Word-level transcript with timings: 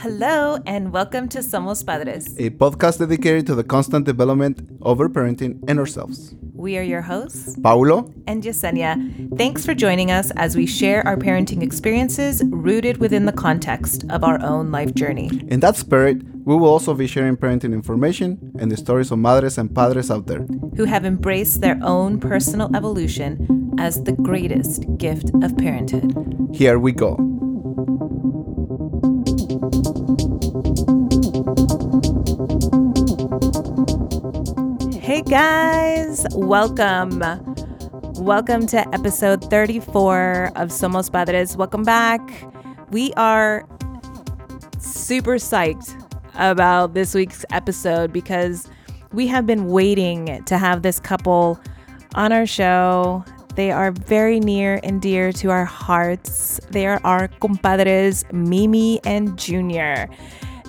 Hello, 0.00 0.58
and 0.64 0.92
welcome 0.92 1.28
to 1.28 1.40
Somos 1.40 1.84
Padres. 1.84 2.36
a 2.38 2.50
podcast 2.50 3.00
dedicated 3.00 3.46
to 3.46 3.56
the 3.56 3.64
constant 3.64 4.06
development 4.06 4.60
of 4.80 5.00
our 5.00 5.08
parenting 5.08 5.58
and 5.68 5.78
ourselves. 5.80 6.36
We 6.54 6.78
are 6.78 6.82
your 6.82 7.02
hosts, 7.02 7.56
Paulo, 7.60 8.12
and 8.28 8.42
Yesenia. 8.44 9.36
Thanks 9.36 9.66
for 9.66 9.74
joining 9.74 10.12
us 10.12 10.30
as 10.36 10.56
we 10.56 10.66
share 10.66 11.04
our 11.04 11.16
parenting 11.16 11.62
experiences 11.64 12.44
rooted 12.46 12.98
within 12.98 13.26
the 13.26 13.32
context 13.32 14.04
of 14.10 14.22
our 14.22 14.40
own 14.40 14.70
life 14.70 14.94
journey. 14.94 15.30
in 15.48 15.58
that 15.60 15.76
spirit, 15.76 16.22
we 16.44 16.54
will 16.54 16.68
also 16.68 16.94
be 16.94 17.08
sharing 17.08 17.36
parenting 17.36 17.72
information 17.72 18.38
and 18.60 18.70
the 18.70 18.76
stories 18.76 19.10
of 19.10 19.18
madres 19.18 19.58
and 19.58 19.74
padres 19.74 20.10
out 20.12 20.26
there. 20.26 20.46
who 20.76 20.84
have 20.84 21.04
embraced 21.04 21.60
their 21.60 21.78
own 21.82 22.20
personal 22.20 22.70
evolution 22.76 23.74
as 23.78 24.04
the 24.04 24.12
greatest 24.12 24.84
gift 24.96 25.30
of 25.42 25.56
parenthood. 25.58 26.14
Here 26.52 26.78
we 26.78 26.92
go. 26.92 27.37
Guys, 35.28 36.26
welcome. 36.32 37.18
Welcome 38.14 38.66
to 38.68 38.78
episode 38.94 39.44
34 39.50 40.52
of 40.56 40.70
Somos 40.70 41.12
Padres. 41.12 41.54
Welcome 41.54 41.82
back. 41.82 42.22
We 42.90 43.12
are 43.12 43.68
super 44.78 45.34
psyched 45.34 45.94
about 46.36 46.94
this 46.94 47.14
week's 47.14 47.44
episode 47.52 48.10
because 48.10 48.70
we 49.12 49.26
have 49.26 49.46
been 49.46 49.66
waiting 49.66 50.42
to 50.44 50.56
have 50.56 50.80
this 50.80 50.98
couple 50.98 51.60
on 52.14 52.32
our 52.32 52.46
show. 52.46 53.22
They 53.54 53.70
are 53.70 53.92
very 53.92 54.40
near 54.40 54.80
and 54.82 55.02
dear 55.02 55.30
to 55.32 55.50
our 55.50 55.66
hearts. 55.66 56.58
They 56.70 56.86
are 56.86 57.02
our 57.04 57.28
compadres, 57.28 58.24
Mimi 58.32 58.98
and 59.04 59.38
Junior. 59.38 60.08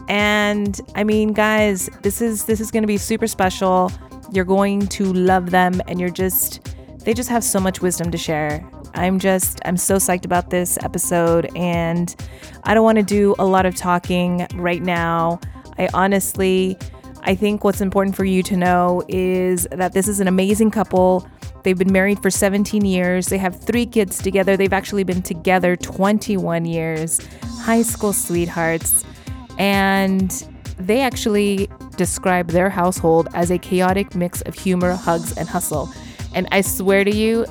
And 0.09 0.81
I 0.95 1.05
mean, 1.05 1.31
guys, 1.31 1.89
this 2.01 2.21
is 2.21 2.43
this 2.43 2.59
is 2.59 2.71
going 2.71 2.83
to 2.83 2.88
be 2.88 2.97
super 2.97 3.27
special. 3.27 3.89
You're 4.31 4.45
going 4.45 4.88
to 4.88 5.11
love 5.13 5.49
them 5.49 5.81
and 5.88 5.99
you're 5.99 6.09
just 6.09 6.75
they 6.99 7.13
just 7.13 7.30
have 7.30 7.44
so 7.44 7.59
much 7.59 7.81
wisdom 7.81 8.11
to 8.11 8.17
share. 8.17 8.67
I'm 8.94 9.19
just 9.19 9.59
I'm 9.66 9.77
so 9.77 9.95
psyched 9.95 10.25
about 10.25 10.49
this 10.49 10.77
episode 10.83 11.49
and 11.55 12.13
I 12.63 12.73
don't 12.73 12.83
want 12.83 12.97
to 12.97 13.03
do 13.03 13.35
a 13.39 13.45
lot 13.45 13.66
of 13.66 13.75
talking 13.75 14.47
right 14.55 14.81
now. 14.81 15.39
I 15.77 15.89
honestly 15.94 16.77
I 17.22 17.35
think 17.35 17.63
what's 17.63 17.81
important 17.81 18.16
for 18.16 18.25
you 18.25 18.44
to 18.44 18.55
know 18.55 19.03
is 19.07 19.67
that 19.72 19.94
this 19.94 20.07
is 20.07 20.19
an 20.19 20.27
amazing 20.27 20.72
couple. 20.72 21.27
They've 21.63 21.77
been 21.77 21.91
married 21.91 22.22
for 22.22 22.30
17 22.30 22.85
years. 22.85 23.27
They 23.27 23.38
have 23.38 23.59
3 23.61 23.85
kids 23.85 24.19
together. 24.19 24.55
They've 24.55 24.72
actually 24.72 25.03
been 25.03 25.22
together 25.22 25.75
21 25.75 26.66
years. 26.66 27.19
High 27.59 27.81
school 27.81 28.13
sweethearts 28.13 29.03
and 29.57 30.47
they 30.80 31.02
actually 31.02 31.69
describe 31.97 32.47
their 32.49 32.69
household 32.69 33.27
as 33.33 33.52
a 33.52 33.58
chaotic 33.58 34.16
mix 34.16 34.41
of 34.44 34.55
humor, 34.55 34.94
hugs, 34.94 35.38
and 35.38 35.47
hustle. 35.47 35.89
And 36.33 36.47
I 36.52 36.61
swear 36.61 37.03
to 37.03 37.13
you, 37.13 37.45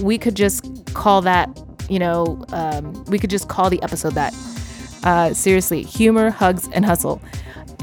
we 0.00 0.18
could 0.18 0.36
just 0.36 0.64
call 0.94 1.22
that, 1.22 1.48
you 1.88 1.98
know, 1.98 2.44
um, 2.52 3.04
we 3.06 3.18
could 3.18 3.30
just 3.30 3.48
call 3.48 3.70
the 3.70 3.82
episode 3.82 4.14
that. 4.14 4.34
Uh, 5.02 5.32
seriously, 5.32 5.82
humor, 5.82 6.30
hugs, 6.30 6.68
and 6.72 6.84
hustle. 6.84 7.20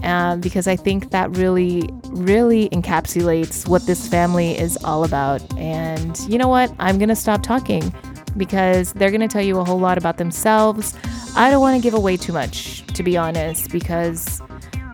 Um, 0.03 0.39
because 0.39 0.67
I 0.67 0.75
think 0.75 1.09
that 1.09 1.35
really, 1.35 1.89
really 2.09 2.69
encapsulates 2.69 3.67
what 3.67 3.87
this 3.87 4.07
family 4.07 4.57
is 4.57 4.77
all 4.83 5.03
about. 5.03 5.41
And 5.57 6.17
you 6.29 6.37
know 6.37 6.47
what? 6.47 6.71
I'm 6.77 6.99
going 6.99 7.09
to 7.09 7.15
stop 7.15 7.41
talking 7.41 7.93
because 8.37 8.93
they're 8.93 9.09
going 9.09 9.21
to 9.21 9.27
tell 9.27 9.41
you 9.41 9.57
a 9.57 9.65
whole 9.65 9.79
lot 9.79 9.97
about 9.97 10.17
themselves. 10.17 10.93
I 11.35 11.49
don't 11.49 11.61
want 11.61 11.75
to 11.75 11.81
give 11.81 11.95
away 11.95 12.15
too 12.15 12.31
much, 12.31 12.85
to 12.93 13.01
be 13.01 13.17
honest, 13.17 13.71
because 13.71 14.39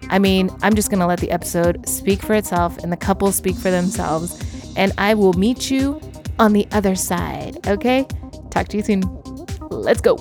I 0.10 0.20
mean, 0.20 0.50
I'm 0.62 0.76
just 0.76 0.90
going 0.90 1.00
to 1.00 1.06
let 1.06 1.20
the 1.20 1.32
episode 1.32 1.88
speak 1.88 2.22
for 2.22 2.34
itself 2.34 2.78
and 2.80 2.92
the 2.92 2.98
couple 2.98 3.32
speak 3.32 3.56
for 3.56 3.72
themselves. 3.72 4.40
And 4.76 4.92
I 4.98 5.14
will 5.14 5.34
meet 5.34 5.72
you 5.72 6.02
on 6.40 6.54
the 6.54 6.68
other 6.72 6.96
side, 6.96 7.66
okay? 7.68 8.08
Talk 8.50 8.68
to 8.70 8.78
you 8.78 8.84
soon. 8.84 9.02
Let's 9.70 10.02
go. 10.02 10.18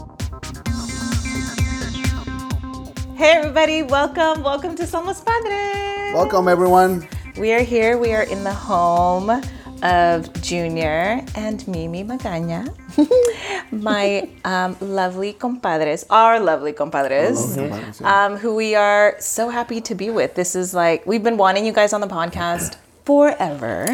Hey, 3.17 3.31
everybody, 3.31 3.83
welcome. 3.83 4.43
Welcome 4.43 4.77
to 4.77 4.83
Somos 4.85 5.25
Padres. 5.25 6.15
Welcome, 6.15 6.49
everyone. 6.49 7.07
We 7.39 7.53
are 7.53 7.63
here. 7.63 7.97
We 7.97 8.13
are 8.13 8.25
in 8.25 8.45
the 8.45 8.53
home 8.53 9.43
of 9.83 10.33
Junior 10.43 11.25
and 11.35 11.67
Mimi 11.67 12.05
Magaña, 12.05 12.69
my 13.73 14.29
um, 14.45 14.77
lovely 14.81 15.33
compadres, 15.33 16.05
our 16.11 16.39
lovely 16.41 16.73
compadres, 16.73 17.59
um, 18.03 18.37
who 18.37 18.55
we 18.55 18.75
are 18.75 19.17
so 19.19 19.49
happy 19.49 19.81
to 19.81 19.95
be 19.95 20.11
with. 20.11 20.35
This 20.35 20.55
is 20.55 20.73
like, 20.73 21.05
we've 21.07 21.23
been 21.23 21.37
wanting 21.37 21.67
you 21.67 21.73
guys 21.73 21.93
on 21.93 22.01
the 22.01 22.07
podcast 22.07 22.77
forever, 23.05 23.87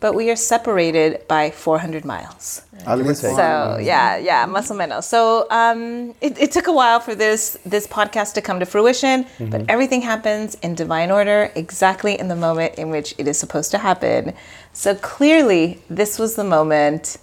but 0.00 0.14
we 0.14 0.30
are 0.30 0.36
separated 0.36 1.26
by 1.26 1.50
400 1.50 2.04
miles. 2.04 2.62
Algo 2.84 3.14
So 3.14 3.78
yeah, 3.80 4.18
yeah, 4.18 4.46
más 4.46 4.70
o 4.70 4.74
menos. 4.74 5.04
So 5.04 5.46
um, 5.50 6.14
it, 6.20 6.38
it 6.38 6.52
took 6.52 6.66
a 6.66 6.72
while 6.72 7.00
for 7.00 7.14
this 7.14 7.56
this 7.64 7.86
podcast 7.86 8.34
to 8.34 8.42
come 8.42 8.60
to 8.60 8.66
fruition, 8.66 9.24
but 9.40 9.64
everything 9.70 10.02
happens 10.02 10.56
in 10.56 10.74
divine 10.74 11.10
order, 11.10 11.50
exactly 11.54 12.18
in 12.18 12.28
the 12.28 12.36
moment 12.36 12.74
in 12.74 12.90
which 12.90 13.14
it 13.16 13.26
is 13.26 13.38
supposed 13.38 13.70
to 13.70 13.78
happen. 13.78 14.34
So 14.76 14.94
clearly, 14.96 15.80
this 15.88 16.18
was 16.18 16.34
the 16.34 16.42
moment 16.42 17.16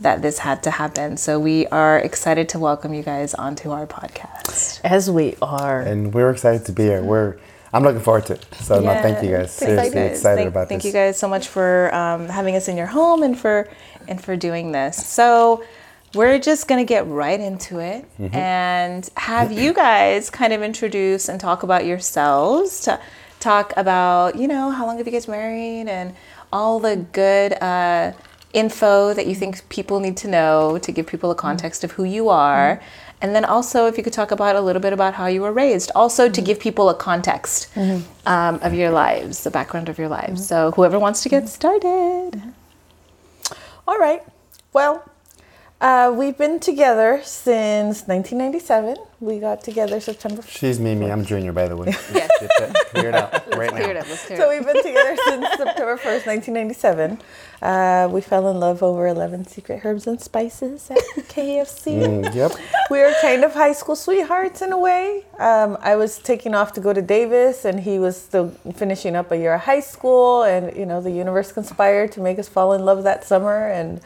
that 0.00 0.20
this 0.20 0.38
had 0.38 0.62
to 0.64 0.70
happen. 0.70 1.16
So 1.16 1.40
we 1.40 1.66
are 1.68 1.98
excited 1.98 2.48
to 2.50 2.58
welcome 2.58 2.92
you 2.92 3.02
guys 3.02 3.32
onto 3.34 3.70
our 3.70 3.86
podcast. 3.86 4.80
As 4.84 5.10
we 5.10 5.34
are. 5.40 5.80
and 5.80 6.12
we're 6.12 6.30
excited 6.30 6.66
to 6.66 6.72
be 6.72 6.84
here. 6.84 7.02
We're 7.02 7.38
I'm 7.72 7.84
looking 7.84 8.00
forward 8.02 8.26
to 8.26 8.34
it. 8.34 8.46
So 8.56 8.80
no, 8.80 8.92
thank 9.00 9.22
you 9.24 9.30
guys. 9.30 9.56
Thank 9.56 9.70
Seriously 9.70 9.94
guys. 9.94 10.10
excited 10.10 10.36
thank, 10.36 10.48
about 10.48 10.68
thank 10.68 10.82
this. 10.82 10.92
Thank 10.92 10.94
you 10.94 11.08
guys 11.08 11.18
so 11.18 11.28
much 11.28 11.48
for 11.48 11.94
um, 11.94 12.28
having 12.28 12.54
us 12.56 12.68
in 12.68 12.76
your 12.76 12.86
home 12.88 13.22
and 13.22 13.38
for 13.38 13.68
and 14.08 14.22
for 14.22 14.36
doing 14.36 14.72
this. 14.72 14.96
So 15.06 15.64
we're 16.14 16.38
just 16.38 16.66
gonna 16.68 16.84
get 16.84 17.06
right 17.06 17.40
into 17.40 17.78
it 17.78 18.04
Mm-hmm. 18.18 18.34
and 18.36 19.08
have 19.16 19.52
you 19.52 19.72
guys 19.72 20.28
kind 20.28 20.52
of 20.52 20.62
introduce 20.62 21.28
and 21.30 21.40
talk 21.40 21.62
about 21.62 21.86
yourselves. 21.86 22.82
To 22.82 23.00
talk 23.38 23.72
about 23.78 24.36
you 24.36 24.46
know 24.48 24.70
how 24.70 24.84
long 24.86 24.98
have 24.98 25.06
you 25.06 25.12
guys 25.12 25.26
married 25.28 25.88
and 25.88 26.14
all 26.52 26.80
the 26.80 26.96
good 26.96 27.52
uh, 27.62 28.12
info 28.52 29.14
that 29.14 29.26
you 29.26 29.34
think 29.34 29.68
people 29.68 30.00
need 30.00 30.16
to 30.18 30.28
know 30.28 30.78
to 30.78 30.92
give 30.92 31.06
people 31.06 31.30
a 31.30 31.34
mm-hmm. 31.34 31.40
context 31.40 31.84
of 31.84 31.92
who 31.92 32.04
you 32.04 32.28
are. 32.28 32.76
Mm-hmm. 32.76 33.06
And 33.22 33.34
then 33.34 33.44
also, 33.44 33.86
if 33.86 33.98
you 33.98 34.02
could 34.02 34.14
talk 34.14 34.30
about 34.30 34.56
a 34.56 34.60
little 34.62 34.80
bit 34.80 34.94
about 34.94 35.12
how 35.12 35.26
you 35.26 35.42
were 35.42 35.52
raised, 35.52 35.90
also 35.94 36.28
to 36.28 36.32
mm-hmm. 36.32 36.46
give 36.46 36.60
people 36.60 36.88
a 36.88 36.94
context 36.94 37.68
um, 37.76 38.58
of 38.62 38.72
your 38.72 38.90
lives, 38.90 39.44
the 39.44 39.50
background 39.50 39.90
of 39.90 39.98
your 39.98 40.08
lives. 40.08 40.46
So, 40.46 40.70
whoever 40.72 40.98
wants 40.98 41.22
to 41.24 41.28
get 41.28 41.48
started. 41.48 42.42
All 43.86 43.98
right. 43.98 44.22
Well, 44.72 45.09
uh, 45.80 46.12
we've 46.14 46.36
been 46.36 46.60
together 46.60 47.20
since 47.24 48.06
1997. 48.06 48.96
We 49.20 49.38
got 49.38 49.62
together 49.62 50.00
September. 50.00 50.42
She's 50.46 50.78
Mimi. 50.80 51.10
I'm 51.10 51.24
Junior, 51.24 51.52
by 51.52 51.68
the 51.68 51.76
way. 51.76 51.88
Yes. 51.88 52.30
Get 52.40 52.50
that 52.58 52.86
cleared 52.88 53.14
out 53.14 53.32
right 53.56 53.70
Clear 53.70 53.90
it 53.90 53.94
now. 53.94 54.00
up. 54.00 54.08
Let's 54.08 54.26
clear 54.26 54.38
So 54.38 54.50
it 54.50 54.58
up. 54.58 54.64
we've 54.66 54.74
been 54.74 54.82
together 54.82 55.16
since 55.26 55.46
September 55.56 55.96
1st, 55.98 56.26
1997. 56.26 57.18
Uh, 57.62 58.08
we 58.10 58.20
fell 58.22 58.48
in 58.48 58.58
love 58.58 58.82
over 58.82 59.06
11 59.06 59.46
secret 59.46 59.82
herbs 59.84 60.06
and 60.06 60.20
spices 60.20 60.90
at 60.90 60.96
KFC. 61.28 61.98
Mm, 62.00 62.34
yep. 62.34 62.52
we 62.90 62.98
were 63.00 63.12
kind 63.20 63.44
of 63.44 63.52
high 63.52 63.72
school 63.72 63.96
sweethearts 63.96 64.62
in 64.62 64.72
a 64.72 64.78
way. 64.78 65.24
Um, 65.38 65.76
I 65.80 65.96
was 65.96 66.18
taking 66.18 66.54
off 66.54 66.72
to 66.74 66.80
go 66.80 66.92
to 66.94 67.02
Davis, 67.02 67.64
and 67.66 67.80
he 67.80 67.98
was 67.98 68.16
still 68.20 68.50
finishing 68.74 69.16
up 69.16 69.30
a 69.32 69.36
year 69.36 69.54
of 69.54 69.62
high 69.62 69.80
school. 69.80 70.42
And 70.44 70.74
you 70.76 70.86
know, 70.86 71.00
the 71.02 71.10
universe 71.10 71.52
conspired 71.52 72.12
to 72.12 72.20
make 72.20 72.38
us 72.38 72.48
fall 72.48 72.72
in 72.72 72.84
love 72.86 73.02
that 73.04 73.24
summer, 73.24 73.68
and 73.68 74.00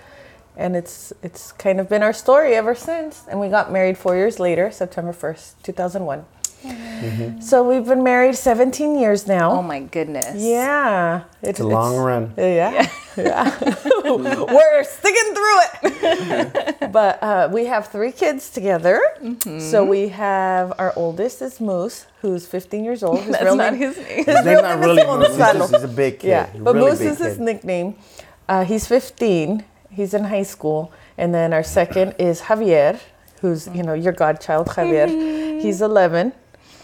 and 0.56 0.76
it's 0.76 1.12
it's 1.22 1.52
kind 1.52 1.80
of 1.80 1.88
been 1.88 2.02
our 2.02 2.12
story 2.12 2.54
ever 2.54 2.74
since. 2.74 3.24
And 3.30 3.40
we 3.40 3.48
got 3.48 3.70
married 3.72 3.96
four 3.98 4.16
years 4.16 4.38
later, 4.38 4.70
September 4.70 5.12
first, 5.12 5.62
two 5.64 5.72
thousand 5.72 6.04
one. 6.06 6.24
So 7.40 7.62
we've 7.68 7.84
been 7.84 8.02
married 8.02 8.36
17 8.36 8.98
years 8.98 9.26
now. 9.26 9.50
Oh 9.52 9.62
my 9.62 9.80
goodness. 9.80 10.42
Yeah, 10.42 11.24
It's 11.42 11.60
a 11.60 11.66
long 11.66 11.94
run. 11.98 12.32
yeah, 12.38 12.88
yeah. 13.18 13.50
We're 14.04 14.84
sticking 14.84 15.34
through 15.34 15.58
it. 15.82 16.90
but 16.92 17.22
uh, 17.22 17.48
we 17.52 17.66
have 17.66 17.88
three 17.88 18.12
kids 18.12 18.48
together. 18.48 18.98
Mm-hmm. 19.20 19.60
So 19.60 19.84
we 19.84 20.08
have 20.08 20.72
our 20.78 20.94
oldest 20.96 21.42
is 21.42 21.60
Moose, 21.60 22.06
who's 22.22 22.46
15 22.46 22.82
years 22.82 23.02
old. 23.02 23.18
His 23.20 23.32
That's 23.32 23.44
real 23.44 23.56
not 23.56 23.72
name- 23.74 23.82
his 23.82 23.96
name. 23.98 24.24
His 24.24 24.26
name's 24.26 24.46
real 24.46 24.62
not 24.62 24.78
is 24.78 24.86
really 24.86 25.04
Moose. 25.04 25.28
He's, 25.28 25.36
just, 25.36 25.74
he's 25.74 25.82
a 25.84 25.88
big 25.88 26.18
kid. 26.20 26.28
Yeah, 26.28 26.48
but 26.58 26.74
really 26.76 26.90
Moose 26.92 26.98
big 27.00 27.08
is 27.08 27.18
his 27.18 27.38
nickname. 27.38 27.96
Uh, 28.48 28.64
he's 28.64 28.86
15. 28.86 29.64
He's 29.94 30.12
in 30.14 30.24
high 30.24 30.42
school, 30.42 30.92
and 31.16 31.34
then 31.34 31.52
our 31.52 31.62
second 31.62 32.14
is 32.18 32.42
Javier, 32.42 33.00
who's 33.40 33.68
you 33.68 33.82
know 33.82 33.94
your 33.94 34.12
godchild 34.12 34.66
Javier. 34.68 35.08
He's 35.60 35.80
11. 35.80 36.32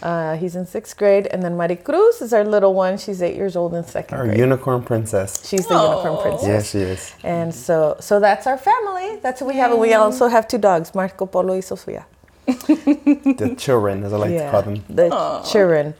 Uh, 0.01 0.35
he's 0.35 0.55
in 0.55 0.65
sixth 0.65 0.97
grade, 0.97 1.27
and 1.27 1.43
then 1.43 1.53
Maricruz 1.55 2.23
is 2.23 2.33
our 2.33 2.43
little 2.43 2.73
one. 2.73 2.97
She's 2.97 3.21
eight 3.21 3.35
years 3.35 3.55
old 3.55 3.75
in 3.75 3.83
second 3.85 4.17
Our 4.17 4.25
grade. 4.25 4.39
unicorn 4.39 4.81
princess. 4.81 5.47
She's 5.47 5.67
the 5.67 5.75
unicorn 5.75 6.17
princess. 6.23 6.47
Yes, 6.47 6.71
she 6.71 6.79
is. 6.79 7.13
And 7.23 7.53
so, 7.53 7.97
so 7.99 8.19
that's 8.19 8.47
our 8.47 8.57
family. 8.57 9.17
That's 9.21 9.41
what 9.41 9.47
we 9.53 9.57
have. 9.61 9.69
And 9.71 9.79
we 9.79 9.93
also 9.93 10.27
have 10.27 10.47
two 10.47 10.57
dogs, 10.57 10.95
Marco 10.95 11.27
Polo 11.27 11.53
y 11.53 11.59
Sofia. 11.59 12.07
the 12.47 13.55
children, 13.57 14.03
as 14.03 14.11
I 14.13 14.17
like 14.17 14.31
to 14.31 14.49
call 14.49 14.61
them. 14.63 14.83
the 14.89 15.09
children. 15.51 15.93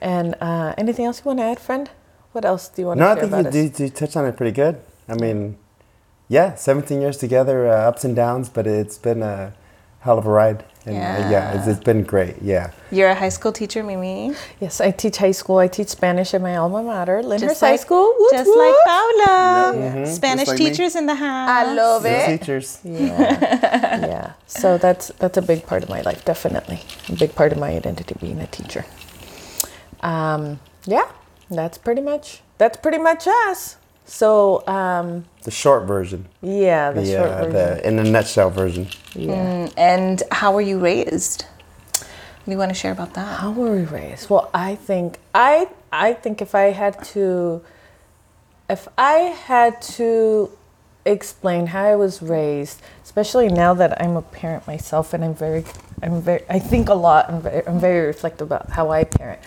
And 0.00 0.34
uh, 0.40 0.74
anything 0.76 1.04
else 1.04 1.20
you 1.20 1.24
want 1.26 1.38
to 1.38 1.44
add, 1.44 1.60
friend? 1.60 1.88
What 2.32 2.44
else 2.44 2.68
do 2.68 2.82
you 2.82 2.88
want 2.88 2.98
No, 2.98 3.14
to 3.14 3.20
I 3.22 3.28
think 3.28 3.54
you, 3.54 3.60
us? 3.70 3.78
you, 3.80 3.84
you 3.86 3.90
touched 3.90 4.16
on 4.16 4.26
it 4.26 4.36
pretty 4.36 4.50
good. 4.52 4.80
I 5.08 5.14
mean, 5.14 5.56
yeah, 6.28 6.54
17 6.54 7.00
years 7.00 7.16
together, 7.18 7.68
uh, 7.68 7.88
ups 7.88 8.04
and 8.04 8.14
downs, 8.16 8.48
but 8.48 8.66
it's 8.66 8.98
been 8.98 9.22
a 9.22 9.52
hell 10.00 10.18
of 10.18 10.26
a 10.26 10.30
ride. 10.30 10.64
And 10.86 10.96
uh, 10.96 11.28
yeah, 11.30 11.56
it's, 11.58 11.66
it's 11.66 11.82
been 11.82 12.02
great. 12.02 12.42
Yeah. 12.42 12.70
You're 12.90 13.08
a 13.08 13.14
high 13.14 13.30
school 13.30 13.52
teacher, 13.52 13.82
Mimi. 13.82 14.34
Yes, 14.60 14.82
I 14.82 14.90
teach 14.90 15.16
high 15.16 15.30
school. 15.32 15.56
I 15.56 15.66
teach 15.66 15.88
Spanish 15.88 16.34
at 16.34 16.42
my 16.42 16.56
alma 16.56 16.82
mater, 16.82 17.22
Lindhurst 17.22 17.40
Just 17.40 17.60
High 17.62 17.76
School. 17.76 18.12
Woot 18.18 18.32
Just 18.32 18.46
woot. 18.48 18.58
like 18.58 18.74
Paula. 18.84 19.72
Yeah. 19.76 20.04
Spanish 20.04 20.40
Just 20.44 20.48
like 20.50 20.58
me. 20.58 20.70
teachers 20.70 20.94
in 20.94 21.06
the 21.06 21.14
house. 21.14 21.48
I 21.48 21.72
love 21.72 22.02
The 22.02 22.10
it. 22.32 22.38
teachers. 22.38 22.80
Yeah, 22.84 23.00
yeah. 24.06 24.32
So 24.46 24.76
that's 24.76 25.08
that's 25.18 25.38
a 25.38 25.42
big 25.42 25.64
part 25.66 25.82
of 25.82 25.88
my 25.88 26.02
life, 26.02 26.22
definitely. 26.26 26.82
A 27.08 27.12
big 27.16 27.34
part 27.34 27.52
of 27.52 27.58
my 27.58 27.70
identity 27.70 28.14
being 28.20 28.40
a 28.40 28.46
teacher. 28.46 28.84
Um, 30.02 30.60
yeah, 30.84 31.08
that's 31.50 31.78
pretty 31.78 32.02
much 32.02 32.42
that's 32.58 32.76
pretty 32.76 32.98
much 32.98 33.26
us. 33.26 33.76
So 34.04 34.66
um, 34.66 35.24
The 35.42 35.50
short 35.50 35.84
version. 35.86 36.26
yeah, 36.42 36.92
the 36.92 37.00
The, 37.00 37.06
short 37.16 37.30
version. 37.30 37.52
the 37.52 37.88
in 37.88 37.98
a 37.98 38.04
nutshell 38.04 38.50
version. 38.50 38.88
yeah. 39.14 39.68
And 39.76 40.22
how 40.30 40.52
were 40.52 40.60
you 40.60 40.78
raised? 40.78 41.44
What 41.92 42.44
do 42.46 42.52
you 42.52 42.58
want 42.58 42.70
to 42.70 42.74
share 42.74 42.92
about 42.92 43.14
that? 43.14 43.40
How 43.40 43.50
were 43.50 43.74
we 43.74 43.84
raised? 43.84 44.28
Well, 44.28 44.50
I 44.52 44.74
think 44.74 45.18
I 45.34 45.68
I 45.90 46.12
think 46.12 46.42
if 46.42 46.54
I 46.54 46.72
had 46.72 47.02
to 47.14 47.62
if 48.68 48.86
I 48.98 49.34
had 49.46 49.80
to 49.96 50.50
explain 51.06 51.66
how 51.68 51.84
I 51.84 51.96
was 51.96 52.22
raised, 52.22 52.80
especially 53.02 53.48
now 53.48 53.72
that 53.74 54.00
I'm 54.02 54.16
a 54.16 54.22
parent 54.22 54.66
myself 54.66 55.14
and 55.14 55.24
I'm 55.24 55.34
very 55.34 55.64
I'm 56.02 56.20
very 56.20 56.42
I 56.50 56.58
think 56.58 56.90
a 56.90 56.94
lot 56.94 57.30
I'm 57.30 57.40
very, 57.40 57.66
I'm 57.66 57.80
very 57.80 58.06
reflective 58.06 58.46
about 58.48 58.68
how 58.70 58.90
I 58.90 59.04
parent. 59.04 59.40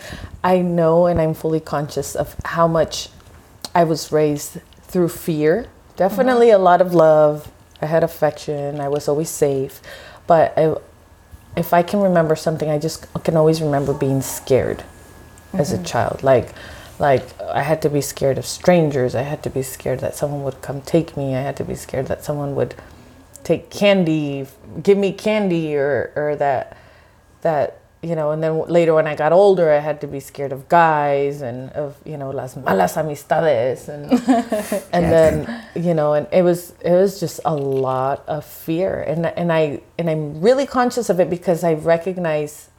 I 0.43 0.59
know 0.61 1.05
and 1.05 1.21
I'm 1.21 1.35
fully 1.35 1.59
conscious 1.59 2.15
of 2.15 2.35
how 2.45 2.67
much 2.67 3.09
I 3.77 3.83
was 3.83 4.11
raised 4.11 4.59
through 4.81 5.09
fear. 5.09 5.53
Mm-hmm. 5.61 5.97
Definitely 5.97 6.49
a 6.49 6.57
lot 6.57 6.81
of 6.81 6.95
love. 6.95 7.51
I 7.79 7.85
had 7.85 8.03
affection. 8.03 8.81
I 8.81 8.89
was 8.89 9.07
always 9.07 9.29
safe. 9.29 9.81
But 10.25 10.57
I, 10.57 10.75
if 11.55 11.73
I 11.73 11.83
can 11.83 12.01
remember 12.01 12.35
something, 12.35 12.71
I 12.71 12.79
just 12.79 13.05
can 13.23 13.37
always 13.37 13.61
remember 13.61 13.93
being 13.93 14.21
scared 14.21 14.83
as 15.53 15.71
a 15.71 15.75
mm-hmm. 15.75 15.85
child. 15.85 16.23
Like, 16.23 16.53
like 16.97 17.23
I 17.39 17.61
had 17.61 17.83
to 17.83 17.89
be 17.89 18.01
scared 18.01 18.39
of 18.39 18.47
strangers. 18.47 19.13
I 19.13 19.21
had 19.21 19.43
to 19.43 19.49
be 19.51 19.61
scared 19.61 19.99
that 19.99 20.15
someone 20.15 20.43
would 20.43 20.59
come 20.63 20.81
take 20.81 21.15
me. 21.15 21.35
I 21.35 21.41
had 21.41 21.55
to 21.57 21.63
be 21.63 21.75
scared 21.75 22.07
that 22.07 22.25
someone 22.25 22.55
would 22.55 22.73
take 23.43 23.69
candy, 23.69 24.47
give 24.81 24.97
me 24.97 25.13
candy, 25.13 25.75
or 25.75 26.11
or 26.15 26.35
that 26.37 26.75
that 27.41 27.76
you 28.01 28.15
know. 28.15 28.31
And 28.31 28.41
then 28.43 28.59
later 28.67 28.93
when 28.93 29.07
I 29.07 29.15
got 29.15 29.31
older, 29.31 29.71
I 29.71 29.79
had 29.79 30.01
to 30.01 30.07
be 30.07 30.19
scared 30.19 30.51
of 30.51 30.67
guys 30.69 31.41
and 31.41 31.71
of 31.71 31.97
you 32.05 32.17
know 32.17 32.29
las 32.31 32.55
malas 32.55 32.95
amistades 32.95 33.87
and 33.89 34.11
and 34.93 35.05
then 35.11 35.63
you 35.75 35.93
know 35.93 36.13
and 36.13 36.27
it 36.31 36.43
was 36.43 36.73
it 36.81 36.91
was 36.91 37.19
just 37.19 37.39
a 37.45 37.55
lot 37.55 38.23
of 38.27 38.45
fear. 38.45 39.01
And 39.01 39.25
and 39.25 39.51
I 39.51 39.81
and 39.97 40.09
I'm 40.09 40.41
really 40.41 40.65
conscious 40.65 41.09
of 41.09 41.19
it 41.19 41.29
because 41.29 41.63
I 41.63 41.73
recognize 41.73 42.69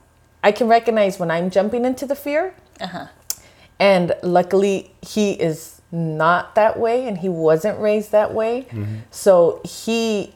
I 0.42 0.52
can 0.52 0.68
recognize 0.68 1.18
when 1.18 1.30
I'm 1.30 1.50
jumping 1.50 1.84
into 1.84 2.06
the 2.06 2.14
fear. 2.14 2.54
Uh-huh. 2.80 3.06
And 3.80 4.14
luckily 4.22 4.92
he 5.02 5.32
is 5.32 5.80
not 5.90 6.54
that 6.54 6.78
way 6.78 7.06
and 7.06 7.18
he 7.18 7.28
wasn't 7.28 7.78
raised 7.80 8.12
that 8.12 8.34
way. 8.34 8.66
Mm-hmm. 8.70 8.96
So 9.10 9.60
he 9.64 10.34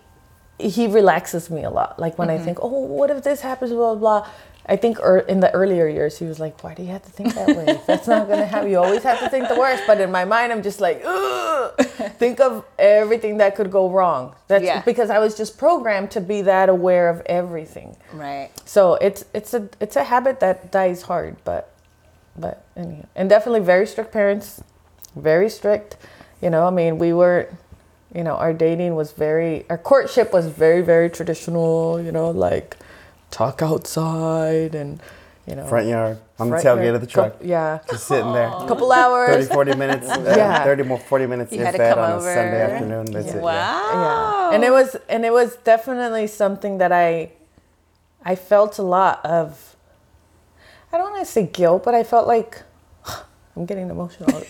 he 0.58 0.86
relaxes 0.86 1.50
me 1.50 1.64
a 1.64 1.70
lot. 1.70 1.98
Like 1.98 2.18
when 2.18 2.30
I 2.30 2.36
mm-hmm. 2.36 2.44
think 2.44 2.58
oh 2.62 2.68
what 2.68 3.10
if 3.10 3.22
this 3.22 3.40
happens? 3.40 3.72
blah 3.72 3.94
blah 3.94 4.20
blah 4.20 4.30
I 4.66 4.76
think 4.76 4.98
er, 5.00 5.18
in 5.18 5.40
the 5.40 5.50
earlier 5.52 5.88
years 5.88 6.18
he 6.18 6.24
was 6.24 6.38
like 6.38 6.62
why 6.62 6.74
do 6.74 6.82
you 6.82 6.90
have 6.92 7.02
to 7.02 7.10
think 7.10 7.34
that 7.34 7.48
way 7.48 7.80
that's 7.86 8.06
not 8.06 8.28
gonna 8.28 8.46
happen 8.46 8.70
you 8.70 8.78
always 8.78 9.02
have 9.02 9.18
to 9.20 9.28
think 9.28 9.48
the 9.48 9.56
worst 9.58 9.82
but 9.86 10.00
in 10.00 10.10
my 10.12 10.24
mind 10.24 10.52
I'm 10.52 10.62
just 10.62 10.80
like 10.80 11.02
Ugh! 11.04 11.74
think 12.18 12.40
of 12.40 12.64
everything 12.78 13.38
that 13.38 13.56
could 13.56 13.70
go 13.72 13.90
wrong 13.90 14.34
that's 14.48 14.64
Yeah. 14.64 14.82
because 14.82 15.10
I 15.10 15.18
was 15.18 15.36
just 15.36 15.58
programmed 15.58 16.10
to 16.12 16.20
be 16.20 16.42
that 16.42 16.68
aware 16.68 17.08
of 17.08 17.20
everything 17.26 17.96
Right. 18.12 18.50
so 18.64 18.94
it's 18.94 19.24
it's 19.34 19.52
a 19.54 19.68
it's 19.80 19.96
a 19.96 20.04
habit 20.04 20.38
that 20.40 20.70
dies 20.70 21.02
hard, 21.02 21.36
but 21.44 21.70
but 22.36 22.64
anyhow. 22.76 23.04
and 23.16 23.28
definitely 23.28 23.60
very 23.60 23.86
strict 23.86 24.10
parents, 24.12 24.62
very 25.16 25.50
strict. 25.50 25.96
You 26.40 26.48
know, 26.50 26.66
I 26.66 26.70
mean, 26.70 26.96
we 26.98 27.12
were, 27.12 27.48
you 28.14 28.24
know, 28.24 28.36
our 28.36 28.52
dating 28.54 28.94
was 28.96 29.12
very, 29.12 29.64
our 29.68 29.76
courtship 29.76 30.32
was 30.32 30.46
very 30.46 30.80
very 30.82 31.10
traditional. 31.10 32.00
You 32.00 32.10
know, 32.10 32.30
like 32.30 32.76
talk 33.32 33.62
outside 33.62 34.74
and 34.76 35.00
you 35.48 35.56
know 35.56 35.66
Front 35.66 35.88
yard, 35.88 36.18
on 36.38 36.50
the 36.50 36.56
tailgate 36.58 36.84
yard, 36.84 36.94
of 36.94 37.00
the 37.00 37.06
truck. 37.08 37.40
cou- 37.40 37.46
yeah, 37.48 37.80
Just 37.90 38.06
sitting 38.06 38.32
there. 38.32 38.46
a 38.46 38.66
couple 38.68 38.92
hours. 38.92 39.28
30, 39.48 39.52
40 39.52 39.74
minutes. 39.74 40.08
uh, 40.10 40.34
Yeah. 40.36 40.62
30 40.62 40.82
more, 40.84 40.98
40 41.00 41.26
minutes 41.26 41.50
You 41.52 41.58
if 41.58 41.64
had 41.66 41.72
to 41.72 41.78
that 41.78 41.94
come 41.96 42.04
on 42.04 42.10
a 42.12 42.14
over. 42.16 42.32
Sunday 42.32 42.62
afternoon. 42.62 43.04
That's 43.06 43.26
it. 43.26 43.36
yeah. 43.36 43.42
Wow. 43.42 44.48
Yeah. 44.50 44.54
And 44.54 44.62
it 44.62 44.70
was 44.70 44.94
and 45.08 45.24
it 45.24 45.32
was 45.32 45.56
definitely 45.64 46.28
something 46.28 46.78
that 46.78 46.92
I 46.92 47.32
I 48.24 48.36
felt 48.36 48.78
a 48.78 48.82
lot 48.82 49.24
of 49.26 49.74
I 50.92 50.98
don't 50.98 51.10
want 51.10 51.26
to 51.26 51.32
say 51.32 51.46
guilt, 51.46 51.82
but 51.82 51.94
I 51.96 52.04
felt 52.04 52.28
like 52.28 52.62
I'm 53.56 53.66
getting 53.66 53.90
emotional. 53.90 54.30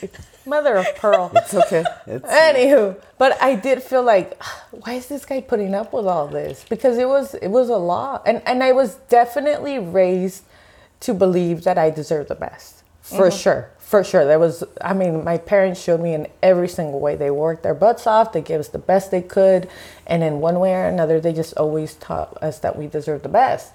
Mother 0.47 0.77
of 0.77 0.87
pearl. 0.97 1.31
It's 1.37 1.55
okay. 1.55 1.85
It's, 2.07 2.27
Anywho, 2.31 3.01
but 3.19 3.41
I 3.43 3.55
did 3.55 3.83
feel 3.83 4.03
like, 4.03 4.43
why 4.71 4.95
is 4.95 5.07
this 5.07 5.25
guy 5.25 5.41
putting 5.41 5.75
up 5.75 5.93
with 5.93 6.07
all 6.07 6.29
this? 6.29 6.65
Because 6.69 6.99
it 6.99 7.09
was 7.09 7.35
it 7.35 7.49
was 7.49 7.69
a 7.69 7.77
lot, 7.77 8.23
and 8.27 8.43
and 8.47 8.63
I 8.63 8.73
was 8.73 8.97
definitely 9.09 9.79
raised 9.79 10.45
to 11.01 11.15
believe 11.15 11.65
that 11.65 11.79
I 11.79 11.91
deserve 11.91 12.29
the 12.29 12.35
best, 12.35 12.83
for 13.01 13.29
mm-hmm. 13.29 13.37
sure, 13.37 13.71
for 13.79 14.05
sure. 14.05 14.25
There 14.25 14.39
was, 14.39 14.63
I 14.81 14.95
mean, 14.95 15.25
my 15.25 15.37
parents 15.37 15.83
showed 15.83 16.01
me 16.01 16.15
in 16.15 16.29
every 16.43 16.69
single 16.69 17.01
way. 17.01 17.17
They 17.17 17.31
worked 17.31 17.65
their 17.65 17.75
butts 17.75 18.07
off. 18.07 18.33
They 18.33 18.41
gave 18.41 18.61
us 18.61 18.69
the 18.69 18.79
best 18.79 19.11
they 19.11 19.23
could, 19.23 19.69
and 20.07 20.23
in 20.23 20.41
one 20.41 20.61
way 20.61 20.75
or 20.75 20.87
another, 20.87 21.21
they 21.21 21.33
just 21.33 21.55
always 21.57 21.95
taught 21.95 22.41
us 22.43 22.59
that 22.61 22.77
we 22.77 22.87
deserve 22.87 23.23
the 23.23 23.29
best. 23.29 23.73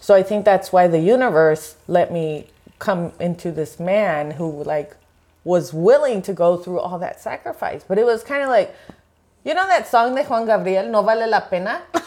So 0.00 0.14
I 0.14 0.22
think 0.22 0.44
that's 0.46 0.72
why 0.72 0.88
the 0.88 0.98
universe 0.98 1.76
let 1.86 2.10
me 2.10 2.48
come 2.78 3.12
into 3.20 3.52
this 3.52 3.78
man 3.78 4.32
who 4.32 4.64
like 4.64 4.96
was 5.44 5.72
willing 5.72 6.22
to 6.22 6.32
go 6.32 6.56
through 6.56 6.80
all 6.80 6.98
that 6.98 7.20
sacrifice. 7.20 7.84
But 7.86 7.98
it 7.98 8.04
was 8.04 8.22
kind 8.22 8.42
of 8.42 8.48
like, 8.48 8.74
you 9.44 9.54
know 9.54 9.66
that 9.66 9.88
song 9.88 10.14
de 10.14 10.22
Juan 10.24 10.46
Gabriel, 10.46 10.88
No 10.88 11.02
Vale 11.02 11.28
la 11.28 11.40
Pena? 11.40 11.82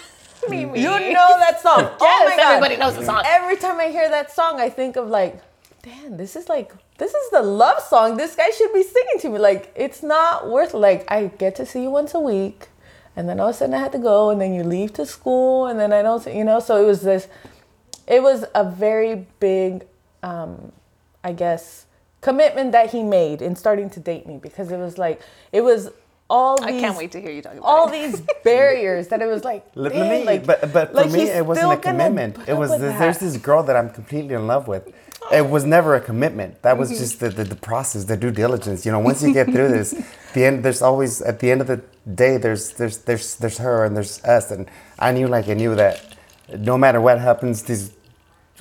You 0.51 1.13
know 1.13 1.35
that 1.39 1.61
song. 1.61 1.89
oh 2.01 2.27
my 2.29 2.35
God. 2.35 2.55
everybody 2.55 2.75
knows 2.75 2.95
the 2.95 3.05
song. 3.05 3.23
Every 3.25 3.55
time 3.55 3.79
I 3.79 3.87
hear 3.87 4.09
that 4.09 4.31
song, 4.31 4.59
I 4.59 4.69
think 4.69 4.95
of 4.97 5.07
like, 5.07 5.41
damn, 5.83 6.17
this 6.17 6.35
is 6.35 6.49
like, 6.49 6.73
this 6.97 7.13
is 7.13 7.29
the 7.31 7.41
love 7.41 7.81
song 7.81 8.17
this 8.17 8.35
guy 8.35 8.49
should 8.51 8.73
be 8.73 8.83
singing 8.83 9.19
to 9.19 9.29
me. 9.29 9.39
Like, 9.39 9.71
it's 9.75 10.03
not 10.03 10.49
worth 10.49 10.73
like 10.73 11.09
I 11.09 11.27
get 11.27 11.55
to 11.55 11.65
see 11.65 11.83
you 11.83 11.89
once 11.89 12.13
a 12.13 12.19
week, 12.19 12.67
and 13.15 13.27
then 13.29 13.39
all 13.39 13.49
of 13.49 13.55
a 13.55 13.57
sudden 13.57 13.73
I 13.73 13.79
had 13.79 13.91
to 13.93 13.99
go, 13.99 14.29
and 14.29 14.41
then 14.41 14.53
you 14.53 14.63
leave 14.63 14.93
to 14.93 15.05
school, 15.05 15.67
and 15.67 15.79
then 15.79 15.93
I 15.93 16.01
don't, 16.01 16.25
you 16.27 16.43
know. 16.43 16.59
So 16.59 16.81
it 16.81 16.85
was 16.85 17.01
this, 17.01 17.27
it 18.07 18.21
was 18.21 18.45
a 18.53 18.69
very 18.69 19.27
big, 19.39 19.85
um, 20.23 20.71
I 21.23 21.31
guess, 21.33 21.85
commitment 22.23 22.71
that 22.71 22.91
he 22.91 23.03
made 23.03 23.41
in 23.41 23.55
starting 23.55 23.89
to 23.91 23.99
date 23.99 24.25
me 24.31 24.37
because 24.47 24.71
it 24.71 24.77
was 24.77 24.97
like 24.97 25.21
it 25.51 25.61
was 25.61 25.89
all 26.29 26.57
these 26.57 26.77
I 26.77 26.79
can't 26.83 26.97
wait 26.97 27.11
to 27.11 27.21
hear 27.21 27.31
you 27.31 27.41
talk 27.41 27.53
about 27.53 27.65
all 27.65 27.87
it. 27.89 27.91
these 27.97 28.21
barriers 28.43 29.09
that 29.09 29.21
it 29.21 29.27
was 29.35 29.43
like, 29.43 29.61
Let 29.75 29.91
damn, 29.93 30.09
me, 30.09 30.25
like 30.25 30.45
but 30.51 30.59
but 30.73 30.87
for 30.89 31.01
like 31.01 31.11
me, 31.11 31.23
it 31.39 31.45
wasn't 31.45 31.73
a 31.73 31.77
commitment. 31.77 32.37
It 32.47 32.55
was 32.63 32.69
with 32.71 32.81
there's 32.81 33.19
that. 33.19 33.25
this 33.25 33.37
girl 33.37 33.61
that 33.63 33.75
I'm 33.75 33.89
completely 33.99 34.33
in 34.35 34.47
love 34.47 34.67
with. 34.67 34.83
It 35.31 35.45
was 35.55 35.63
never 35.65 35.95
a 35.95 36.01
commitment. 36.01 36.61
That 36.63 36.71
Mm-hmm. 36.71 36.79
was 36.79 36.89
just 37.03 37.19
the, 37.21 37.29
the, 37.29 37.43
the 37.45 37.55
process, 37.55 38.05
the 38.05 38.17
due 38.17 38.31
diligence. 38.31 38.85
You 38.85 38.91
know, 38.93 38.99
once 38.99 39.21
you 39.23 39.31
get 39.33 39.47
through 39.53 39.69
this, 39.77 39.89
the 40.33 40.45
end. 40.45 40.63
There's 40.65 40.81
always 40.81 41.21
at 41.21 41.39
the 41.41 41.49
end 41.51 41.61
of 41.61 41.67
the 41.67 41.81
day. 42.23 42.37
There's 42.37 42.71
there's 42.79 42.97
there's 43.07 43.35
there's 43.37 43.57
her 43.59 43.85
and 43.85 43.95
there's 43.97 44.23
us, 44.23 44.51
and 44.51 44.67
I 44.99 45.11
knew 45.11 45.27
like 45.27 45.47
I 45.49 45.55
knew 45.55 45.75
that 45.75 45.95
no 46.57 46.77
matter 46.77 46.99
what 47.07 47.19
happens, 47.19 47.63
these 47.63 47.91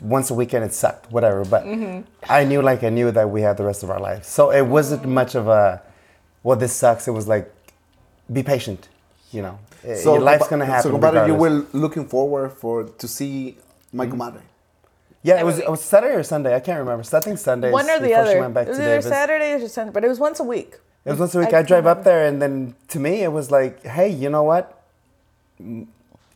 once 0.03 0.31
a 0.31 0.35
weekend 0.35 0.65
it 0.65 0.75
sucked, 0.75 1.11
whatever. 1.13 1.45
But 1.45 1.65
Mm-hmm. 1.65 2.03
I 2.29 2.45
knew 2.45 2.61
like 2.63 2.83
I 2.85 2.91
knew 2.91 3.11
that 3.13 3.31
we 3.31 3.41
had 3.43 3.57
the 3.57 3.65
rest 3.65 3.83
of 3.83 3.91
our 3.91 4.01
life. 4.01 4.25
So 4.25 4.51
it 4.51 4.67
wasn't 4.67 5.05
much 5.07 5.35
of 5.35 5.49
a 5.49 5.83
well, 6.43 6.57
this 6.59 6.73
sucks. 6.73 7.07
It 7.09 7.13
was 7.13 7.29
like 7.29 7.53
be 8.33 8.43
patient. 8.43 8.89
You 9.31 9.43
know, 9.43 9.59
So 9.97 10.15
your 10.15 10.21
life's 10.23 10.49
gonna 10.49 10.67
happen. 10.67 10.83
So, 10.83 10.91
compadre, 10.91 11.27
you 11.27 11.35
were 11.35 11.67
looking 11.73 12.07
forward 12.07 12.53
for 12.53 12.85
to 12.85 13.09
see 13.09 13.57
my 13.93 14.07
comadre. 14.07 14.43
Yeah, 15.25 15.39
it 15.41 15.47
was, 15.47 15.61
it 15.61 15.71
was 15.71 15.81
Saturday 15.81 16.17
or 16.17 16.25
Sunday. 16.25 16.55
I 16.55 16.61
can't 16.61 16.81
remember. 16.81 17.05
So 17.05 17.17
I 17.17 17.21
think 17.21 17.39
Sunday. 17.39 17.71
one 17.71 17.89
or 17.89 18.01
the 18.01 18.13
other. 18.13 18.33
She 18.33 18.41
went 18.41 18.55
back 18.55 18.67
it 18.67 18.71
was 18.71 18.79
to 18.79 18.83
either 18.85 18.97
Davis. 18.97 19.09
Saturday 19.09 19.53
or 19.53 19.69
Sunday, 19.69 19.93
but 19.93 20.05
it 20.05 20.09
was 20.09 20.19
once 20.19 20.41
a 20.41 20.45
week. 20.45 20.73
It 21.05 21.11
was 21.11 21.19
once 21.21 21.35
a 21.35 21.39
week. 21.39 21.55
I 21.55 21.61
I, 21.61 21.63
drive 21.63 21.85
can't 21.85 21.99
up 21.99 22.05
there, 22.05 22.27
and 22.27 22.43
then 22.43 22.75
to 22.89 22.99
me, 23.01 23.23
it 23.23 23.33
was 23.33 23.51
like, 23.51 23.83
hey, 23.85 24.09
you 24.09 24.29
know 24.31 24.43
what? 24.43 24.83
It 25.59 25.87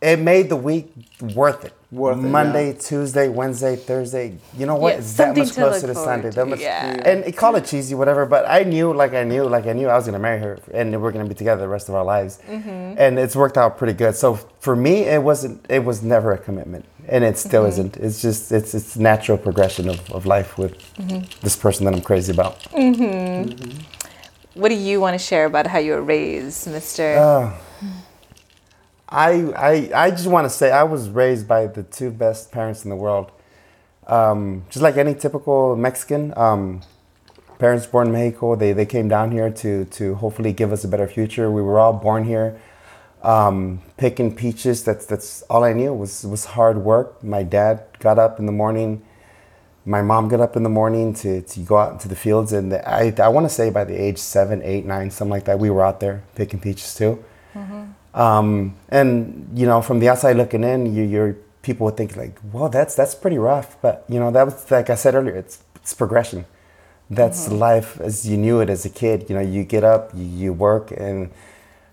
it 0.00 0.18
made 0.20 0.48
the 0.48 0.56
week 0.56 0.92
worth 1.34 1.64
it. 1.64 1.74
Worth 1.92 2.18
it, 2.18 2.22
Monday, 2.22 2.72
yeah. 2.72 2.78
Tuesday, 2.80 3.28
Wednesday, 3.28 3.76
Thursday. 3.76 4.38
You 4.58 4.66
know 4.66 4.74
what? 4.74 4.94
Yeah, 4.94 4.98
it's 4.98 5.12
that 5.14 5.26
something 5.36 5.44
much 5.44 5.52
to 5.54 5.60
closer 5.60 5.86
look 5.86 5.86
to 5.86 5.94
forward 5.94 6.04
Sunday. 6.10 6.30
to, 6.30 6.34
That 6.36 6.46
much, 6.48 6.60
yeah. 6.60 7.00
And 7.04 7.24
it- 7.24 7.36
call 7.36 7.54
it 7.54 7.64
cheesy, 7.64 7.94
whatever. 7.94 8.26
But 8.26 8.44
I 8.48 8.64
knew, 8.64 8.92
like 8.92 9.14
I 9.14 9.22
knew, 9.22 9.44
like 9.44 9.66
I 9.66 9.72
knew, 9.72 9.88
I 9.88 9.94
was 9.94 10.04
gonna 10.06 10.18
marry 10.18 10.40
her, 10.40 10.58
and 10.74 11.00
we're 11.00 11.12
gonna 11.12 11.26
be 11.28 11.34
together 11.34 11.60
the 11.62 11.68
rest 11.68 11.88
of 11.88 11.94
our 11.94 12.04
lives. 12.04 12.40
Mm-hmm. 12.50 12.96
And 12.98 13.18
it's 13.20 13.36
worked 13.36 13.56
out 13.56 13.78
pretty 13.78 13.92
good. 13.92 14.16
So 14.16 14.34
for 14.58 14.74
me, 14.74 15.04
it 15.04 15.22
wasn't. 15.22 15.64
It 15.68 15.84
was 15.84 16.02
never 16.02 16.32
a 16.32 16.38
commitment, 16.38 16.86
and 17.08 17.22
it 17.22 17.38
still 17.38 17.62
Mm-hmm. 17.62 17.68
isn't. 17.68 17.96
It's 17.98 18.20
just 18.20 18.50
it's 18.50 18.74
it's 18.74 18.96
natural 18.96 19.38
progression 19.38 19.88
of, 19.88 20.10
of 20.10 20.26
life 20.26 20.58
with 20.58 20.72
Mm-hmm. 20.98 21.20
this 21.42 21.54
person 21.56 21.84
that 21.86 21.94
I'm 21.94 22.02
crazy 22.02 22.32
about. 22.32 22.56
What 24.54 24.70
do 24.70 24.74
you 24.74 25.00
want 25.00 25.14
to 25.14 25.18
share 25.24 25.44
about 25.44 25.66
how 25.66 25.78
you 25.78 25.92
were 25.92 26.02
raised, 26.02 26.66
Mr. 26.66 27.16
Uh, 27.18 27.52
I, 29.08 29.30
I, 29.56 29.90
I 29.94 30.10
just 30.10 30.26
want 30.26 30.46
to 30.46 30.50
say 30.50 30.70
I 30.72 30.82
was 30.82 31.08
raised 31.08 31.46
by 31.46 31.66
the 31.66 31.84
two 31.84 32.10
best 32.10 32.50
parents 32.50 32.84
in 32.84 32.90
the 32.90 32.96
world. 32.96 33.30
Um, 34.06 34.64
just 34.68 34.82
like 34.82 34.96
any 34.96 35.14
typical 35.14 35.76
Mexican, 35.76 36.32
um, 36.36 36.82
parents 37.58 37.86
born 37.86 38.08
in 38.08 38.12
Mexico, 38.12 38.56
they, 38.56 38.72
they 38.72 38.86
came 38.86 39.08
down 39.08 39.30
here 39.30 39.50
to, 39.50 39.84
to 39.84 40.14
hopefully 40.16 40.52
give 40.52 40.72
us 40.72 40.84
a 40.84 40.88
better 40.88 41.08
future. 41.08 41.50
We 41.50 41.62
were 41.62 41.78
all 41.78 41.92
born 41.92 42.24
here. 42.24 42.60
Um, 43.22 43.82
picking 43.96 44.34
peaches, 44.34 44.84
that's, 44.84 45.06
that's 45.06 45.42
all 45.42 45.64
I 45.64 45.72
knew 45.72 45.92
was, 45.92 46.24
was 46.24 46.44
hard 46.44 46.78
work. 46.78 47.22
My 47.22 47.42
dad 47.42 47.84
got 47.98 48.18
up 48.18 48.38
in 48.38 48.46
the 48.46 48.52
morning. 48.52 49.02
My 49.84 50.02
mom 50.02 50.28
got 50.28 50.40
up 50.40 50.56
in 50.56 50.64
the 50.64 50.68
morning 50.68 51.14
to, 51.14 51.42
to 51.42 51.60
go 51.60 51.76
out 51.78 51.92
into 51.92 52.08
the 52.08 52.16
fields. 52.16 52.52
And 52.52 52.74
I, 52.74 53.14
I 53.18 53.28
want 53.28 53.46
to 53.46 53.50
say 53.50 53.70
by 53.70 53.84
the 53.84 53.94
age 53.94 54.18
seven, 54.18 54.62
eight, 54.62 54.84
nine, 54.84 55.10
something 55.10 55.30
like 55.30 55.44
that, 55.44 55.58
we 55.60 55.70
were 55.70 55.84
out 55.84 56.00
there 56.00 56.24
picking 56.34 56.60
peaches 56.60 56.94
too. 56.94 57.24
Um, 58.16 58.74
and 58.88 59.48
you 59.54 59.66
know, 59.66 59.82
from 59.82 60.00
the 60.00 60.08
outside 60.08 60.36
looking 60.36 60.64
in, 60.64 60.94
you, 60.94 61.04
you're 61.04 61.36
people 61.62 61.84
would 61.84 61.96
think 61.96 62.16
like, 62.16 62.38
"Well, 62.52 62.70
that's 62.70 62.94
that's 62.94 63.14
pretty 63.14 63.38
rough." 63.38 63.76
But 63.82 64.04
you 64.08 64.18
know, 64.18 64.30
that 64.30 64.44
was 64.46 64.70
like 64.70 64.88
I 64.90 64.94
said 64.94 65.14
earlier, 65.14 65.36
it's 65.36 65.62
it's 65.76 65.92
progression. 65.92 66.46
That's 67.10 67.48
life 67.52 68.00
as 68.00 68.26
you 68.28 68.36
knew 68.36 68.60
it 68.60 68.70
as 68.70 68.84
a 68.84 68.88
kid. 68.90 69.26
You 69.28 69.36
know, 69.36 69.42
you 69.42 69.62
get 69.62 69.84
up, 69.84 70.10
you, 70.14 70.24
you 70.24 70.52
work, 70.52 70.90
and 70.96 71.30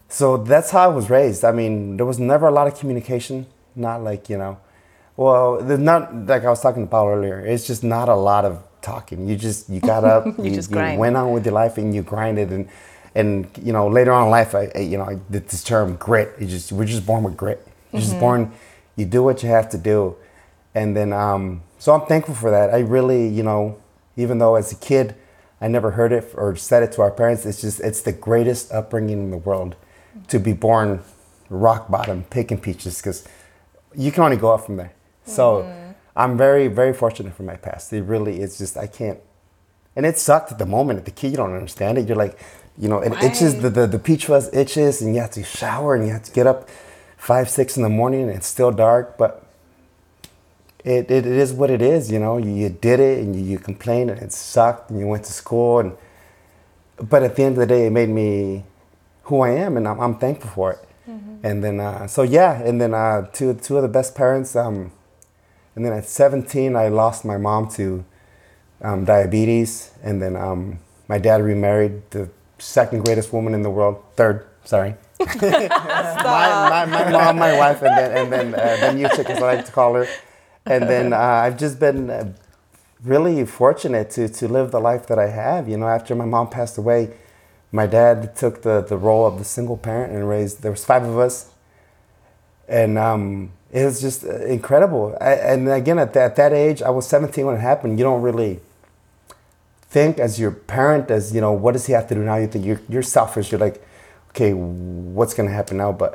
so 0.07 0.37
that's 0.37 0.71
how 0.71 0.85
I 0.85 0.87
was 0.87 1.09
raised. 1.09 1.43
I 1.43 1.51
mean, 1.51 1.97
there 1.97 2.05
was 2.05 2.19
never 2.19 2.47
a 2.47 2.51
lot 2.51 2.67
of 2.67 2.79
communication. 2.79 3.45
Not 3.75 4.01
like 4.01 4.29
you 4.29 4.37
know, 4.37 4.57
well, 5.17 5.61
there's 5.61 5.79
not 5.79 6.15
like 6.25 6.45
I 6.45 6.49
was 6.49 6.61
talking 6.61 6.83
to 6.83 6.89
Paul 6.89 7.09
earlier. 7.09 7.39
It's 7.45 7.67
just 7.67 7.83
not 7.83 8.07
a 8.07 8.15
lot 8.15 8.45
of 8.45 8.63
talking. 8.81 9.27
You 9.27 9.35
just 9.35 9.69
you 9.69 9.81
got 9.81 10.03
up, 10.05 10.25
you, 10.39 10.51
just 10.51 10.71
grind. 10.71 10.99
went 10.99 11.17
on 11.17 11.33
with 11.33 11.45
your 11.45 11.53
life, 11.53 11.77
and 11.77 11.93
you 11.93 12.01
grinded 12.01 12.51
and 12.51 12.69
and 13.15 13.47
you 13.61 13.73
know 13.73 13.87
later 13.87 14.11
on 14.11 14.25
in 14.25 14.31
life 14.31 14.55
I, 14.55 14.71
I 14.75 14.79
you 14.79 14.97
know 14.97 15.05
I 15.05 15.15
did 15.29 15.47
this 15.47 15.63
term 15.63 15.95
grit. 15.95 16.33
You 16.39 16.47
just 16.47 16.71
we're 16.71 16.85
just 16.85 17.05
born 17.05 17.23
with 17.23 17.37
grit. 17.37 17.65
You're 17.91 18.01
just 18.01 18.19
born 18.19 18.51
you 18.95 19.05
do 19.05 19.23
what 19.23 19.43
you 19.43 19.49
have 19.49 19.69
to 19.69 19.77
do. 19.77 20.15
And 20.75 20.95
then 20.95 21.13
um 21.13 21.61
so 21.79 21.93
I'm 21.93 22.07
thankful 22.07 22.35
for 22.35 22.49
that. 22.51 22.73
I 22.73 22.79
really 22.79 23.27
you 23.27 23.43
know 23.43 23.77
even 24.15 24.37
though 24.39 24.55
as 24.55 24.71
a 24.71 24.75
kid 24.75 25.15
I 25.61 25.67
never 25.67 25.91
heard 25.91 26.11
it 26.11 26.33
or 26.35 26.55
said 26.55 26.83
it 26.83 26.91
to 26.93 27.01
our 27.01 27.11
parents 27.11 27.45
it's 27.45 27.61
just 27.61 27.79
it's 27.79 28.01
the 28.01 28.11
greatest 28.11 28.71
upbringing 28.71 29.19
in 29.19 29.31
the 29.31 29.37
world 29.37 29.75
to 30.27 30.39
be 30.39 30.53
born 30.53 31.01
rock 31.49 31.89
bottom 31.89 32.23
picking 32.29 32.59
peaches 32.59 32.97
because 32.97 33.27
you 33.95 34.11
can 34.11 34.23
only 34.23 34.37
go 34.37 34.53
up 34.53 34.65
from 34.65 34.77
there. 34.77 34.93
So 35.25 35.71
I'm 36.15 36.35
very 36.37 36.67
very 36.67 36.93
fortunate 36.93 37.33
for 37.35 37.43
my 37.43 37.57
past. 37.57 37.93
It 37.93 38.03
really 38.03 38.41
is 38.41 38.57
just 38.57 38.75
I 38.75 38.87
can't 38.87 39.19
and 39.95 40.05
it 40.05 40.17
sucked 40.17 40.51
at 40.51 40.57
the 40.57 40.65
moment. 40.65 40.99
At 40.99 41.05
the 41.05 41.11
kid, 41.11 41.31
you 41.31 41.37
don't 41.37 41.53
understand 41.53 41.97
it. 41.97 42.07
You're 42.07 42.17
like, 42.17 42.37
you 42.77 42.87
know, 42.89 42.99
it 42.99 43.13
itches. 43.23 43.61
The, 43.61 43.69
the 43.69 43.87
the 43.87 43.99
peach 43.99 44.25
fuzz 44.25 44.49
itches, 44.53 45.01
and 45.01 45.13
you 45.13 45.21
have 45.21 45.31
to 45.31 45.43
shower, 45.43 45.95
and 45.95 46.05
you 46.05 46.13
have 46.13 46.23
to 46.23 46.31
get 46.31 46.47
up 46.47 46.69
five 47.17 47.49
six 47.49 47.77
in 47.77 47.83
the 47.83 47.89
morning, 47.89 48.23
and 48.23 48.31
it's 48.31 48.47
still 48.47 48.71
dark. 48.71 49.17
But 49.17 49.45
it, 50.83 51.09
it, 51.11 51.25
it 51.25 51.25
is 51.25 51.53
what 51.53 51.69
it 51.69 51.81
is. 51.81 52.11
You 52.11 52.19
know, 52.19 52.37
you, 52.37 52.51
you 52.51 52.69
did 52.69 52.99
it, 52.99 53.19
and 53.19 53.35
you, 53.35 53.43
you 53.43 53.59
complained, 53.59 54.09
and 54.09 54.19
it 54.21 54.33
sucked, 54.33 54.89
and 54.89 54.99
you 54.99 55.07
went 55.07 55.23
to 55.25 55.33
school, 55.33 55.79
and 55.79 55.95
but 56.97 57.23
at 57.23 57.35
the 57.35 57.43
end 57.43 57.53
of 57.53 57.59
the 57.59 57.67
day, 57.67 57.87
it 57.87 57.91
made 57.91 58.09
me 58.09 58.63
who 59.23 59.41
I 59.41 59.51
am, 59.51 59.77
and 59.77 59.87
I'm, 59.87 59.99
I'm 59.99 60.17
thankful 60.17 60.49
for 60.49 60.71
it. 60.73 60.79
And 61.43 61.63
then, 61.63 61.79
uh, 61.79 62.07
so 62.07 62.23
yeah, 62.23 62.61
and 62.61 62.79
then 62.81 62.93
uh, 62.93 63.27
two 63.33 63.53
two 63.55 63.77
of 63.77 63.83
the 63.83 63.89
best 63.89 64.15
parents. 64.15 64.55
Um, 64.55 64.91
and 65.75 65.83
then 65.83 65.93
at 65.93 66.05
17, 66.05 66.75
I 66.75 66.87
lost 66.89 67.25
my 67.25 67.37
mom 67.37 67.67
to 67.71 68.05
um, 68.81 69.05
diabetes, 69.05 69.91
and 70.03 70.21
then 70.21 70.35
um, 70.35 70.79
my 71.07 71.17
dad 71.17 71.41
remarried 71.41 72.09
the 72.11 72.29
second 72.63 73.05
greatest 73.05 73.33
woman 73.33 73.53
in 73.53 73.61
the 73.61 73.69
world, 73.69 74.03
third, 74.15 74.45
sorry. 74.63 74.95
my, 75.19 75.67
my, 76.69 76.85
my 76.85 77.11
mom, 77.11 77.37
my 77.37 77.57
wife, 77.57 77.81
and 77.81 77.97
then 77.97 78.17
and 78.17 78.33
then 78.33 78.53
uh, 78.55 78.57
then 78.57 78.97
you 78.97 79.07
chick, 79.09 79.29
as 79.29 79.41
I 79.41 79.55
like 79.55 79.65
to 79.65 79.71
call 79.71 79.93
her. 79.95 80.07
And 80.65 80.83
then 80.83 81.13
uh, 81.13 81.17
I've 81.17 81.57
just 81.57 81.79
been 81.79 82.09
uh, 82.09 82.33
really 83.03 83.45
fortunate 83.45 84.09
to 84.11 84.27
to 84.27 84.47
live 84.47 84.71
the 84.71 84.79
life 84.79 85.07
that 85.07 85.19
I 85.19 85.29
have. 85.29 85.69
You 85.69 85.77
know, 85.77 85.87
after 85.87 86.15
my 86.15 86.25
mom 86.25 86.49
passed 86.49 86.77
away, 86.77 87.13
my 87.71 87.85
dad 87.85 88.35
took 88.35 88.61
the 88.63 88.81
the 88.81 88.97
role 88.97 89.25
of 89.25 89.37
the 89.37 89.45
single 89.45 89.77
parent 89.77 90.13
and 90.13 90.27
raised. 90.27 90.61
There 90.61 90.71
was 90.71 90.83
five 90.85 91.03
of 91.03 91.17
us, 91.17 91.51
and 92.67 92.97
um, 92.97 93.51
it 93.71 93.85
was 93.85 94.01
just 94.01 94.23
uh, 94.23 94.45
incredible. 94.45 95.17
I, 95.19 95.33
and 95.33 95.69
again, 95.69 95.99
at 95.99 96.13
that, 96.13 96.31
at 96.31 96.35
that 96.37 96.53
age, 96.53 96.81
I 96.81 96.89
was 96.89 97.07
17 97.07 97.45
when 97.45 97.55
it 97.55 97.59
happened. 97.59 97.97
You 97.99 98.03
don't 98.03 98.21
really 98.21 98.59
think 99.93 100.19
as 100.19 100.39
your 100.39 100.51
parent 100.51 101.05
as 101.17 101.23
you 101.35 101.39
know 101.45 101.53
what 101.63 101.71
does 101.75 101.85
he 101.85 101.93
have 101.93 102.07
to 102.09 102.15
do 102.15 102.23
now? 102.23 102.35
You 102.43 102.47
think 102.47 102.65
you're, 102.65 102.81
you're 102.89 103.03
selfish. 103.17 103.51
You're 103.51 103.59
like 103.67 103.77
okay 104.31 104.51
what's 104.53 105.33
to 105.35 105.47
happen 105.47 105.77
now? 105.77 105.91
But 106.03 106.11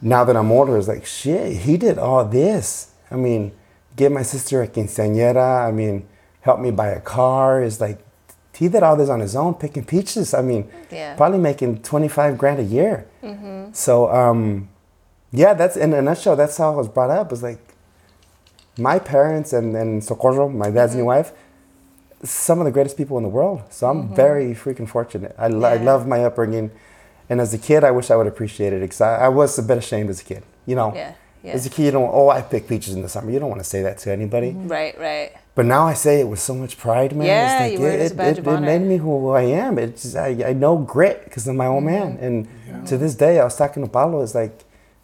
now 0.00 0.22
that 0.24 0.36
i'm 0.36 0.50
older 0.52 0.76
it's 0.78 0.88
like 0.88 1.04
shit 1.06 1.48
he 1.66 1.76
did 1.76 1.96
all 1.98 2.24
this. 2.24 2.92
I 3.10 3.16
mean 3.16 3.52
get 4.00 4.10
my 4.12 4.22
sister 4.22 4.62
a 4.62 4.68
quinceañera. 4.68 5.66
I 5.68 5.70
mean 5.80 6.06
help 6.40 6.58
me 6.60 6.70
buy 6.70 6.88
a 6.88 7.00
car. 7.00 7.62
Is 7.62 7.80
like 7.80 7.98
he 8.54 8.68
did 8.68 8.82
all 8.82 8.96
this 8.96 9.10
on 9.10 9.20
his 9.20 9.36
own 9.36 9.52
picking 9.62 9.84
peaches. 9.84 10.32
I 10.32 10.40
mean 10.50 10.62
Yeah. 10.90 11.14
probably 11.16 11.38
making 11.50 11.82
25 11.82 12.38
grand 12.38 12.58
a 12.60 12.68
year. 12.78 12.94
Mhm. 13.22 13.76
so 13.76 13.92
um 14.22 14.68
yeah 15.32 15.52
that's 15.60 15.76
in 15.76 15.92
a 15.92 16.00
nutshell 16.00 16.36
that's 16.36 16.56
how 16.56 16.72
i 16.72 16.76
was 16.82 16.88
brought 16.88 17.10
up. 17.10 17.26
It's 17.32 17.42
like 17.42 17.60
my 18.78 18.98
parents 18.98 19.52
and 19.52 19.74
then 19.74 20.00
socorro 20.00 20.48
my 20.48 20.70
dad's 20.70 20.94
new 20.94 21.04
wife 21.14 21.32
some 22.22 22.58
of 22.60 22.64
the 22.64 22.70
greatest 22.70 22.96
people 22.96 23.16
in 23.16 23.22
the 23.22 23.28
world. 23.28 23.62
So 23.70 23.88
I'm 23.88 24.14
very 24.14 24.54
freaking 24.54 24.88
fortunate. 24.88 25.34
I, 25.38 25.48
lo- 25.48 25.68
I 25.68 25.76
love 25.76 26.06
my 26.06 26.24
upbringing. 26.24 26.70
And 27.28 27.40
as 27.40 27.52
a 27.52 27.58
kid, 27.58 27.84
I 27.84 27.90
wish 27.90 28.10
I 28.10 28.16
would 28.16 28.26
appreciate 28.26 28.72
it 28.72 28.80
because 28.80 29.00
I, 29.00 29.26
I 29.26 29.28
was 29.28 29.58
a 29.58 29.62
bit 29.62 29.78
ashamed 29.78 30.10
as 30.10 30.20
a 30.20 30.24
kid. 30.24 30.42
You 30.64 30.76
know, 30.76 30.94
Yeah, 30.94 31.14
yeah. 31.42 31.52
as 31.52 31.66
a 31.66 31.70
kid, 31.70 31.84
you 31.86 31.90
don't, 31.90 32.10
oh, 32.12 32.28
I 32.30 32.40
pick 32.42 32.68
peaches 32.68 32.94
in 32.94 33.02
the 33.02 33.08
summer. 33.08 33.30
You 33.30 33.38
don't 33.38 33.48
want 33.50 33.60
to 33.60 33.68
say 33.68 33.82
that 33.82 33.98
to 33.98 34.12
anybody. 34.12 34.52
Right, 34.52 34.98
right. 34.98 35.32
But 35.54 35.66
now 35.66 35.86
I 35.86 35.94
say 35.94 36.20
it 36.20 36.24
with 36.28 36.38
so 36.40 36.54
much 36.54 36.76
pride, 36.78 37.16
man. 37.16 37.26
Yeah, 37.26 37.64
It's 37.64 37.80
you 37.80 37.86
it 37.86 38.16
badge 38.16 38.38
it, 38.38 38.46
of 38.46 38.54
it 38.54 38.60
made 38.60 38.82
me 38.82 38.98
who 38.98 39.30
I 39.30 39.42
am. 39.42 39.78
It's 39.78 40.02
just, 40.02 40.16
I, 40.16 40.50
I 40.50 40.52
know 40.52 40.76
grit 40.78 41.24
because 41.24 41.46
I'm 41.48 41.56
my 41.56 41.66
old 41.66 41.82
Mm-hmm. 41.84 42.20
man. 42.22 42.46
And 42.80 42.86
to 42.88 42.96
this 42.98 43.14
day, 43.14 43.40
I 43.40 43.44
was 43.44 43.56
talking 43.56 43.82
to 43.82 43.88
Paulo. 43.90 44.22
It's 44.22 44.34
like, 44.34 44.52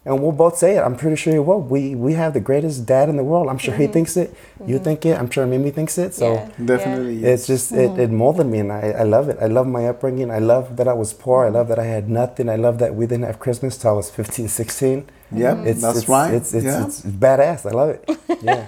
and 0.05 0.21
we'll 0.21 0.33
both 0.33 0.57
say 0.57 0.75
it. 0.77 0.81
I'm 0.81 0.95
pretty 0.97 1.15
sure 1.15 1.31
he 1.33 1.39
will. 1.39 1.61
We 1.61 1.95
we 1.95 2.13
have 2.13 2.33
the 2.33 2.41
greatest 2.41 2.85
dad 2.85 3.07
in 3.09 3.15
the 3.15 3.23
world. 3.23 3.47
I'm 3.47 3.57
sure 3.57 3.73
he 3.73 3.87
thinks 3.87 4.17
it. 4.17 4.35
You 4.65 4.77
think 4.79 5.05
it. 5.05 5.17
I'm 5.17 5.29
sure 5.29 5.45
Mimi 5.45 5.71
thinks 5.71 5.97
it. 5.97 6.13
So. 6.13 6.35
Mm-hmm. 6.35 6.61
Yeah. 6.61 6.67
Definitely. 6.67 7.15
yes. 7.15 7.29
It's 7.39 7.47
just 7.47 7.71
it, 7.71 7.97
it 7.99 8.11
molded 8.11 8.47
me, 8.47 8.59
and 8.59 8.71
I, 8.71 8.91
I 8.99 9.03
love 9.03 9.29
it. 9.29 9.37
I 9.41 9.47
love 9.47 9.67
my 9.67 9.87
upbringing. 9.87 10.29
I 10.29 10.39
love 10.39 10.75
that 10.77 10.87
I 10.87 10.93
was 10.93 11.13
poor. 11.13 11.45
I 11.45 11.49
love 11.49 11.67
that 11.69 11.79
I 11.79 11.85
had 11.85 12.09
nothing. 12.09 12.49
I 12.49 12.55
love 12.57 12.79
that 12.79 12.95
we 12.95 13.05
didn't 13.05 13.25
have 13.25 13.39
Christmas 13.39 13.77
till 13.77 13.91
I 13.91 13.93
was 13.93 14.09
15, 14.09 14.47
16. 14.47 15.05
Yep, 15.35 15.57
It's, 15.65 15.81
that's 15.81 15.97
it's, 15.99 16.09
right. 16.09 16.33
It's 16.33 16.53
it's, 16.53 16.65
yeah. 16.65 16.85
it's 16.85 17.01
badass. 17.01 17.65
I 17.65 17.73
love 17.73 17.89
it. 17.89 18.03
Yeah. 18.43 18.65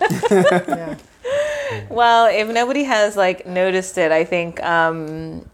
Yeah. 0.67 0.97
Well, 1.89 2.27
if 2.27 2.47
nobody 2.47 2.83
has 2.83 3.17
like 3.17 3.45
noticed 3.45 3.97
it, 3.97 4.11
I 4.11 4.23
think 4.23 4.63
um, 4.63 5.47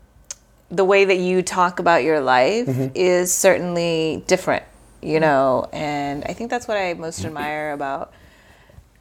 the 0.70 0.86
way 0.86 1.06
that 1.06 1.18
you 1.18 1.42
talk 1.42 1.80
about 1.80 2.04
your 2.04 2.22
life 2.22 2.68
is 2.96 3.34
certainly 3.34 4.24
different, 4.28 4.64
you 5.02 5.20
know, 5.20 5.68
and 5.72 6.24
I 6.26 6.34
think 6.34 6.50
that's 6.50 6.68
what 6.68 6.78
I 6.78 6.94
most 6.94 7.24
admire 7.26 7.72
about 7.72 8.14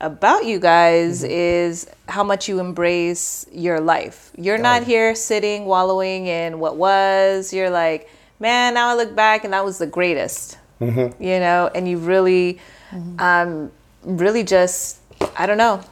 about 0.00 0.46
you 0.46 0.58
guys 0.58 1.22
mm-hmm. 1.22 1.30
is 1.30 1.86
how 2.08 2.24
much 2.24 2.48
you 2.48 2.58
embrace 2.58 3.46
your 3.52 3.80
life. 3.80 4.32
You're 4.36 4.58
not 4.58 4.82
here 4.84 5.14
sitting 5.14 5.66
wallowing 5.66 6.26
in 6.26 6.58
what 6.58 6.76
was. 6.76 7.52
You're 7.52 7.70
like, 7.70 8.08
man, 8.38 8.74
now 8.74 8.88
I 8.88 8.94
look 8.94 9.14
back 9.14 9.44
and 9.44 9.52
that 9.52 9.64
was 9.64 9.78
the 9.78 9.86
greatest, 9.86 10.58
mm-hmm. 10.80 11.22
you 11.22 11.38
know, 11.38 11.70
and 11.74 11.86
you 11.86 11.98
really, 11.98 12.58
mm-hmm. 12.90 13.20
um, 13.20 13.70
really 14.02 14.42
just, 14.42 15.00
I 15.36 15.46
don't 15.46 15.58
know, 15.58 15.82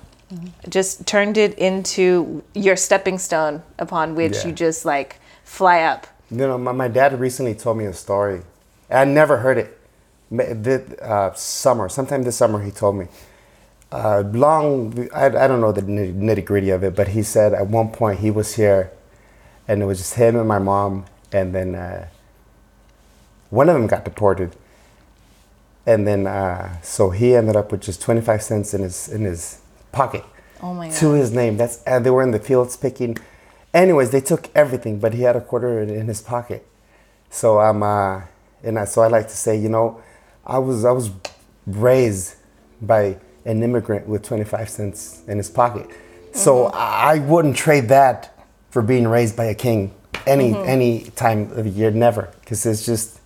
just 0.69 1.07
turned 1.07 1.37
it 1.37 1.59
into 1.59 2.43
your 2.55 2.77
stepping 2.77 3.19
stone 3.19 3.63
upon 3.79 4.15
which 4.15 4.37
Yeah. 4.37 4.47
you 4.49 4.53
just 4.53 4.85
like 4.85 5.17
fly 5.45 5.83
up. 5.83 6.07
You 6.31 6.39
know, 6.39 6.59
my, 6.59 6.73
my 6.73 6.89
dad 6.89 7.19
recently 7.21 7.55
told 7.55 7.77
me 7.77 7.85
a 7.85 7.93
story. 7.93 8.43
I 8.91 9.05
never 9.05 9.39
heard 9.39 9.59
it. 9.59 9.78
The 10.31 10.97
uh, 11.03 11.33
summer, 11.35 11.89
sometime 11.89 12.23
this 12.23 12.37
summer, 12.37 12.63
he 12.63 12.71
told 12.71 12.97
me. 12.97 13.07
Uh, 13.91 14.23
long, 14.33 15.09
I, 15.15 15.27
I 15.27 15.47
don't 15.49 15.61
know 15.63 15.73
the 15.73 15.81
nitty 15.83 16.45
gritty 16.45 16.71
of 16.71 16.85
it, 16.85 16.95
but 16.95 17.09
he 17.09 17.23
said 17.23 17.55
at 17.55 17.69
one 17.69 17.89
point 17.91 18.21
he 18.21 18.31
was 18.31 18.57
here, 18.57 18.91
and 19.67 19.83
it 19.83 19.87
was 19.87 19.99
just 19.99 20.15
him 20.15 20.37
and 20.37 20.47
my 20.47 20.59
mom, 20.59 21.07
and 21.33 21.55
then 21.55 21.75
uh, 21.75 22.09
one 23.51 23.69
of 23.71 23.75
them 23.75 23.87
got 23.87 24.05
deported. 24.05 24.55
and 25.87 26.07
then 26.07 26.27
uh, 26.27 26.81
so 26.83 27.11
he 27.11 27.35
ended 27.35 27.57
up 27.57 27.73
with 27.73 27.81
just 27.81 28.03
25 28.03 28.43
cents 28.43 28.75
in 28.75 28.83
his 28.83 29.09
in 29.09 29.25
his 29.25 29.61
pocket 29.93 30.25
Oh 30.61 30.75
my 30.75 30.91
to 30.91 31.13
his 31.13 31.33
name. 31.33 31.57
That's 31.57 31.83
and 31.85 32.05
they 32.05 32.11
were 32.11 32.23
in 32.23 32.33
the 32.33 32.39
fields 32.41 32.77
picking. 32.77 33.17
Anyways, 33.73 34.11
they 34.11 34.21
took 34.21 34.51
everything, 34.55 34.99
but 34.99 35.15
he 35.15 35.23
had 35.23 35.37
a 35.37 35.41
quarter 35.41 35.81
in, 35.81 35.89
in 35.91 36.09
his 36.09 36.21
pocket. 36.21 36.67
So 37.31 37.59
I'm 37.61 37.83
uh, 37.83 38.23
and 38.63 38.79
I, 38.79 38.85
so 38.85 39.03
I 39.03 39.09
like 39.09 39.29
to 39.29 39.37
say, 39.37 39.57
you 39.57 39.69
know, 39.71 40.03
I 40.49 40.59
was 40.59 40.85
I 40.85 40.91
was 40.91 41.11
raised 41.67 42.35
by 42.81 43.19
an 43.45 43.63
immigrant 43.63 44.09
with 44.09 44.23
25 44.23 44.69
cents 44.69 45.23
in 45.29 45.39
his 45.39 45.51
pocket. 45.51 45.89
So 46.33 46.65
mm-hmm. 46.65 46.77
I 46.77 47.19
wouldn't 47.19 47.57
trade 47.57 47.89
that 47.89 48.35
for 48.71 48.83
being 48.83 49.07
raised 49.09 49.37
by 49.37 49.45
a 49.45 49.55
king 49.55 49.95
any 50.29 50.53
mm-hmm. 50.53 50.69
any 50.69 51.01
time 51.17 51.51
of 51.53 51.65
the 51.65 51.71
year, 51.71 51.91
never, 51.91 52.31
because 52.41 52.65
it's 52.67 52.85
just 52.85 53.21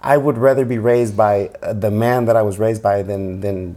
I 0.00 0.16
would 0.16 0.38
rather 0.38 0.64
be 0.64 0.78
raised 0.78 1.16
by 1.16 1.50
uh, 1.62 1.72
the 1.72 1.90
man 1.90 2.26
that 2.26 2.36
I 2.36 2.42
was 2.42 2.58
raised 2.58 2.82
by 2.82 3.02
than 3.02 3.40
than 3.40 3.76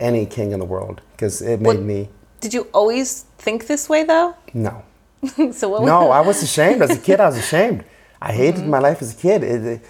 any 0.00 0.26
king 0.26 0.52
in 0.52 0.58
the 0.58 0.66
world. 0.66 1.00
Because 1.12 1.40
it 1.42 1.60
made 1.60 1.66
What- 1.66 1.82
me 1.82 2.08
Did 2.40 2.54
you 2.54 2.66
always 2.72 3.24
think 3.38 3.66
this 3.66 3.88
way 3.88 4.04
though? 4.04 4.34
no. 4.52 4.82
So 5.52 5.68
what? 5.70 5.82
no 5.84 6.10
I 6.10 6.20
was 6.20 6.42
ashamed. 6.42 6.82
As 6.82 6.90
a 6.90 6.98
kid 6.98 7.20
I 7.20 7.26
was 7.26 7.38
ashamed. 7.38 7.84
I 8.20 8.32
hated 8.32 8.62
mm-hmm. 8.62 8.70
my 8.70 8.78
life 8.78 9.02
as 9.02 9.12
a 9.14 9.16
kid. 9.16 9.42
It, 9.42 9.64
it, 9.64 9.80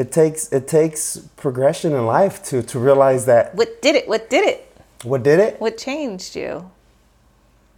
it 0.00 0.10
takes 0.10 0.50
it 0.58 0.66
takes 0.66 1.18
progression 1.36 1.92
in 1.92 2.04
life 2.06 2.42
to 2.48 2.62
to 2.62 2.78
realize 2.78 3.22
that 3.26 3.54
What 3.54 3.82
did 3.82 3.94
it? 4.00 4.08
What 4.08 4.30
did 4.30 4.44
it? 4.52 4.60
what 5.04 5.22
did 5.22 5.38
it 5.46 5.60
What 5.60 5.76
changed 5.78 6.36
you? 6.36 6.70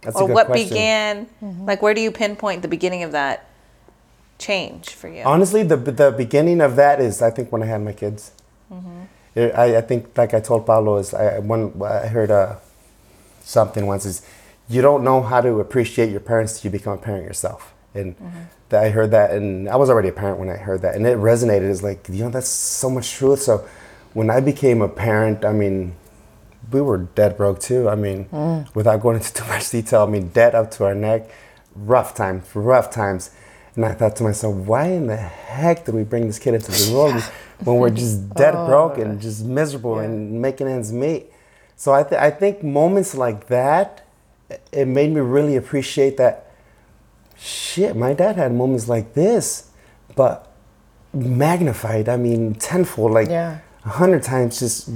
that's 0.01 0.15
or 0.17 0.23
a 0.23 0.27
good 0.27 0.33
what 0.33 0.47
question. 0.47 0.69
began? 0.69 1.13
Mm-hmm. 1.41 1.65
Like, 1.69 1.81
where 1.81 1.93
do 1.93 2.01
you 2.01 2.11
pinpoint 2.11 2.61
the 2.61 2.67
beginning 2.67 3.03
of 3.03 3.11
that 3.13 3.37
change 4.37 4.89
for 4.89 5.07
you? 5.07 5.23
Honestly, 5.23 5.63
the 5.63 5.77
the 5.77 6.11
beginning 6.11 6.59
of 6.61 6.75
that 6.75 6.99
is 6.99 7.21
I 7.21 7.29
think 7.35 7.51
when 7.51 7.61
I 7.63 7.67
had 7.73 7.81
my 7.81 7.93
kids. 7.93 8.31
Mm-hmm. 8.71 9.01
It- 9.35 9.55
I, 9.63 9.77
I 9.77 9.81
think 9.81 10.17
like 10.17 10.33
I 10.33 10.39
told 10.49 10.65
Pablo 10.65 10.97
is 10.97 11.13
I 11.13 11.39
when 11.39 11.61
I 11.83 12.07
heard 12.07 12.31
uh, 12.31 12.55
something 13.43 13.85
once 13.93 14.05
is 14.05 14.21
you 14.69 14.81
don't 14.81 15.03
know 15.03 15.21
how 15.21 15.41
to 15.41 15.59
appreciate 15.59 16.09
your 16.09 16.19
parents 16.31 16.51
till 16.61 16.63
you 16.69 16.71
become 16.79 16.93
a 16.93 17.01
parent 17.07 17.25
yourself, 17.25 17.73
and 17.93 18.15
mm-hmm. 18.15 18.43
That 18.73 18.83
I 18.83 18.89
heard 18.89 19.11
that 19.11 19.31
and 19.31 19.69
I 19.69 19.77
was 19.77 19.89
already 19.89 20.09
a 20.09 20.13
parent 20.13 20.39
when 20.39 20.49
I 20.49 20.57
heard 20.57 20.81
that 20.81 20.95
and 20.95 21.07
it 21.07 21.17
resonated. 21.17 21.69
It's 21.71 21.81
like 21.81 22.07
you 22.09 22.23
know 22.23 22.29
that's 22.29 22.49
so 22.49 22.89
much 22.89 23.11
truth. 23.13 23.41
So 23.41 23.65
when 24.13 24.29
I 24.29 24.39
became 24.39 24.81
a 24.81 24.89
parent, 24.89 25.45
I 25.45 25.53
mean. 25.53 25.95
We 26.71 26.81
were 26.81 26.97
dead 26.97 27.35
broke 27.37 27.59
too. 27.59 27.89
I 27.89 27.95
mean, 27.95 28.25
mm. 28.31 28.73
without 28.73 29.01
going 29.01 29.17
into 29.17 29.31
too 29.39 29.45
much 29.45 29.69
detail, 29.69 30.03
I 30.03 30.05
mean, 30.05 30.29
dead 30.29 30.55
up 30.55 30.71
to 30.71 30.85
our 30.85 30.95
neck, 30.95 31.29
rough 31.75 32.15
times, 32.15 32.45
rough 32.55 32.89
times. 32.89 33.31
And 33.75 33.85
I 33.85 33.93
thought 33.93 34.15
to 34.17 34.23
myself, 34.23 34.55
why 34.55 34.87
in 34.87 35.07
the 35.07 35.17
heck 35.17 35.85
did 35.85 35.95
we 35.95 36.03
bring 36.03 36.27
this 36.27 36.39
kid 36.39 36.53
into 36.53 36.71
the 36.71 36.93
world 36.93 37.21
when 37.63 37.77
we're 37.77 37.89
just 37.89 38.29
dead 38.35 38.53
oh. 38.55 38.65
broke 38.65 38.97
and 38.97 39.19
just 39.19 39.43
miserable 39.43 39.99
and 39.99 40.41
making 40.41 40.67
ends 40.67 40.91
meet? 40.93 41.31
So 41.75 41.91
I, 41.91 42.03
th- 42.03 42.21
I 42.21 42.29
think 42.29 42.63
moments 42.63 43.15
like 43.15 43.47
that, 43.47 44.05
it 44.71 44.87
made 44.87 45.11
me 45.11 45.21
really 45.21 45.55
appreciate 45.55 46.17
that. 46.17 46.52
Shit, 47.43 47.95
my 47.97 48.13
dad 48.13 48.37
had 48.37 48.53
moments 48.53 48.87
like 48.87 49.13
this, 49.15 49.69
but 50.15 50.49
magnified. 51.13 52.07
I 52.07 52.15
mean, 52.15 52.55
tenfold, 52.55 53.11
like 53.11 53.27
Yeah. 53.29 53.57
a 53.85 53.89
hundred 53.89 54.23
times, 54.23 54.59
just 54.59 54.89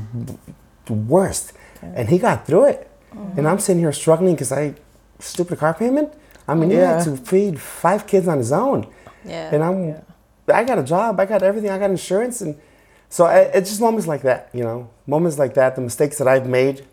the 0.86 0.94
worst. 0.94 1.51
And 1.82 2.08
he 2.08 2.18
got 2.18 2.48
through 2.48 2.66
it. 2.66 2.89
And 3.36 3.46
I'm 3.48 3.60
sitting 3.60 3.82
here 3.82 3.92
struggling 3.92 4.34
because 4.36 4.51
I 4.54 4.75
stupid 5.20 5.60
car 5.60 5.74
payment. 5.74 6.13
I 6.48 6.54
mean, 6.56 6.70
he 6.70 6.77
had 6.77 7.04
to 7.04 7.18
feed 7.18 7.60
five 7.60 8.08
kids 8.08 8.27
on 8.30 8.38
his 8.38 8.54
own. 8.54 8.88
Yeah. 9.25 9.50
And 9.54 9.62
I'm, 9.62 10.01
I 10.48 10.63
got 10.63 10.80
a 10.80 10.84
job, 10.84 11.20
I 11.20 11.25
got 11.25 11.44
everything, 11.44 11.70
I 11.70 11.77
got 11.77 11.89
insurance, 11.89 12.39
and 12.39 12.56
so 13.10 13.25
I, 13.25 13.39
it's 13.58 13.70
just 13.70 13.82
moments 13.82 14.08
like 14.08 14.22
that, 14.22 14.50
you 14.54 14.63
know, 14.63 14.89
moments 15.06 15.38
like 15.38 15.54
that, 15.56 15.75
the 15.75 15.82
mistakes 15.82 16.18
that 16.20 16.27
I've 16.30 16.48
made, 16.48 16.86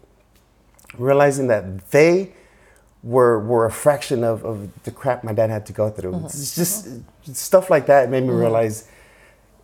realizing 0.98 1.46
that 1.48 1.90
they 1.92 2.32
were 3.04 3.38
were 3.38 3.66
a 3.66 3.70
fraction 3.70 4.24
of, 4.24 4.44
of 4.44 4.82
the 4.84 4.90
crap 4.90 5.22
my 5.22 5.34
dad 5.34 5.50
had 5.50 5.66
to 5.66 5.72
go 5.72 5.90
through. 5.90 6.24
It's 6.24 6.56
just 6.56 6.88
stuff 7.34 7.68
like 7.68 7.86
that 7.86 8.08
made 8.10 8.22
me 8.24 8.30
realize 8.30 8.88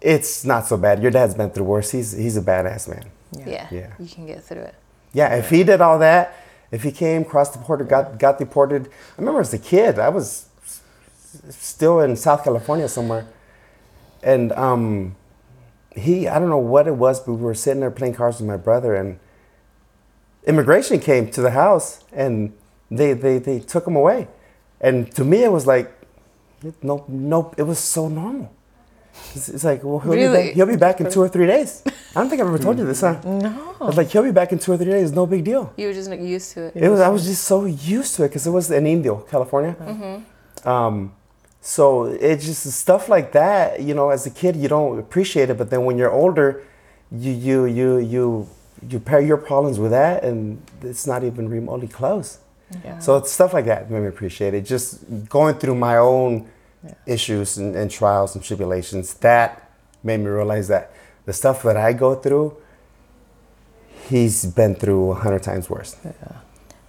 it's 0.01 0.45
not 0.45 0.67
so 0.67 0.77
bad. 0.77 1.03
Your 1.03 1.11
dad's 1.11 1.35
been 1.35 1.51
through 1.51 1.65
worse. 1.65 1.91
He's 1.91 2.13
he's 2.13 2.37
a 2.37 2.43
badass 2.43 2.87
man. 2.89 3.07
yeah. 3.33 3.49
Yeah. 3.49 3.69
yeah. 3.71 3.93
You 3.99 4.09
can 4.09 4.27
get 4.27 4.45
through 4.45 4.63
it. 4.63 4.75
Yeah, 5.13 5.35
if 5.35 5.51
he 5.51 5.65
did 5.65 5.81
all 5.81 5.99
that, 5.99 6.37
if 6.71 6.83
he 6.83 6.93
came, 6.93 7.25
crossed 7.25 7.55
the 7.55 7.59
border, 7.59 7.85
got 7.85 8.19
got 8.19 8.39
deported. 8.39 8.87
I 8.87 9.21
remember 9.21 9.41
as 9.41 9.55
a 9.55 9.59
kid, 9.59 9.99
I 9.99 10.11
was 10.11 10.47
still 11.49 12.01
in 12.01 12.17
South 12.17 12.45
California 12.45 12.89
somewhere, 12.89 13.27
and 14.23 14.53
um, 14.53 15.17
he 15.97 16.29
I 16.29 16.39
don't 16.39 16.51
know 16.51 16.59
what 16.59 16.87
it 16.87 16.95
was, 16.95 17.21
but 17.21 17.33
we 17.33 17.43
were 17.43 17.55
sitting 17.55 17.81
there 17.81 17.91
playing 17.91 18.15
cards 18.15 18.39
with 18.39 18.49
my 18.49 18.59
brother, 18.59 18.95
and 18.95 19.19
immigration 20.47 21.01
came 21.01 21.31
to 21.31 21.41
the 21.41 21.53
house, 21.53 22.05
and 22.13 22.53
they 22.91 23.13
they 23.13 23.39
they 23.39 23.61
took 23.61 23.87
him 23.87 23.97
away, 23.97 24.29
and 24.81 25.11
to 25.15 25.25
me 25.25 25.45
it 25.45 25.53
was 25.53 25.67
like, 25.67 25.93
no 26.83 27.05
no, 27.09 27.55
it 27.57 27.63
was 27.63 27.79
so 27.79 28.09
normal. 28.09 28.53
It's, 29.35 29.49
it's 29.49 29.65
like, 29.65 29.83
well, 29.85 29.99
he'll, 29.99 30.13
be 30.13 30.27
back, 30.27 30.55
he'll 30.55 30.67
be 30.67 30.77
back 30.77 31.01
in 31.01 31.11
two 31.11 31.21
or 31.21 31.29
three 31.29 31.47
days. 31.47 31.83
I 31.87 32.21
don't 32.21 32.29
think 32.29 32.41
I've 32.41 32.49
ever 32.49 32.59
told 32.59 32.79
you 32.79 32.87
this, 32.87 33.01
huh? 33.01 33.21
No. 33.25 33.75
I 33.81 33.85
was 33.85 33.97
like, 33.97 34.09
he'll 34.09 34.23
be 34.23 34.31
back 34.33 34.53
in 34.53 34.59
two 34.59 34.73
or 34.73 34.77
three 34.77 34.87
days. 34.87 35.13
No 35.13 35.27
big 35.27 35.45
deal. 35.45 35.73
You 35.77 35.89
were 35.89 35.93
just 35.93 36.11
like, 36.11 36.21
used 36.21 36.53
to 36.53 36.67
it. 36.67 36.77
It 36.77 36.89
was. 36.89 37.01
I 37.01 37.09
was 37.09 37.25
just 37.25 37.45
so 37.45 37.65
used 37.65 38.15
to 38.17 38.25
it 38.25 38.29
because 38.29 38.47
it 38.47 38.51
was 38.51 38.71
in 38.71 38.87
Indio, 38.87 39.17
California. 39.17 39.77
Mm-hmm. 39.79 40.69
Um, 40.69 41.13
so 41.61 42.05
it's 42.05 42.45
just 42.45 42.65
stuff 42.73 43.09
like 43.09 43.33
that. 43.33 43.81
You 43.81 43.95
know, 43.95 44.11
as 44.11 44.27
a 44.27 44.31
kid, 44.31 44.57
you 44.57 44.69
don't 44.69 44.99
appreciate 44.99 45.51
it, 45.51 45.59
but 45.59 45.71
then 45.71 45.85
when 45.85 45.99
you're 45.99 46.13
older, 46.13 46.65
you 47.13 47.33
you 47.33 47.65
you 47.67 47.99
you 47.99 48.49
you 48.89 48.99
pair 48.99 49.21
your 49.21 49.37
problems 49.37 49.79
with 49.79 49.91
that, 49.91 50.25
and 50.25 50.63
it's 50.83 51.07
not 51.07 51.23
even 51.25 51.49
remotely 51.49 51.89
close. 51.89 52.39
Yeah. 52.85 52.99
So 52.99 53.17
it's 53.17 53.31
stuff 53.31 53.53
like 53.53 53.65
that 53.67 53.91
made 53.91 54.01
me 54.01 54.09
appreciate 54.09 54.55
it. 54.55 54.65
Just 54.65 55.29
going 55.29 55.57
through 55.57 55.75
my 55.75 55.97
own 55.97 56.49
issues 57.07 57.59
and, 57.59 57.75
and 57.77 57.91
trials 57.91 58.35
and 58.35 58.45
tribulations 58.45 59.15
that 59.15 59.71
made 60.03 60.19
me 60.19 60.27
realize 60.27 60.69
that 60.69 60.93
the 61.27 61.33
stuff 61.33 61.63
that 61.63 61.77
I 61.77 61.93
go 61.93 62.15
through, 62.15 62.57
he's 64.09 64.47
been 64.47 64.75
through 64.75 65.13
a 65.13 65.15
hundred 65.15 65.43
times 65.43 65.69
worse. 65.69 65.97
Yeah. 66.05 66.13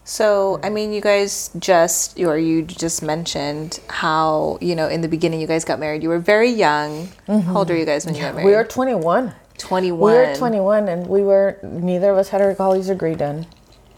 So, 0.04 0.60
I 0.64 0.70
mean, 0.70 0.92
you 0.92 1.00
guys 1.00 1.52
just, 1.60 2.20
or 2.20 2.38
you 2.38 2.64
just 2.64 3.04
mentioned 3.04 3.80
how, 3.88 4.58
you 4.60 4.76
know, 4.76 4.88
in 4.88 5.02
the 5.02 5.08
beginning 5.08 5.40
you 5.40 5.48
guys 5.48 5.64
got 5.64 5.80
married. 5.80 6.02
You 6.02 6.10
were 6.10 6.20
very 6.20 6.50
young. 6.50 7.10
How 7.28 7.34
old 7.34 7.44
mm-hmm. 7.44 7.72
are 7.72 7.76
you 7.78 7.86
guys 7.86 8.06
when 8.06 8.16
you 8.16 8.22
got 8.22 8.36
married? 8.36 8.48
We 8.48 8.54
were 8.54 8.64
21. 8.64 9.34
21. 9.58 9.98
We 9.98 10.18
were 10.18 10.36
21 10.36 10.90
and 10.90 11.08
we 11.08 11.22
were, 11.22 11.60
neither 11.62 12.12
of 12.12 12.18
us 12.18 12.30
had 12.30 12.42
our 12.42 12.56
college 12.56 12.88
degree 12.88 13.16
done. 13.16 13.46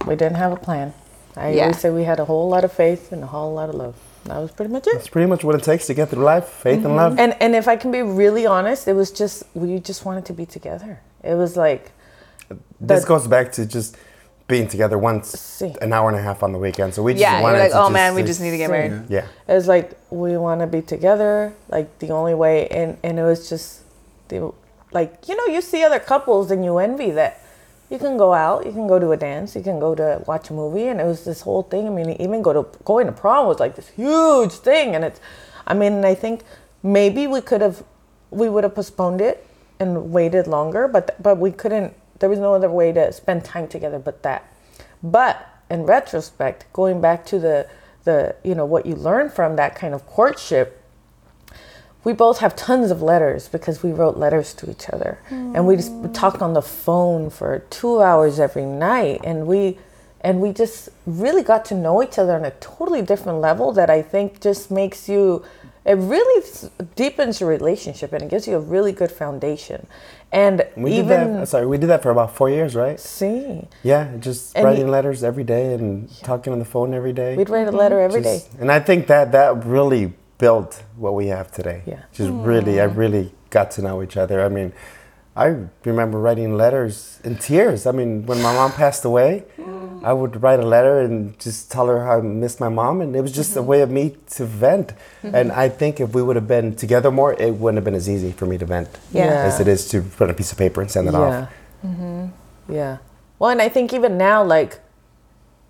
We 0.06 0.16
didn't 0.16 0.36
have 0.36 0.52
a 0.52 0.58
plan. 0.58 0.94
I 1.36 1.50
Yeah. 1.52 1.62
always 1.64 1.80
say 1.80 1.90
we 1.90 2.04
had 2.04 2.20
a 2.20 2.26
whole 2.26 2.48
lot 2.50 2.64
of 2.64 2.72
faith 2.72 3.12
and 3.12 3.24
a 3.24 3.28
whole 3.28 3.54
lot 3.54 3.70
of 3.70 3.76
love. 3.76 3.96
That 4.26 4.38
was 4.38 4.52
pretty 4.52 4.72
much 4.72 4.88
it. 4.88 4.94
That's 4.94 5.10
pretty 5.10 5.28
much 5.28 5.44
what 5.44 5.56
it 5.56 5.64
takes 5.64 5.88
to 5.88 5.94
get 5.94 6.10
through 6.10 6.24
life 6.24 6.46
faith 6.46 6.76
and 6.76 6.86
mm-hmm. 6.86 6.96
love. 6.96 7.20
And 7.20 7.36
and 7.42 7.56
if 7.56 7.68
I 7.68 7.76
can 7.76 7.92
be 7.92 8.02
really 8.02 8.46
honest, 8.46 8.88
it 8.88 8.94
was 8.94 9.12
just 9.12 9.44
we 9.54 9.80
just 9.80 10.06
wanted 10.06 10.26
to 10.26 10.34
be 10.34 10.46
together. 10.46 11.00
It 11.24 11.36
was 11.36 11.58
like 11.58 11.92
this 12.80 13.02
that- 13.02 13.08
goes 13.08 13.28
back 13.28 13.52
to 13.54 13.66
just 13.66 13.98
being 14.48 14.68
together 14.68 14.98
once 14.98 15.30
See. 15.40 15.74
an 15.82 15.94
hour 15.94 16.10
and 16.10 16.18
a 16.18 16.22
half 16.22 16.44
on 16.44 16.52
the 16.52 16.60
weekend. 16.60 16.94
So 16.94 17.02
we 17.02 17.14
just 17.14 17.22
Yeah, 17.22 17.36
you're 17.36 17.44
wanted 17.44 17.60
like, 17.60 17.72
to 17.72 17.80
oh 17.82 17.90
man, 17.90 18.14
we 18.14 18.24
just 18.24 18.42
need 18.42 18.52
to 18.52 18.58
get 18.58 18.68
see. 18.68 18.72
married. 18.72 19.10
Yeah. 19.10 19.26
it 19.48 19.54
was 19.54 19.68
like 19.68 19.98
we 20.10 20.38
want 20.38 20.62
to 20.62 20.68
be 20.68 20.82
together. 20.82 21.54
Like 21.70 22.00
the 22.00 22.12
only 22.12 22.34
way, 22.34 22.68
and 22.68 22.98
and 23.04 23.20
it 23.20 23.24
was 23.24 23.50
just 23.50 23.82
the 24.28 24.52
like 24.92 25.28
you 25.28 25.36
know 25.36 25.48
you 25.54 25.62
see 25.62 25.84
other 25.84 26.00
couples 26.00 26.52
and 26.52 26.64
you 26.64 26.78
envy 26.78 27.12
that. 27.12 27.43
You 27.90 28.00
can 28.00 28.18
go 28.18 28.34
out, 28.34 28.66
you 28.66 28.72
can 28.72 28.88
go 28.88 28.98
to 28.98 29.12
a 29.12 29.18
dance, 29.18 29.56
you 29.56 29.62
can 29.62 29.80
go 29.80 29.94
to 29.94 30.24
watch 30.26 30.50
a 30.50 30.54
movie, 30.54 30.88
and 30.88 31.00
it 31.00 31.06
was 31.06 31.26
this 31.26 31.42
whole 31.42 31.64
thing. 31.64 31.88
I 31.88 31.90
mean, 31.90 32.10
even 32.22 32.42
go 32.42 32.54
to 32.54 32.80
going 32.84 33.06
to 33.08 33.12
prom 33.12 33.48
was 33.48 33.60
like 33.60 33.76
this 33.76 33.90
huge 33.90 34.54
thing, 34.54 34.96
and 34.96 35.04
it's. 35.04 35.20
I 35.66 35.74
mean, 35.74 36.04
I 36.04 36.16
think 36.16 36.44
maybe 36.82 37.28
we 37.28 37.40
could 37.40 37.62
have, 37.62 37.84
we 38.32 38.50
would 38.50 38.64
have 38.66 38.76
postponed 38.76 39.22
it 39.22 39.46
and 39.80 40.12
waited 40.12 40.48
longer, 40.48 40.88
but 40.88 41.22
but 41.22 41.38
we 41.38 41.52
couldn't. 41.52 41.94
There 42.20 42.30
was 42.30 42.40
no 42.40 42.54
other 42.54 42.70
way 42.70 42.92
to 42.94 43.12
spend 43.12 43.44
time 43.46 43.68
together 43.68 44.00
but 44.00 44.24
that. 44.24 44.52
But 45.02 45.48
in 45.70 45.84
retrospect, 45.84 46.72
going 46.74 47.02
back 47.02 47.26
to 47.28 47.40
the 47.40 47.68
the 48.04 48.36
you 48.44 48.56
know 48.56 48.66
what 48.66 48.86
you 48.86 48.96
learn 48.96 49.30
from 49.30 49.56
that 49.56 49.76
kind 49.76 49.94
of 49.94 50.06
courtship, 50.06 50.83
we 52.04 52.14
both 52.14 52.40
have 52.40 52.56
tons 52.56 52.92
of 52.92 53.02
letters 53.02 53.48
because 53.48 53.82
we 53.84 53.92
wrote 53.92 54.18
letters 54.18 54.54
to 54.56 54.70
each 54.70 54.90
other, 54.90 55.20
and 55.30 55.66
we 55.68 55.76
just 55.76 55.92
talked 56.14 56.42
on 56.42 56.54
the 56.54 56.62
phone 56.62 57.30
for 57.30 57.60
two 57.70 58.02
hours 58.02 58.40
every 58.40 58.66
night, 58.66 59.22
and 59.24 59.48
we 59.48 59.78
and 60.22 60.40
we 60.40 60.54
just 60.54 60.88
really 61.06 61.44
got 61.44 61.66
to 61.66 61.76
know 61.76 62.02
each 62.02 62.18
other 62.18 62.34
on 62.36 62.46
a 62.46 62.52
totally 62.62 63.02
different 63.02 63.40
level 63.42 63.74
that 63.74 63.90
I 63.90 64.02
think 64.02 64.40
just 64.42 64.72
makes 64.72 65.08
you. 65.10 65.44
It 65.86 65.96
really 65.96 66.42
deepens 66.96 67.42
your 67.42 67.50
relationship 67.50 68.14
and 68.14 68.24
it 68.24 68.30
gives 68.30 68.48
you 68.48 68.56
a 68.56 68.60
really 68.62 68.94
good 68.94 69.12
foundation. 69.12 69.86
And 70.32 70.66
We 70.78 70.94
even 70.94 71.08
did 71.28 71.36
that. 71.36 71.42
Uh, 71.42 71.46
sorry, 71.46 71.68
we 71.68 71.78
did 71.78 71.88
that 71.88 72.02
for 72.02 72.10
about 72.10 72.34
four 72.38 72.50
years, 72.50 72.74
right? 72.74 72.98
see, 72.98 73.68
Yeah, 73.84 74.08
just 74.18 74.56
And 74.56 74.64
writing 74.64 74.86
he- 74.86 74.92
letters 74.92 75.26
every 75.26 75.44
day 75.44 75.74
and 75.74 76.10
talking 76.22 76.54
on 76.54 76.60
the 76.60 76.66
phone 76.66 76.94
every 76.94 77.12
day. 77.12 77.36
we'd 77.36 77.50
write 77.50 77.68
a 77.68 77.72
letter 77.74 78.00
every 78.00 78.22
day. 78.22 78.38
Just- 78.40 78.54
And 78.62 78.72
I 78.72 78.80
think 78.80 79.08
that 79.08 79.34
that 79.34 79.66
really 79.66 80.14
built 80.44 80.84
what 80.98 81.14
we 81.20 81.26
have 81.28 81.48
today. 81.60 81.80
Yeah. 81.86 82.02
Just 82.18 82.32
really, 82.50 82.76
I 82.86 82.88
mm. 82.88 82.98
really 83.04 83.26
got 83.50 83.68
to 83.76 83.80
know 83.82 84.04
each 84.06 84.18
other. 84.24 84.38
I 84.48 84.50
mean, 84.58 84.70
I 85.44 85.48
remember 85.86 86.18
writing 86.26 86.58
letters 86.64 86.96
in 87.24 87.38
tears. 87.38 87.80
I 87.92 87.94
mean, 88.00 88.26
when 88.30 88.40
my 88.48 88.54
mom 88.60 88.72
passed 88.74 89.06
away, 89.06 89.32
mm. 89.58 90.04
I 90.04 90.12
would 90.20 90.34
write 90.44 90.60
a 90.60 90.68
letter 90.76 90.96
and 91.06 91.16
just 91.46 91.72
tell 91.72 91.88
her 91.88 92.00
how 92.08 92.18
I 92.18 92.22
missed 92.44 92.60
my 92.60 92.72
mom, 92.82 92.96
and 93.02 93.16
it 93.16 93.22
was 93.22 93.32
just 93.32 93.52
a 93.56 93.60
mm-hmm. 93.60 93.72
way 93.72 93.80
of 93.86 93.90
me 93.90 94.06
to 94.36 94.44
vent. 94.46 94.90
Mm-hmm. 94.90 95.36
And 95.38 95.48
I 95.66 95.70
think 95.70 95.94
if 96.06 96.10
we 96.18 96.22
would 96.26 96.38
have 96.42 96.50
been 96.58 96.76
together 96.76 97.10
more, 97.10 97.32
it 97.46 97.54
wouldn't 97.60 97.78
have 97.80 97.88
been 97.90 98.00
as 98.04 98.10
easy 98.16 98.32
for 98.40 98.46
me 98.52 98.58
to 98.58 98.66
vent 98.66 98.90
Yeah. 99.14 99.48
as 99.50 99.62
it 99.64 99.68
is 99.76 99.88
to 99.92 100.02
put 100.20 100.30
a 100.30 100.34
piece 100.34 100.52
of 100.52 100.58
paper 100.58 100.80
and 100.82 100.92
send 100.92 101.08
it 101.08 101.16
off. 101.16 101.34
Yeah. 101.34 102.28
Yeah. 102.80 102.98
Well, 103.40 103.50
and 103.50 103.62
I 103.62 103.70
think 103.70 103.94
even 103.94 104.18
now, 104.18 104.44
like 104.56 104.72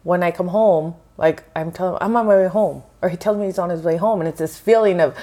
when 0.10 0.24
I 0.24 0.32
come 0.32 0.50
home, 0.50 0.96
like 1.18 1.44
I'm 1.56 1.72
telling, 1.72 1.98
I'm 2.02 2.16
on 2.16 2.26
my 2.26 2.36
way 2.36 2.48
home, 2.48 2.84
or 3.02 3.10
he 3.10 3.18
tells 3.18 3.38
me 3.38 3.46
he's 3.46 3.60
on 3.60 3.70
his 3.70 3.82
way 3.82 3.98
home, 3.98 4.20
and 4.20 4.28
it's 4.28 4.40
this 4.40 4.58
feeling 4.58 5.00
of, 5.00 5.16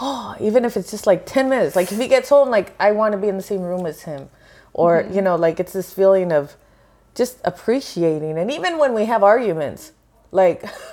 oh, 0.00 0.36
even 0.40 0.64
if 0.64 0.76
it's 0.76 0.90
just 0.90 1.06
like 1.06 1.26
ten 1.26 1.48
minutes, 1.48 1.76
like 1.76 1.90
if 1.92 1.98
he 1.98 2.08
gets 2.08 2.28
home, 2.28 2.50
like 2.50 2.74
I 2.80 2.92
want 2.92 3.12
to 3.12 3.18
be 3.18 3.28
in 3.28 3.36
the 3.36 3.42
same 3.42 3.62
room 3.62 3.86
as 3.86 4.02
him, 4.02 4.28
or 4.72 5.02
mm-hmm. 5.02 5.14
you 5.14 5.22
know, 5.22 5.36
like 5.36 5.60
it's 5.60 5.72
this 5.72 5.92
feeling 5.92 6.32
of 6.32 6.56
just 7.14 7.38
appreciating, 7.44 8.38
and 8.38 8.50
even 8.50 8.78
when 8.78 8.94
we 8.94 9.04
have 9.04 9.22
arguments, 9.22 9.92
like, 10.30 10.64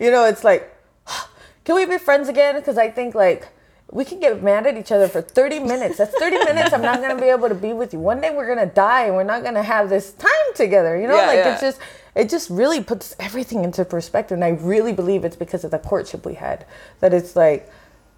you 0.00 0.10
know, 0.10 0.24
it's 0.24 0.44
like, 0.44 0.74
can 1.64 1.74
we 1.74 1.86
be 1.86 1.98
friends 1.98 2.28
again? 2.28 2.56
Because 2.56 2.78
I 2.78 2.90
think 2.90 3.14
like 3.14 3.48
we 3.90 4.04
can 4.04 4.20
get 4.20 4.42
mad 4.42 4.66
at 4.66 4.76
each 4.76 4.92
other 4.92 5.08
for 5.08 5.22
30 5.22 5.60
minutes. 5.60 5.98
That's 5.98 6.16
30 6.18 6.38
minutes 6.44 6.72
I'm 6.72 6.82
not 6.82 6.98
going 6.98 7.16
to 7.16 7.22
be 7.22 7.28
able 7.30 7.48
to 7.48 7.54
be 7.54 7.72
with 7.72 7.92
you. 7.92 7.98
One 7.98 8.20
day 8.20 8.30
we're 8.34 8.52
going 8.52 8.66
to 8.68 8.74
die 8.74 9.04
and 9.06 9.14
we're 9.14 9.24
not 9.24 9.42
going 9.42 9.54
to 9.54 9.62
have 9.62 9.88
this 9.88 10.12
time 10.12 10.30
together. 10.54 11.00
You 11.00 11.08
know, 11.08 11.16
Yeah, 11.16 11.26
like 11.26 11.36
yeah. 11.36 11.52
it's 11.52 11.60
just 11.62 11.80
it 12.14 12.28
just 12.28 12.50
really 12.50 12.82
puts 12.82 13.14
everything 13.18 13.64
into 13.64 13.84
perspective 13.84 14.34
and 14.34 14.44
I 14.44 14.50
really 14.50 14.92
believe 14.92 15.24
it's 15.24 15.36
because 15.36 15.64
of 15.64 15.70
the 15.70 15.78
courtship 15.78 16.26
we 16.26 16.34
had 16.34 16.66
that 17.00 17.14
it's 17.14 17.34
like 17.36 17.70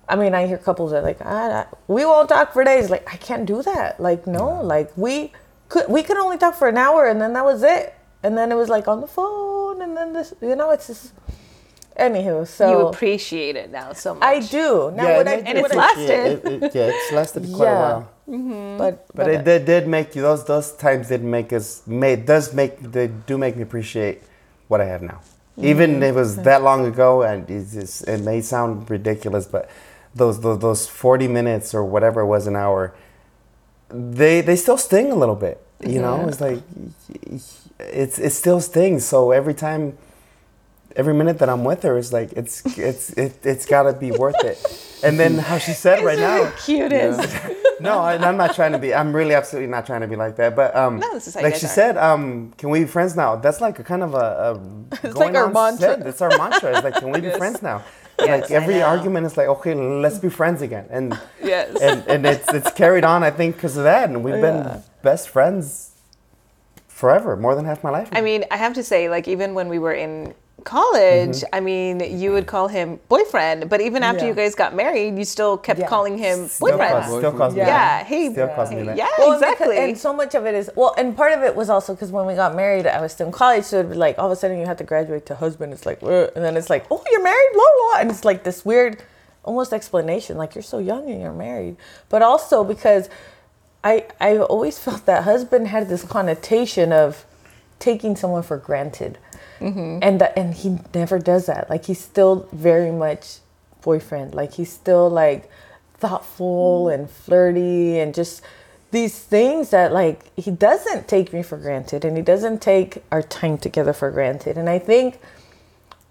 I 0.09 0.17
mean, 0.17 0.35
I 0.35 0.49
hear 0.49 0.59
couples 0.59 0.93
are 0.93 1.03
like, 1.03 1.19
ah, 1.25 1.69
we 1.87 2.05
won't 2.05 2.29
talk 2.29 2.53
for 2.53 2.65
days. 2.65 2.91
Like, 2.91 3.09
I 3.13 3.17
can't 3.17 3.47
do 3.47 3.63
that. 3.63 4.01
Like, 4.01 4.27
no, 4.27 4.61
like 4.61 4.91
we 4.97 5.33
could, 5.69 5.89
we 5.89 6.03
could 6.03 6.17
only 6.17 6.37
talk 6.37 6.57
for 6.57 6.67
an 6.69 6.77
hour, 6.77 7.07
and 7.07 7.21
then 7.21 7.33
that 7.35 7.45
was 7.45 7.63
it. 7.63 7.95
And 8.25 8.37
then 8.37 8.51
it 8.51 8.57
was 8.57 8.69
like 8.69 8.89
on 8.89 9.01
the 9.01 9.07
phone, 9.07 9.81
and 9.81 9.97
then 9.97 10.13
this, 10.13 10.35
you 10.43 10.57
know, 10.57 10.71
it's 10.73 10.89
just. 10.89 11.13
Anywho, 12.01 12.47
so 12.47 12.71
you 12.71 12.87
appreciate 12.89 13.57
it 13.57 13.71
now 13.71 13.93
so 13.93 14.15
much. 14.15 14.23
I 14.23 14.41
do. 14.41 14.91
Now, 14.97 15.05
Yeah, 15.09 15.17
would 15.19 15.27
it 15.27 15.31
I, 15.31 15.37
makes- 15.37 15.49
And 15.49 15.59
it's 15.59 15.75
lasted. 15.75 16.09
Yeah, 16.09 16.51
it, 16.51 16.63
it- 16.65 16.75
yeah, 16.75 16.91
it's 16.95 17.13
lasted 17.13 17.43
quite 17.55 17.67
Yeah. 17.67 17.79
a 17.79 17.83
while. 17.83 18.11
Mm-hmm. 18.29 18.79
but 18.79 18.95
But 19.15 19.29
it 19.29 19.45
did, 19.45 19.65
did 19.67 19.89
make 19.89 20.15
you 20.17 20.23
those 20.23 20.45
those 20.45 20.69
times 20.73 21.09
did 21.09 21.23
make 21.25 21.53
us 21.53 21.83
made 21.87 22.27
does 22.27 22.55
make 22.55 22.73
they 22.97 23.09
do 23.09 23.37
make 23.45 23.55
me 23.57 23.63
appreciate 23.63 24.23
what 24.69 24.81
I 24.81 24.87
have 24.87 25.03
now. 25.03 25.19
Mm-hmm. 25.59 25.65
Even 25.71 26.03
if 26.03 26.11
it 26.15 26.19
was 26.25 26.37
that 26.49 26.63
long 26.63 26.87
ago, 26.87 27.23
and 27.23 27.39
it's 27.51 27.75
just, 27.75 28.07
it 28.09 28.21
may 28.31 28.41
sound 28.41 28.89
ridiculous, 28.89 29.47
but 29.47 29.69
those, 30.15 30.41
those 30.41 30.59
those 30.61 30.87
forty 30.87 31.27
minutes 31.29 31.75
or 31.75 31.83
whatever 31.85 32.21
it 32.23 32.27
was 32.27 32.47
an 32.47 32.57
hour, 32.57 32.95
they 33.91 34.41
they 34.41 34.57
still 34.57 34.79
sting 34.79 35.11
a 35.11 35.19
little 35.23 35.35
bit. 35.47 35.57
You 35.95 36.01
know, 36.01 36.29
it's 36.29 36.41
like 36.41 36.61
it's 37.79 38.19
it 38.19 38.31
still 38.31 38.61
stings. 38.61 39.05
So 39.05 39.33
every 39.33 39.55
time, 39.55 39.97
every 40.97 41.15
minute 41.15 41.39
that 41.39 41.49
I'm 41.49 41.65
with 41.65 41.83
her, 41.83 41.97
is 41.99 42.13
like 42.13 42.33
it's 42.33 42.63
it's 42.79 43.11
it, 43.11 43.45
it's 43.45 43.67
got 43.67 43.85
to 43.85 43.93
be 43.93 44.11
worth 44.13 44.43
it. 44.45 44.59
And 45.03 45.19
then 45.19 45.39
how 45.39 45.57
she 45.59 45.73
said 45.73 46.05
right 46.05 46.19
now, 46.19 46.51
Cutest. 46.67 47.35
no, 47.81 48.01
I, 48.01 48.17
I'm 48.17 48.37
not 48.37 48.55
trying 48.55 48.73
to 48.73 48.79
be. 48.79 48.93
I'm 48.95 49.15
really 49.17 49.35
absolutely 49.35 49.71
not 49.71 49.87
trying 49.87 50.03
to 50.03 50.07
be 50.07 50.17
like 50.17 50.37
that. 50.37 50.55
But 50.55 50.77
um, 50.77 50.99
No, 50.99 51.15
this 51.15 51.27
is 51.29 51.35
how 51.35 51.43
like 51.43 51.55
she 51.55 51.67
are. 51.67 51.71
said, 51.71 51.97
um, 51.97 52.53
can 52.59 52.69
we 52.71 52.81
be 52.81 52.87
friends 52.87 53.17
now? 53.17 53.37
That's 53.37 53.61
like 53.63 53.79
a 53.79 53.85
kind 53.85 54.03
of 54.03 54.13
a, 54.15 54.19
a 54.19 54.61
It's 55.03 55.15
going 55.15 55.33
like 55.33 55.43
our 55.43 55.51
mantra. 55.51 55.87
set. 55.97 56.05
That's 56.05 56.21
our 56.21 56.37
mantra. 56.37 56.75
It's 56.75 56.85
like, 56.85 56.99
can 56.99 57.11
we 57.13 57.21
be 57.21 57.31
friends 57.31 57.63
now? 57.63 57.83
Yes, 58.19 58.43
like 58.43 58.51
every 58.51 58.83
argument 58.83 59.25
is 59.25 59.39
like, 59.39 59.49
okay, 59.49 59.73
let's 59.75 60.19
be 60.19 60.29
friends 60.29 60.61
again. 60.61 60.87
And 60.91 61.19
Yes. 61.43 61.81
and, 61.81 62.07
and 62.07 62.27
it's 62.27 62.53
it's 62.53 62.71
carried 62.73 63.03
on. 63.05 63.23
I 63.23 63.31
think 63.31 63.55
because 63.57 63.79
of 63.79 63.85
that, 63.85 64.11
and 64.11 64.23
we've 64.23 64.35
Yeah. 64.35 64.41
been 64.75 64.83
best 65.03 65.31
friends 65.31 65.93
forever, 66.89 67.37
more 67.37 67.55
than 67.55 67.65
half 67.65 67.83
my 67.83 67.89
life. 67.91 68.09
I 68.13 68.21
mean, 68.21 68.45
I 68.51 68.59
have 68.59 68.75
to 68.75 68.83
say, 68.83 69.09
like, 69.09 69.27
even 69.29 69.55
when 69.55 69.69
we 69.71 69.79
were 69.79 69.95
in 69.95 70.35
college, 70.65 71.39
Mm-hmm. 71.41 71.55
I 71.55 71.61
mean, 71.61 72.01
you 72.21 72.33
would 72.33 72.47
call 72.47 72.69
him 72.69 73.01
boyfriend, 73.09 73.69
but 73.69 73.81
even 73.81 74.03
after 74.03 74.23
Yeah. 74.25 74.29
you 74.31 74.35
guys 74.35 74.55
got 74.55 74.75
married, 74.75 75.19
you 75.19 75.25
still 75.25 75.57
kept 75.57 75.81
Yeah. 75.81 75.87
calling 75.89 76.19
him 76.19 76.49
still 76.49 76.69
boyfriend. 76.71 76.93
calls, 77.05 77.19
still 77.19 77.33
calls 77.33 77.55
me 77.55 77.61
Yeah. 77.61 77.67
yeah. 77.67 78.05
Hey. 78.05 78.33
Still 78.33 78.49
calls 78.49 78.71
me 78.71 78.83
that. 78.83 78.97
Yeah. 78.97 79.09
Well, 79.19 79.33
and 79.33 79.43
exactly. 79.43 79.77
And 79.79 79.99
so 79.99 80.13
much 80.13 80.35
of 80.35 80.47
it 80.47 80.55
is 80.55 80.71
well, 80.77 80.95
and 80.99 81.17
part 81.17 81.33
of 81.33 81.43
it 81.43 81.55
was 81.57 81.69
also 81.71 81.95
because 81.95 82.11
when 82.13 82.27
we 82.27 82.35
got 82.35 82.55
married, 82.55 82.87
I 82.87 83.01
was 83.01 83.13
still 83.13 83.27
in 83.27 83.33
college, 83.33 83.65
so 83.65 83.79
it'd 83.81 83.91
be 83.93 83.97
like 83.97 84.19
all 84.19 84.27
of 84.27 84.33
a 84.33 84.37
sudden 84.37 84.59
you 84.59 84.67
have 84.67 84.77
to 84.79 84.85
graduate 84.85 85.27
to 85.27 85.35
husband. 85.35 85.73
It's 85.73 85.87
like, 85.87 86.03
"Ugh," 86.03 86.31
and 86.35 86.45
then 86.45 86.57
it's 86.57 86.71
like, 86.71 86.85
oh, 86.91 87.03
you're 87.11 87.23
married, 87.23 87.51
blah 87.55 87.65
blah, 87.79 88.01
and 88.01 88.11
it's 88.11 88.25
like 88.25 88.45
this 88.45 88.65
weird, 88.65 89.03
almost 89.45 89.73
explanation, 89.73 90.37
like 90.37 90.55
you're 90.55 90.63
so 90.63 90.79
young 90.79 91.11
and 91.11 91.21
you're 91.21 91.33
married, 91.33 91.77
but 92.09 92.23
also 92.23 92.63
because 92.65 93.09
I 93.83 94.05
I 94.21 94.37
always 94.39 94.79
felt 94.79 95.07
that 95.07 95.25
husband 95.25 95.69
had 95.69 95.89
this 95.89 96.03
connotation 96.05 96.93
of 96.93 97.25
taking 97.79 98.15
someone 98.17 98.43
for 98.43 98.59
granted, 98.59 99.17
Mm-hmm. 99.61 99.99
and 100.03 100.21
that 100.21 100.37
and 100.37 100.55
he 100.55 100.79
never 100.95 101.19
does 101.19 101.47
that. 101.47 101.69
Like 101.71 101.85
he's 101.87 102.01
still 102.01 102.49
very 102.53 102.91
much 102.91 103.39
boyfriend. 103.83 104.35
Like 104.35 104.55
he's 104.55 104.73
still 104.73 105.09
like 105.09 105.51
thoughtful 105.99 106.87
mm-hmm. 106.87 107.03
and 107.03 107.11
flirty 107.11 107.99
and 107.99 108.15
just 108.15 108.43
these 108.91 109.19
things 109.19 109.71
that 109.71 109.93
like 109.93 110.37
he 110.37 110.51
doesn't 110.51 111.07
take 111.09 111.33
me 111.33 111.43
for 111.43 111.57
granted 111.59 112.05
and 112.05 112.17
he 112.17 112.23
doesn't 112.23 112.61
take 112.61 113.03
our 113.13 113.23
time 113.23 113.59
together 113.59 113.93
for 113.93 114.11
granted. 114.11 114.57
And 114.59 114.69
I 114.69 114.79
think 114.79 115.21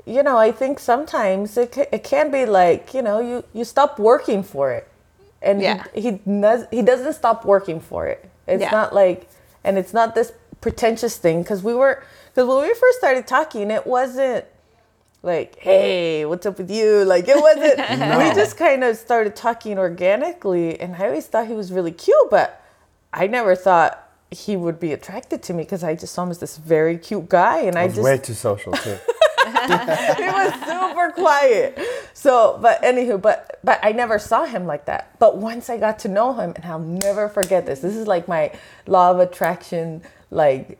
you 0.05 0.23
know, 0.23 0.37
I 0.37 0.51
think 0.51 0.79
sometimes 0.79 1.55
it, 1.55 1.71
ca- 1.71 1.85
it 1.91 2.03
can 2.03 2.31
be 2.31 2.45
like, 2.47 2.93
you 2.95 3.01
know, 3.03 3.19
you, 3.19 3.43
you 3.53 3.63
stop 3.63 3.99
working 3.99 4.41
for 4.41 4.71
it. 4.71 4.87
And 5.41 5.61
Yeah. 5.61 5.83
he, 5.93 6.01
he, 6.01 6.11
does, 6.41 6.65
he 6.71 6.81
doesn't 6.81 7.13
stop 7.13 7.45
working 7.45 7.79
for 7.79 8.07
it. 8.07 8.27
It's 8.47 8.61
Yeah. 8.61 8.71
not 8.71 8.93
like, 8.93 9.27
and 9.63 9.77
it's 9.77 9.93
not 9.93 10.15
this 10.15 10.31
pretentious 10.61 11.17
thing 11.17 11.43
because 11.43 11.61
we 11.61 11.75
were, 11.75 12.03
because 12.39 12.55
when 12.55 12.69
we 12.69 12.73
first 12.73 12.99
started 12.99 13.27
talking, 13.27 13.69
it 13.69 13.85
wasn't 13.85 14.45
like, 15.23 15.59
hey, 15.59 16.23
what's 16.25 16.45
up 16.45 16.57
with 16.57 16.71
you? 16.71 17.03
Like, 17.03 17.27
it 17.27 17.35
wasn't, 17.35 17.77
we 18.17 18.33
just 18.33 18.55
kind 18.55 18.81
of 18.81 18.95
started 18.95 19.35
talking 19.35 19.77
organically. 19.77 20.79
And 20.79 20.95
I 20.95 21.07
always 21.07 21.27
thought 21.27 21.47
he 21.47 21.53
was 21.53 21.73
really 21.73 21.91
cute, 21.91 22.29
but 22.31 22.65
I 23.11 23.27
never 23.27 23.57
thought 23.57 24.07
he 24.31 24.55
would 24.55 24.79
be 24.79 24.93
attracted 24.93 25.43
to 25.43 25.53
me 25.53 25.63
because 25.63 25.83
I 25.83 25.95
just 25.95 26.13
saw 26.13 26.23
him 26.23 26.31
as 26.31 26.37
this 26.37 26.55
very 26.55 26.97
cute 26.97 27.27
guy. 27.27 27.59
And 27.63 27.77
I, 27.77 27.81
I 27.81 27.85
was 27.87 27.95
just, 27.95 28.05
way 28.05 28.17
too 28.19 28.33
social 28.33 28.71
too. 28.71 28.97
he 29.45 30.29
was 30.29 30.53
super 30.53 31.11
quiet. 31.11 31.77
So, 32.13 32.57
but 32.61 32.81
anywho, 32.83 33.21
but 33.21 33.59
but 33.65 33.81
I 33.83 33.91
never 33.91 34.17
saw 34.17 34.45
him 34.45 34.65
like 34.65 34.85
that. 34.85 35.19
But 35.19 35.35
once 35.35 35.69
I 35.69 35.77
got 35.77 35.99
to 35.99 36.07
know 36.07 36.31
him, 36.35 36.53
and 36.55 36.63
I'll 36.63 36.79
never 36.79 37.27
forget 37.27 37.65
this. 37.65 37.81
This 37.81 37.97
is 37.97 38.07
like 38.07 38.29
my 38.29 38.53
law 38.87 39.11
of 39.11 39.19
attraction, 39.19 40.03
like 40.31 40.79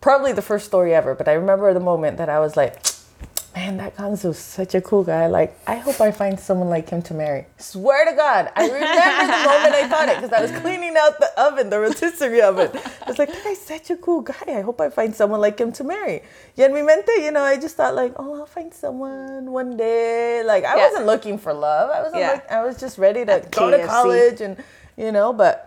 probably 0.00 0.32
the 0.32 0.42
first 0.42 0.66
story 0.66 0.94
ever. 0.94 1.14
But 1.14 1.28
I 1.28 1.32
remember 1.34 1.72
the 1.74 1.80
moment 1.80 2.18
that 2.18 2.28
I 2.28 2.40
was 2.40 2.56
like, 2.56 2.82
man, 3.54 3.76
that 3.78 3.96
Gonzo's 3.96 4.38
such 4.38 4.74
a 4.74 4.80
cool 4.80 5.02
guy. 5.04 5.26
Like, 5.26 5.58
I 5.66 5.76
hope 5.76 6.00
I 6.00 6.10
find 6.12 6.38
someone 6.38 6.68
like 6.70 6.88
him 6.88 7.02
to 7.02 7.14
marry. 7.14 7.46
Swear 7.58 8.08
to 8.08 8.16
God, 8.16 8.50
I 8.54 8.64
remember 8.64 9.26
the 9.26 9.50
moment 9.50 9.74
I 9.74 9.88
thought 9.88 10.08
it 10.08 10.16
because 10.20 10.32
I 10.32 10.40
was 10.40 10.52
cleaning 10.62 10.94
out 10.96 11.18
the 11.18 11.28
oven, 11.40 11.68
the 11.68 11.80
rotisserie 11.80 12.40
oven. 12.42 12.70
I 12.74 13.08
was 13.08 13.18
like, 13.18 13.28
that 13.32 13.42
guy's 13.44 13.60
such 13.60 13.90
a 13.90 13.96
cool 13.96 14.20
guy. 14.22 14.34
I 14.46 14.60
hope 14.60 14.80
I 14.80 14.88
find 14.88 15.14
someone 15.14 15.40
like 15.40 15.58
him 15.58 15.72
to 15.72 15.84
marry. 15.84 16.22
Y 16.56 16.64
en 16.64 16.72
mi 16.72 16.82
mente, 16.82 17.10
you 17.18 17.32
know, 17.32 17.42
I 17.42 17.58
just 17.58 17.76
thought 17.76 17.94
like, 17.94 18.12
oh, 18.16 18.34
I'll 18.40 18.46
find 18.46 18.72
someone 18.72 19.50
one 19.50 19.76
day. 19.76 20.42
Like, 20.44 20.64
I 20.64 20.76
Yeah. 20.76 20.86
wasn't 20.86 21.06
looking 21.06 21.36
for 21.36 21.52
love. 21.52 21.90
I 21.90 22.02
wasn't. 22.02 22.20
Yeah. 22.20 22.32
Look, 22.34 22.44
I 22.50 22.62
was 22.62 22.78
just 22.78 22.98
ready 22.98 23.24
to 23.24 23.32
At 23.32 23.50
go 23.50 23.70
to 23.70 23.84
college 23.86 24.40
and, 24.40 24.56
you 24.96 25.10
know, 25.12 25.32
but 25.32 25.66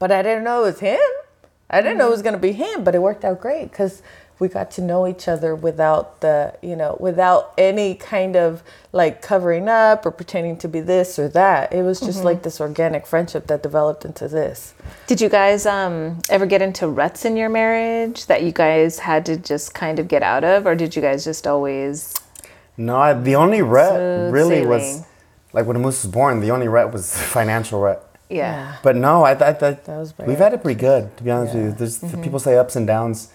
but 0.00 0.10
I 0.10 0.22
didn't 0.22 0.44
know 0.44 0.62
it 0.64 0.66
was 0.72 0.80
him. 0.80 0.98
I 1.70 1.80
didn't 1.82 1.98
know 1.98 2.08
it 2.08 2.10
was 2.10 2.22
gonna 2.22 2.38
be 2.38 2.52
him, 2.52 2.84
but 2.84 2.94
it 2.94 3.00
worked 3.00 3.24
out 3.24 3.40
great 3.40 3.70
because 3.70 4.02
we 4.40 4.48
got 4.48 4.70
to 4.72 4.80
know 4.80 5.06
each 5.06 5.28
other 5.28 5.54
without 5.54 6.22
the, 6.22 6.54
you 6.62 6.74
know, 6.74 6.96
without 6.98 7.52
any 7.58 7.94
kind 7.94 8.36
of 8.36 8.62
like 8.90 9.20
covering 9.20 9.68
up 9.68 10.04
or 10.06 10.10
pretending 10.10 10.56
to 10.56 10.66
be 10.66 10.80
this 10.80 11.18
or 11.18 11.28
that. 11.28 11.72
It 11.72 11.82
was 11.82 12.00
just 12.00 12.24
like 12.24 12.42
this 12.42 12.60
organic 12.60 13.06
friendship 13.06 13.46
that 13.48 13.62
developed 13.62 14.04
into 14.04 14.26
this. 14.28 14.74
Did 15.06 15.20
you 15.20 15.28
guys 15.28 15.66
um, 15.66 16.20
ever 16.30 16.46
get 16.46 16.62
into 16.62 16.88
ruts 16.88 17.26
in 17.26 17.36
your 17.36 17.50
marriage 17.50 18.26
that 18.26 18.42
you 18.42 18.50
guys 18.50 19.00
had 19.00 19.26
to 19.26 19.36
just 19.36 19.74
kind 19.74 19.98
of 19.98 20.08
get 20.08 20.22
out 20.22 20.42
of, 20.42 20.66
or 20.66 20.74
did 20.74 20.96
you 20.96 21.02
guys 21.02 21.22
just 21.22 21.46
always? 21.46 22.14
No, 22.78 22.96
I, 22.96 23.12
the 23.12 23.36
only 23.36 23.60
rut 23.60 23.90
Smooth 23.90 24.32
really 24.32 24.66
was 24.66 25.04
like 25.52 25.66
when 25.66 25.76
Moose 25.82 26.02
was 26.02 26.10
born. 26.10 26.40
The 26.40 26.50
only 26.50 26.66
rut 26.66 26.92
was 26.92 27.14
financial 27.28 27.78
rut. 27.80 28.09
Yeah. 28.30 28.76
But 28.82 28.96
no, 28.96 29.24
I 29.24 29.34
thought 29.34 29.60
that, 29.60 29.84
That 29.84 29.98
was 29.98 30.14
we've 30.18 30.38
had 30.38 30.54
it 30.54 30.62
pretty 30.62 30.80
good. 30.80 31.16
To 31.16 31.22
be 31.22 31.30
honest 31.30 31.54
with 31.54 31.64
you, 31.64 31.72
there's 31.72 31.98
the 31.98 32.16
people 32.18 32.38
say 32.38 32.56
ups 32.56 32.76
and 32.76 32.86
downs. 32.86 33.32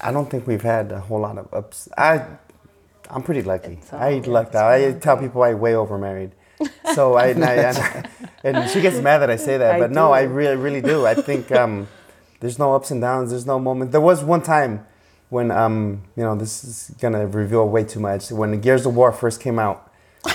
I 0.00 0.12
don't 0.12 0.30
think 0.30 0.46
we've 0.46 0.62
had 0.62 0.92
a 0.92 1.00
whole 1.00 1.20
lot 1.20 1.38
of 1.38 1.52
ups. 1.52 1.88
I, 1.96 2.26
I'm 3.08 3.22
pretty 3.22 3.42
lucky. 3.42 3.80
I 3.92 4.10
yeah, 4.10 4.22
lucked 4.26 4.54
out. 4.54 4.72
I 4.72 4.92
tell 4.92 5.16
people 5.16 5.42
I 5.42 5.54
way 5.54 5.74
over 5.74 5.98
married. 5.98 6.32
So 6.94 7.14
I, 7.14 7.28
and, 7.28 7.44
I, 7.44 7.54
and, 7.54 8.56
and 8.56 8.70
she 8.70 8.80
gets 8.80 8.98
mad 9.00 9.18
that 9.18 9.30
I 9.30 9.36
say 9.36 9.56
that, 9.58 9.74
I 9.76 9.78
but 9.78 9.90
no, 9.90 10.08
do. 10.08 10.12
I 10.12 10.22
really, 10.22 10.56
really 10.56 10.80
do. 10.80 11.06
I 11.06 11.14
think 11.14 11.50
um, 11.62 11.88
there's 12.40 12.58
no 12.58 12.74
ups 12.74 12.90
and 12.90 13.00
downs. 13.00 13.30
There's 13.30 13.46
no 13.46 13.58
moment. 13.58 13.92
There 13.92 14.00
was 14.00 14.24
one 14.24 14.42
time 14.42 14.86
when 15.28 15.50
um, 15.50 16.02
you 16.16 16.22
know 16.24 16.34
this 16.34 16.64
is 16.64 16.94
gonna 17.00 17.26
reveal 17.26 17.68
way 17.68 17.84
too 17.84 18.00
much. 18.00 18.30
When 18.30 18.60
Gears 18.60 18.84
of 18.86 18.94
War 18.94 19.12
first 19.12 19.40
came 19.40 19.58
out, 19.58 19.90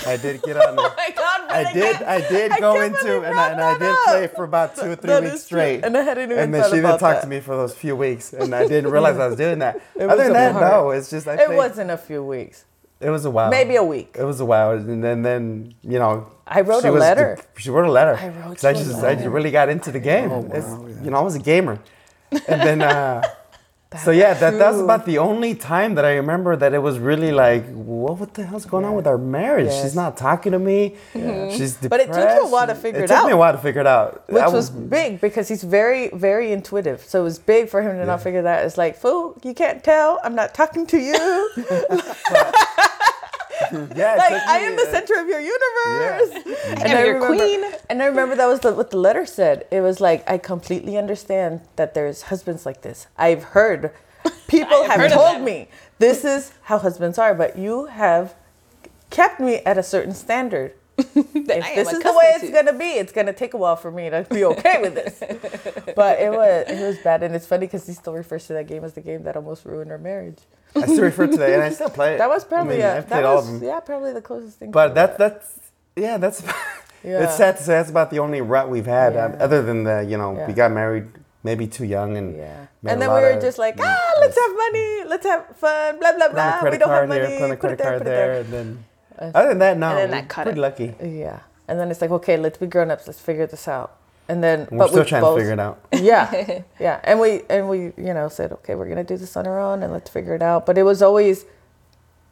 I 0.06 0.16
did 0.16 0.42
get 0.42 0.56
on. 0.56 0.76
Oh 0.78 0.94
my 0.96 1.10
God, 1.10 1.25
I 1.50 1.72
did. 1.72 1.96
I 2.02 2.28
did 2.28 2.50
I 2.52 2.60
go 2.60 2.74
can't 2.74 2.94
into 2.96 3.22
and 3.22 3.38
I, 3.38 3.48
and 3.50 3.60
I 3.60 3.78
did 3.78 3.96
play 4.06 4.26
for 4.28 4.44
about 4.44 4.76
two 4.76 4.90
or 4.92 4.96
three 4.96 5.08
That 5.08 5.22
weeks 5.22 5.34
is 5.36 5.48
true. 5.48 5.58
straight. 5.58 5.84
And 5.84 5.96
I 5.96 6.02
hadn't 6.02 6.24
even 6.24 6.38
And 6.38 6.54
then 6.54 6.64
she 6.70 6.76
didn't 6.76 6.98
talk 6.98 7.00
that. 7.16 7.22
to 7.22 7.26
me 7.28 7.40
for 7.40 7.56
those 7.56 7.74
few 7.74 7.96
weeks, 7.96 8.32
and 8.32 8.54
I 8.54 8.66
didn't 8.66 8.90
realize 8.96 9.16
I 9.18 9.26
was 9.28 9.36
doing 9.36 9.58
that. 9.60 9.80
was 9.94 10.08
Other 10.10 10.24
than 10.24 10.32
that, 10.34 10.52
hard. 10.52 10.70
no. 10.72 10.90
It's 10.90 11.10
just 11.10 11.26
I 11.28 11.34
It 11.34 11.46
played- 11.46 11.56
wasn't 11.56 11.90
a 11.90 11.96
few 11.98 12.22
weeks. 12.24 12.64
It 12.98 13.10
was 13.10 13.24
a 13.26 13.30
while. 13.30 13.50
Maybe 13.50 13.76
a 13.76 13.84
week. 13.84 14.16
It 14.18 14.24
was 14.24 14.40
a 14.40 14.44
while, 14.46 14.70
and 14.72 15.04
then 15.04 15.20
then 15.22 15.74
you 15.82 15.98
know. 15.98 16.28
I 16.46 16.62
wrote 16.62 16.82
she 16.82 16.88
a 16.88 16.92
was- 16.92 17.00
letter. 17.00 17.38
She 17.56 17.68
wrote 17.70 17.86
a 17.86 17.90
letter. 17.90 18.14
I 18.16 18.28
wrote. 18.28 18.64
I 18.64 18.70
you 18.70 18.76
a 18.78 18.84
just 18.84 19.04
I 19.04 19.14
just 19.14 19.26
really 19.26 19.50
got 19.50 19.68
into 19.68 19.92
the 19.92 20.00
game. 20.00 20.30
Oh, 20.32 20.38
wow, 20.40 20.86
yeah. 20.88 21.02
You 21.02 21.10
know, 21.10 21.18
I 21.18 21.20
was 21.20 21.34
a 21.34 21.38
gamer, 21.40 21.78
and 22.30 22.60
then. 22.62 22.82
Uh, 22.82 23.22
so 24.02 24.10
yeah, 24.10 24.34
that 24.34 24.58
that's 24.58 24.78
about 24.78 25.06
the 25.06 25.18
only 25.18 25.54
time 25.54 25.94
that 25.94 26.04
I 26.04 26.14
remember 26.14 26.56
that 26.56 26.74
it 26.74 26.80
was 26.80 26.98
really 26.98 27.30
like, 27.30 27.64
what, 27.72 28.18
what 28.18 28.34
the 28.34 28.44
hell's 28.44 28.66
going 28.66 28.84
on 28.84 28.94
with 28.96 29.06
our 29.06 29.16
marriage? 29.16 29.66
Yes. 29.66 29.82
She's 29.82 29.94
not 29.94 30.16
talking 30.16 30.52
to 30.52 30.58
me. 30.58 30.96
Mm-hmm. 31.14 31.56
She's 31.56 31.74
depressed. 31.74 31.90
But 31.90 32.00
it 32.00 32.06
took 32.06 32.34
you 32.34 32.48
a 32.48 32.50
while 32.50 32.66
to 32.66 32.74
figure 32.74 33.00
it 33.00 33.04
It 33.04 33.14
took 33.14 33.24
me 33.26 33.30
a 33.30 33.34
out. 33.34 33.38
while 33.38 33.52
to 33.52 33.58
figure 33.58 33.80
it 33.80 33.86
out. 33.86 34.28
Which 34.28 34.42
I 34.42 34.48
was 34.48 34.70
big 34.70 35.20
because 35.20 35.46
he's 35.48 35.62
very, 35.62 36.08
very 36.08 36.50
intuitive. 36.50 37.00
So 37.02 37.20
it 37.20 37.24
was 37.24 37.38
big 37.38 37.68
for 37.68 37.80
him 37.80 37.96
to 37.96 38.04
not 38.04 38.22
figure 38.22 38.42
that. 38.42 38.64
It's 38.64 38.76
like, 38.76 38.96
fool, 38.96 39.38
you 39.44 39.54
can't 39.54 39.84
tell. 39.84 40.18
I'm 40.24 40.34
not 40.34 40.52
talking 40.52 40.86
to 40.88 40.98
you. 40.98 41.50
yeah. 43.96 44.16
like 44.16 44.32
I 44.32 44.58
am 44.60 44.76
the 44.76 44.86
center 44.86 45.14
of 45.20 45.28
your 45.28 45.40
universe. 45.40 46.58
I'm 46.68 46.96
I 46.96 47.04
your 47.04 47.14
remember, 47.14 47.36
queen. 47.36 47.64
And 47.90 48.02
I 48.02 48.06
remember 48.06 48.34
that 48.36 48.46
was 48.46 48.60
the, 48.60 48.72
what 48.72 48.90
the 48.90 48.98
letter 48.98 49.26
said. 49.26 49.66
It 49.70 49.80
was 49.80 50.00
like, 50.00 50.28
I 50.28 50.38
completely 50.38 50.96
understand 50.96 51.60
that 51.76 51.94
there's 51.94 52.22
husbands 52.22 52.66
like 52.66 52.82
this. 52.82 53.06
I've 53.16 53.44
heard 53.44 53.92
people 54.48 54.84
have 54.84 54.92
have, 54.92 55.00
heard 55.00 55.12
told 55.12 55.42
me 55.42 55.68
this 55.98 56.24
is 56.24 56.52
how 56.62 56.78
husbands 56.78 57.18
are, 57.18 57.34
but 57.34 57.58
you 57.58 57.86
have 57.86 58.34
kept 59.10 59.40
me 59.40 59.56
at 59.56 59.78
a 59.78 59.82
certain 59.82 60.14
standard. 60.14 60.72
If 61.34 61.74
this 61.74 61.92
is 61.92 62.02
the 62.02 62.12
way 62.12 62.32
it's 62.36 62.46
to. 62.46 62.52
gonna 62.52 62.72
be, 62.78 62.90
it's 63.02 63.12
gonna 63.12 63.32
take 63.32 63.54
a 63.54 63.56
while 63.56 63.76
for 63.76 63.90
me 63.90 64.10
to 64.10 64.26
be 64.30 64.44
okay 64.44 64.80
with 64.80 64.94
this. 64.94 65.18
but 65.94 66.20
it 66.20 66.30
was 66.30 66.64
it 66.68 66.80
was 66.86 66.98
bad, 66.98 67.22
and 67.22 67.34
it's 67.34 67.46
funny 67.46 67.66
because 67.66 67.86
he 67.86 67.92
still 67.94 68.12
refers 68.12 68.46
to 68.48 68.52
that 68.54 68.66
game 68.66 68.84
as 68.84 68.92
the 68.92 69.00
game 69.00 69.22
that 69.24 69.36
almost 69.36 69.64
ruined 69.64 69.90
our 69.90 69.98
marriage. 69.98 70.38
I 70.74 70.82
still 70.86 71.02
refer 71.04 71.26
to 71.26 71.36
that, 71.38 71.50
and 71.50 71.62
I 71.62 71.70
still 71.70 71.88
play 71.90 72.14
it. 72.14 72.18
That 72.18 72.28
was 72.28 72.44
probably 72.44 72.82
I 72.82 72.86
mean, 72.86 72.86
a, 72.86 72.98
I've 72.98 73.08
played 73.08 73.18
that 73.18 73.24
all 73.24 73.36
was 73.36 73.48
of 73.48 73.60
them. 73.60 73.68
yeah 73.68 73.80
probably 73.80 74.12
the 74.12 74.20
closest 74.20 74.58
thing. 74.58 74.70
But 74.70 74.90
a 74.90 74.94
that 74.94 75.18
that's 75.18 75.60
yeah, 75.96 76.18
that's 76.18 76.42
Yeah. 77.04 77.22
it's 77.24 77.36
sad 77.36 77.56
to 77.58 77.62
say 77.62 77.74
that's 77.74 77.90
about 77.90 78.10
the 78.10 78.18
only 78.18 78.40
rut 78.40 78.68
we've 78.68 78.86
had, 78.86 79.16
um, 79.16 79.36
other 79.38 79.62
than 79.62 79.84
the 79.84 80.04
you 80.08 80.16
know 80.18 80.34
Yeah. 80.36 80.46
we 80.48 80.52
got 80.52 80.70
married 80.72 81.06
maybe 81.44 81.66
too 81.66 81.84
young 81.84 82.16
and 82.16 82.36
Yeah. 82.36 82.66
And 82.84 83.00
then 83.00 83.08
we 83.14 83.20
were 83.20 83.30
of- 83.30 83.42
just 83.42 83.58
like, 83.58 83.76
ah, 83.80 84.12
let's 84.20 84.36
have 84.38 84.52
money, 84.56 85.04
let's 85.06 85.24
have 85.26 85.44
fun, 85.56 85.98
blah 85.98 86.12
blah 86.16 86.28
put 86.28 86.38
on 86.38 86.46
a 86.46 86.50
blah. 86.50 86.54
We 86.54 86.60
credit 86.60 86.78
don't 86.80 86.88
have 86.90 86.98
card 86.98 87.08
money. 87.08 87.26
here, 87.26 87.38
put 87.38 87.44
on 87.44 87.50
a 87.52 87.56
put 87.56 87.70
it 87.72 87.76
credit 87.78 87.82
card 87.82 87.98
put 87.98 88.06
it 88.06 88.10
there, 88.10 88.40
and 88.40 88.52
then 88.52 88.84
other 89.18 89.48
than 89.50 89.58
that, 89.58 89.78
no, 89.78 89.88
And 89.88 89.98
then 89.98 90.10
that 90.10 90.28
cut 90.28 90.44
pretty 90.44 90.58
it. 90.58 90.62
lucky. 90.62 90.94
Yeah. 91.02 91.40
And 91.68 91.78
then 91.80 91.90
it's 91.90 92.00
like, 92.00 92.10
okay, 92.10 92.36
let's 92.36 92.58
be 92.58 92.66
grown 92.66 92.90
ups. 92.90 93.06
Let's 93.06 93.20
figure 93.20 93.46
this 93.46 93.66
out. 93.68 93.96
And 94.28 94.42
then, 94.42 94.66
We're 94.70 94.78
but 94.78 94.88
still 94.88 95.02
we 95.04 95.08
trying 95.08 95.22
both, 95.22 95.36
to 95.36 95.40
figure 95.40 95.52
it 95.52 95.60
out. 95.60 95.80
Yeah, 95.92 96.62
yeah. 96.80 97.00
And 97.04 97.20
we 97.20 97.42
and 97.48 97.68
we, 97.68 97.78
you 97.96 98.12
know, 98.14 98.28
said, 98.28 98.52
okay, 98.52 98.74
we're 98.74 98.88
gonna 98.88 99.04
do 99.04 99.16
this 99.16 99.36
on 99.36 99.46
our 99.46 99.60
own 99.60 99.82
and 99.82 99.92
let's 99.92 100.10
figure 100.10 100.34
it 100.34 100.42
out. 100.42 100.66
But 100.66 100.78
it 100.78 100.82
was 100.82 101.00
always 101.02 101.44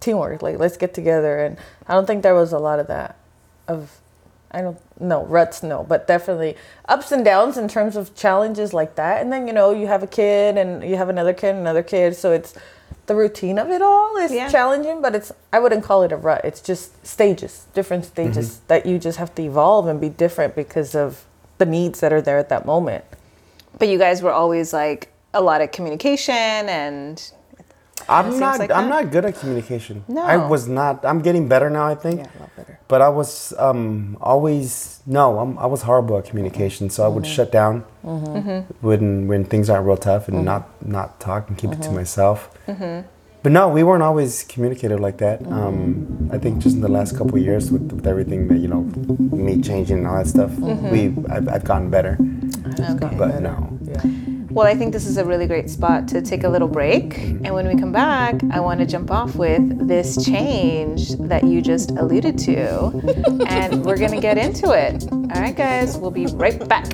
teamwork. 0.01 0.43
Like, 0.43 0.59
let's 0.59 0.77
get 0.77 0.93
together. 0.95 1.39
And 1.39 1.57
I 1.87 1.95
don't 1.95 2.07
think 2.07 2.23
there 2.23 2.35
was 2.35 2.53
a 2.53 2.59
lot 2.59 2.79
of 2.81 2.89
that. 2.89 3.17
Of, 3.69 4.01
I 4.51 4.61
don't 4.61 4.79
know 5.01 5.25
ruts, 5.25 5.63
no, 5.63 5.83
but 5.85 6.07
definitely 6.07 6.57
ups 6.89 7.11
and 7.13 7.25
downs 7.25 7.57
in 7.57 7.67
terms 7.69 7.97
of 7.97 8.15
challenges 8.15 8.73
like 8.75 8.95
that. 8.97 9.21
And 9.23 9.33
then 9.33 9.47
you 9.47 9.53
know, 9.53 9.73
you 9.73 9.87
have 9.87 10.03
a 10.03 10.07
kid 10.09 10.57
and 10.59 10.83
you 10.89 10.97
have 10.97 11.09
another 11.09 11.33
kid, 11.33 11.55
another 11.57 11.83
kid. 11.83 12.15
So 12.17 12.33
it's 12.33 12.55
the 13.07 13.15
routine 13.15 13.59
of 13.59 13.71
it 13.71 13.83
all 13.83 14.17
is 14.17 14.33
Yeah. 14.33 14.49
challenging, 14.49 15.03
but 15.03 15.15
it's 15.15 15.33
I 15.53 15.59
wouldn't 15.59 15.85
call 15.85 16.03
it 16.03 16.13
a 16.13 16.17
rut. 16.17 16.45
It's 16.45 16.61
just 16.61 17.07
stages, 17.07 17.67
different 17.75 18.05
stages 18.05 18.49
mm-hmm. 18.49 18.67
that 18.69 18.87
you 18.87 18.99
just 18.99 19.19
have 19.19 19.35
to 19.37 19.43
evolve 19.43 19.87
and 19.87 20.01
be 20.01 20.09
different 20.09 20.55
because 20.55 20.95
of 20.95 21.25
the 21.59 21.67
needs 21.67 22.01
that 22.01 22.13
are 22.13 22.23
there 22.23 22.39
at 22.39 22.49
that 22.49 22.67
moment. 22.67 23.05
But 23.79 23.89
you 23.89 23.99
guys 23.99 24.23
were 24.23 24.33
always 24.33 24.73
like 24.73 25.13
a 25.33 25.41
lot 25.41 25.61
of 25.61 25.73
communication 25.73 26.35
and 26.35 27.33
I'm 28.09 28.39
not. 28.39 28.59
like 28.59 28.71
I'm 28.71 28.89
that. 28.89 29.05
not 29.05 29.13
good 29.13 29.25
at 29.25 29.35
communication. 29.39 30.05
No. 30.09 30.23
I 30.23 30.37
was 30.37 30.69
not. 30.69 31.05
I'm 31.05 31.21
getting 31.23 31.49
better 31.49 31.69
now. 31.71 31.87
I 31.87 31.95
think. 31.95 32.21
Yeah, 32.21 32.31
a 32.39 32.41
lot 32.41 32.57
better. 32.57 32.79
But 32.89 33.01
I 33.03 33.09
was 33.09 33.53
um, 33.59 34.17
always 34.21 35.01
no. 35.07 35.39
I'm, 35.39 35.59
I 35.59 35.67
was 35.67 35.83
horrible 35.83 36.19
at 36.19 36.25
communication, 36.27 36.91
so 36.91 37.05
I 37.05 37.09
would 37.09 37.25
Mm-hmm. 37.25 37.33
shut 37.35 37.51
down 37.53 37.85
when 38.81 39.27
when 39.29 39.45
things 39.45 39.71
aren't 39.71 39.87
real 39.87 39.97
tough 39.97 40.29
and 40.29 40.37
Mm-hmm. 40.39 40.45
not 40.45 40.87
not 40.87 41.21
talk 41.21 41.49
and 41.49 41.57
keep 41.59 41.73
it 41.73 41.83
to 41.83 41.91
myself. 41.91 42.51
But 43.45 43.53
no, 43.53 43.69
we 43.69 43.83
weren't 43.83 44.03
always 44.03 44.43
communicated 44.45 45.01
like 45.01 45.19
that. 45.19 45.41
Mm-hmm. 45.43 45.53
Um, 45.53 46.31
I 46.33 46.39
think 46.39 46.63
just 46.63 46.77
in 46.77 46.81
the 46.81 46.89
last 46.89 47.13
couple 47.13 47.35
of 47.37 47.43
years 47.45 47.71
with, 47.71 47.93
with 47.93 48.07
everything 48.07 48.49
that 48.49 48.57
you 48.57 48.69
know, 48.69 48.85
me 49.37 49.61
changing 49.61 49.99
and 49.99 50.07
all 50.07 50.17
that 50.17 50.29
stuff, 50.29 50.51
Mm-hmm. 50.53 50.91
we 50.91 51.01
I've, 51.29 51.47
I've 51.49 51.65
gotten 51.65 51.91
better. 51.91 52.17
okay. 52.81 53.15
But 53.19 53.41
no, 53.43 53.79
Yeah. 53.83 54.01
Well, 54.55 54.69
I 54.69 54.77
think 54.77 54.93
this 54.93 55.09
is 55.09 55.17
a 55.17 55.25
really 55.25 55.49
great 55.49 55.69
spot 55.69 56.07
to 56.09 56.23
take 56.23 56.45
a 56.45 56.49
little 56.49 56.69
break. 56.69 57.19
And 57.19 57.55
when 57.55 57.67
we 57.67 57.75
come 57.75 57.91
back, 57.91 58.37
I 58.53 58.61
want 58.61 58.79
to 58.79 58.87
jump 58.87 59.11
off 59.11 59.35
with 59.35 59.89
this 59.89 60.25
change 60.25 61.11
that 61.17 61.43
you 61.43 61.61
just 61.61 61.91
alluded 61.91 62.39
to. 62.39 63.43
and 63.49 63.85
we're 63.85 63.97
going 63.97 64.13
to 64.13 64.21
get 64.21 64.39
into 64.39 64.71
it. 64.71 65.11
All 65.11 65.43
right, 65.43 65.57
guys, 65.57 65.97
we'll 65.97 66.13
be 66.13 66.27
right 66.27 66.57
back. 66.69 66.87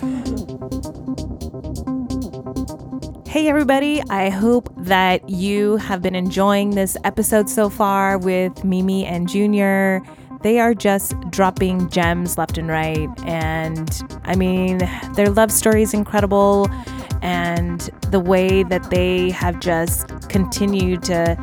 Hey, 3.26 3.46
everybody. 3.46 4.02
I 4.08 4.30
hope 4.30 4.72
that 4.78 5.28
you 5.28 5.76
have 5.76 6.00
been 6.00 6.14
enjoying 6.14 6.70
this 6.70 6.96
episode 7.04 7.50
so 7.50 7.68
far 7.68 8.16
with 8.16 8.64
Mimi 8.64 9.04
and 9.04 9.28
Junior. 9.28 10.00
They 10.42 10.58
are 10.58 10.74
just 10.74 11.18
dropping 11.30 11.90
gems 11.90 12.38
left 12.38 12.56
and 12.56 12.68
right. 12.68 13.08
And 13.24 14.20
I 14.24 14.36
mean, 14.36 14.78
their 15.14 15.28
love 15.28 15.52
story 15.52 15.82
is 15.82 15.92
incredible. 15.92 16.68
And 17.22 17.80
the 18.10 18.20
way 18.20 18.62
that 18.64 18.90
they 18.90 19.30
have 19.30 19.60
just 19.60 20.28
continued 20.30 21.02
to, 21.04 21.36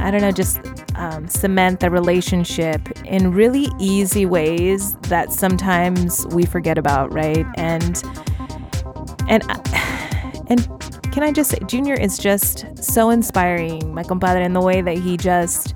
I 0.00 0.10
don't 0.10 0.20
know, 0.20 0.32
just 0.32 0.60
um, 0.96 1.28
cement 1.28 1.78
the 1.78 1.90
relationship 1.90 2.90
in 3.04 3.30
really 3.32 3.68
easy 3.78 4.26
ways 4.26 4.94
that 5.02 5.32
sometimes 5.32 6.26
we 6.28 6.44
forget 6.44 6.76
about, 6.76 7.12
right? 7.12 7.46
And, 7.56 8.02
and, 9.28 9.44
and 10.48 10.68
can 11.12 11.22
I 11.22 11.30
just 11.30 11.50
say, 11.50 11.58
Junior 11.66 11.94
is 11.94 12.18
just 12.18 12.66
so 12.82 13.10
inspiring, 13.10 13.94
my 13.94 14.02
compadre, 14.02 14.44
in 14.44 14.54
the 14.54 14.60
way 14.60 14.80
that 14.82 14.98
he 14.98 15.16
just 15.16 15.74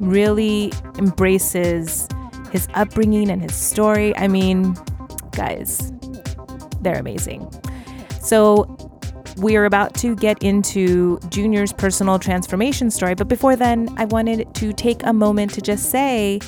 really 0.00 0.72
embraces 0.98 2.08
his 2.50 2.68
upbringing 2.74 3.30
and 3.30 3.42
his 3.42 3.54
story. 3.54 4.16
I 4.16 4.28
mean, 4.28 4.76
guys, 5.32 5.92
they're 6.80 6.98
amazing. 6.98 7.50
So, 8.20 8.76
we 9.38 9.56
are 9.56 9.66
about 9.66 9.94
to 9.96 10.16
get 10.16 10.42
into 10.42 11.18
Junior's 11.28 11.72
personal 11.72 12.18
transformation 12.18 12.90
story, 12.90 13.14
but 13.14 13.28
before 13.28 13.54
then, 13.54 13.94
I 13.98 14.06
wanted 14.06 14.54
to 14.54 14.72
take 14.72 15.04
a 15.04 15.12
moment 15.12 15.52
to 15.54 15.60
just 15.60 15.90
say 15.90 16.40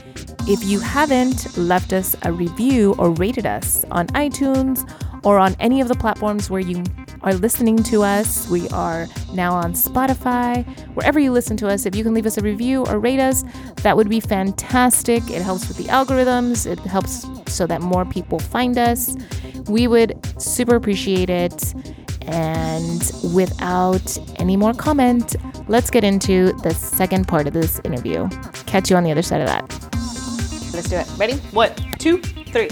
if 0.47 0.65
you 0.65 0.81
haven't 0.81 1.59
left 1.59 1.93
us 1.93 2.17
a 2.23 2.33
review 2.33 2.95
or 2.99 3.11
rated 3.11 3.45
us 3.45 3.85
on 3.91 4.07
iTunes 4.09 4.91
or 5.23 5.39
on 5.39 5.55
any 5.61 5.83
of 5.83 5.89
the 5.89 5.95
platforms 5.95 6.49
where 6.49 6.61
you 6.61 6.83
are 7.23 7.35
listening 7.35 7.83
to 7.85 8.03
us, 8.03 8.49
we 8.49 8.69
are 8.69 9.07
now 9.33 9.53
on 9.53 9.73
Spotify. 9.73 10.65
Wherever 10.95 11.19
you 11.19 11.33
listen 11.33 11.57
to 11.59 11.69
us, 11.69 11.87
if 11.87 11.95
you 11.95 12.05
can 12.05 12.15
leave 12.15 12.27
us 12.27 12.39
a 12.39 12.43
review 12.43 12.85
or 12.87 12.99
rate 12.99 13.21
us, 13.21 13.45
that 13.83 13.97
would 13.97 14.09
be 14.09 14.21
fantastic. 14.21 15.29
It 15.31 15.43
helps 15.43 15.69
with 15.69 15.77
the 15.77 15.85
algorithms, 15.85 16.67
it 16.67 16.79
helps 16.81 17.27
so 17.53 17.67
that 17.67 17.81
more 17.81 18.05
people 18.05 18.39
find 18.39 18.79
us. 18.79 19.17
We 19.69 19.87
would 19.87 20.15
super 20.41 20.77
appreciate 20.77 21.31
it. 21.31 21.75
And 22.23 23.11
without 23.35 24.19
any 24.37 24.57
more 24.57 24.75
comment, 24.75 25.35
let's 25.67 25.91
get 25.91 26.05
into 26.05 26.53
the 26.63 26.75
second 26.75 27.27
part 27.27 27.47
of 27.47 27.55
this 27.55 27.81
interview. 27.85 28.29
Catch 28.67 28.91
you 28.91 28.97
on 28.97 29.05
the 29.05 29.11
other 29.11 29.23
side 29.23 29.41
of 29.41 29.47
that. 29.47 29.71
Let's 30.75 30.91
do 30.91 30.97
it. 30.97 31.09
Ready? 31.17 31.37
One, 31.53 31.73
two, 31.99 32.19
three. 32.19 32.69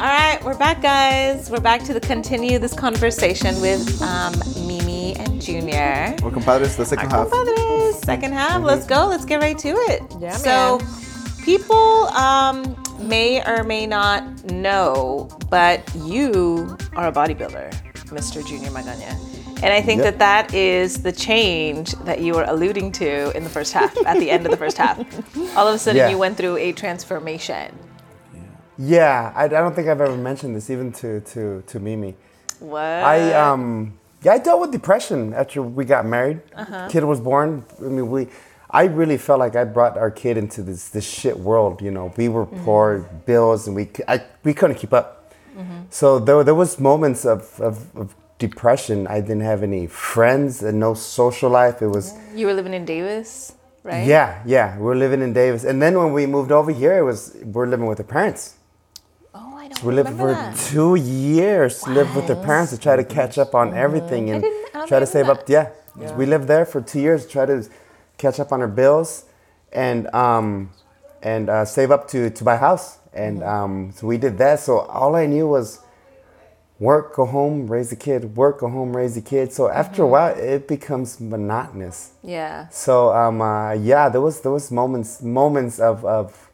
All 0.00 0.04
right, 0.04 0.38
we're 0.44 0.56
back, 0.56 0.80
guys. 0.80 1.50
We're 1.50 1.60
back 1.60 1.82
to 1.84 1.92
the 1.92 1.98
continue 2.00 2.60
this 2.60 2.72
conversation 2.72 3.60
with 3.60 4.00
um, 4.00 4.32
Mimi 4.66 5.16
and 5.16 5.42
Junior. 5.42 6.14
Well, 6.22 6.30
compadres, 6.30 6.76
the 6.76 6.84
second 6.84 7.10
half. 7.10 7.28
Compadres, 7.30 7.98
second 7.98 8.32
half. 8.32 8.62
Let's 8.62 8.86
go. 8.86 9.06
Let's 9.08 9.24
get 9.24 9.40
right 9.40 9.58
to 9.58 9.68
it. 9.70 10.02
Yeah, 10.20 10.36
so, 10.36 10.78
man. 10.78 11.44
people 11.44 12.06
um, 12.14 12.76
may 13.00 13.42
or 13.44 13.64
may 13.64 13.86
not 13.88 14.22
know, 14.52 15.28
but 15.50 15.82
you 15.96 16.76
are 16.94 17.08
a 17.08 17.12
bodybuilder, 17.12 17.72
Mr. 18.06 18.46
Junior 18.46 18.70
Magaña. 18.70 19.16
And 19.64 19.72
I 19.72 19.80
think 19.82 20.02
Yep. 20.04 20.18
that 20.18 20.18
that 20.50 20.54
is 20.54 21.02
the 21.02 21.10
change 21.10 21.90
that 22.04 22.20
you 22.20 22.34
were 22.34 22.44
alluding 22.44 22.92
to 22.92 23.36
in 23.36 23.42
the 23.42 23.50
first 23.50 23.72
half, 23.72 23.96
at 24.06 24.20
the 24.20 24.30
end 24.30 24.46
of 24.46 24.52
the 24.52 24.56
first 24.56 24.78
half. 24.78 24.96
All 25.56 25.66
of 25.66 25.74
a 25.74 25.78
sudden, 25.78 25.96
Yeah. 25.96 26.08
you 26.10 26.18
went 26.18 26.36
through 26.36 26.56
a 26.58 26.70
transformation. 26.70 27.76
Yeah, 28.78 29.32
I, 29.34 29.44
I 29.44 29.48
don't 29.48 29.74
think 29.74 29.88
I've 29.88 30.00
ever 30.00 30.16
mentioned 30.16 30.54
this 30.56 30.70
even 30.70 30.92
to 30.92 31.20
to 31.20 31.62
to 31.66 31.80
Mimi. 31.80 32.14
What? 32.60 32.80
I 32.82 33.34
um 33.34 33.98
yeah, 34.22 34.32
I 34.32 34.38
dealt 34.38 34.60
with 34.60 34.72
depression 34.72 35.32
after 35.34 35.62
we 35.62 35.84
got 35.84 36.06
married. 36.06 36.40
Uh-huh. 36.54 36.88
Kid 36.88 37.04
was 37.04 37.20
born. 37.20 37.64
I 37.80 37.84
mean, 37.84 38.10
we 38.10 38.28
I 38.70 38.84
really 38.84 39.16
felt 39.16 39.38
like 39.38 39.56
I 39.56 39.64
brought 39.64 39.96
our 39.96 40.10
kid 40.10 40.36
into 40.36 40.62
this 40.62 40.88
this 40.88 41.04
shit 41.08 41.38
world. 41.38 41.80
You 41.82 41.90
know, 41.90 42.12
we 42.16 42.28
were 42.28 42.46
poor, 42.46 42.98
bills, 43.26 43.66
and 43.66 43.74
we 43.76 43.90
I, 44.06 44.22
we 44.44 44.54
couldn't 44.54 44.76
keep 44.76 44.92
up. 44.92 45.14
So 45.90 46.20
there 46.20 46.44
there 46.44 46.54
was 46.54 46.78
moments 46.78 47.24
of, 47.24 47.60
of, 47.60 47.96
of 47.96 48.14
depression. 48.38 49.06
I 49.08 49.20
didn't 49.20 49.40
have 49.40 49.64
any 49.64 49.88
friends 49.88 50.62
and 50.62 50.78
no 50.78 50.94
social 50.94 51.50
life. 51.50 51.82
It 51.82 51.88
was 51.88 52.14
You 52.34 52.46
were 52.46 52.54
living 52.54 52.74
in 52.74 52.84
Davis, 52.84 53.54
right? 53.82 54.06
yeah, 54.06 54.40
yeah. 54.46 54.78
We're 54.78 54.94
living 54.94 55.20
in 55.20 55.32
Davis, 55.32 55.64
and 55.64 55.82
then 55.82 55.98
when 55.98 56.12
we 56.12 56.26
moved 56.26 56.52
over 56.52 56.70
here, 56.70 56.98
it 56.98 57.02
was 57.02 57.36
we're 57.42 57.66
living 57.66 57.86
with 57.86 57.98
our 57.98 58.06
parents. 58.06 58.54
I 59.70 59.74
don't 59.74 59.84
We 59.84 59.94
lived 59.94 60.16
for 60.16 60.32
that. 60.32 60.56
two 60.56 60.94
years, 60.94 61.86
lived 61.86 62.14
with 62.16 62.26
their 62.26 62.36
parents 62.36 62.72
to 62.72 62.78
try 62.78 62.96
to 62.96 63.04
catch 63.04 63.38
up 63.38 63.54
on 63.54 63.74
everything 63.74 64.30
and 64.30 64.42
didn't- 64.42 64.66
I 64.74 64.78
don't 64.78 64.88
try 64.88 64.98
to 65.00 65.06
save 65.06 65.26
that. 65.26 65.40
up. 65.40 65.48
Yeah. 65.48 66.16
we 66.16 66.26
lived 66.26 66.46
there 66.48 66.64
for 66.64 66.80
two 66.80 67.00
years, 67.00 67.26
try 67.26 67.44
to 67.46 67.64
catch 68.18 68.38
up 68.40 68.52
on 68.52 68.60
our 68.60 68.68
bills, 68.68 69.24
and 69.72 70.12
um, 70.14 70.70
and 71.22 71.50
uh, 71.50 71.64
save 71.64 71.90
up 71.90 72.08
to 72.08 72.30
to 72.30 72.44
buy 72.44 72.54
a 72.54 72.58
house. 72.58 72.98
And 73.12 73.42
um, 73.42 73.92
so 73.96 74.06
we 74.06 74.16
did 74.16 74.38
that. 74.38 74.60
So 74.60 74.78
all 74.80 75.16
I 75.16 75.26
knew 75.26 75.48
was 75.48 75.80
work, 76.78 77.14
go 77.16 77.24
home, 77.26 77.66
raise 77.66 77.90
a 77.90 77.96
kid. 77.96 78.36
Work, 78.36 78.60
go 78.60 78.68
home, 78.68 78.96
raise 78.96 79.16
a 79.16 79.20
kid. 79.20 79.52
So 79.52 79.68
after 79.68 80.02
a 80.04 80.06
while, 80.06 80.34
it 80.36 80.68
becomes 80.68 81.18
monotonous. 81.20 82.12
Yeah. 82.22 82.68
So 82.68 83.12
um, 83.12 83.40
uh, 83.42 83.72
yeah, 83.72 84.08
there 84.08 84.20
was 84.20 84.40
there 84.42 84.52
was 84.52 84.70
moments 84.70 85.20
moments 85.22 85.80
of 85.80 86.04
of 86.04 86.47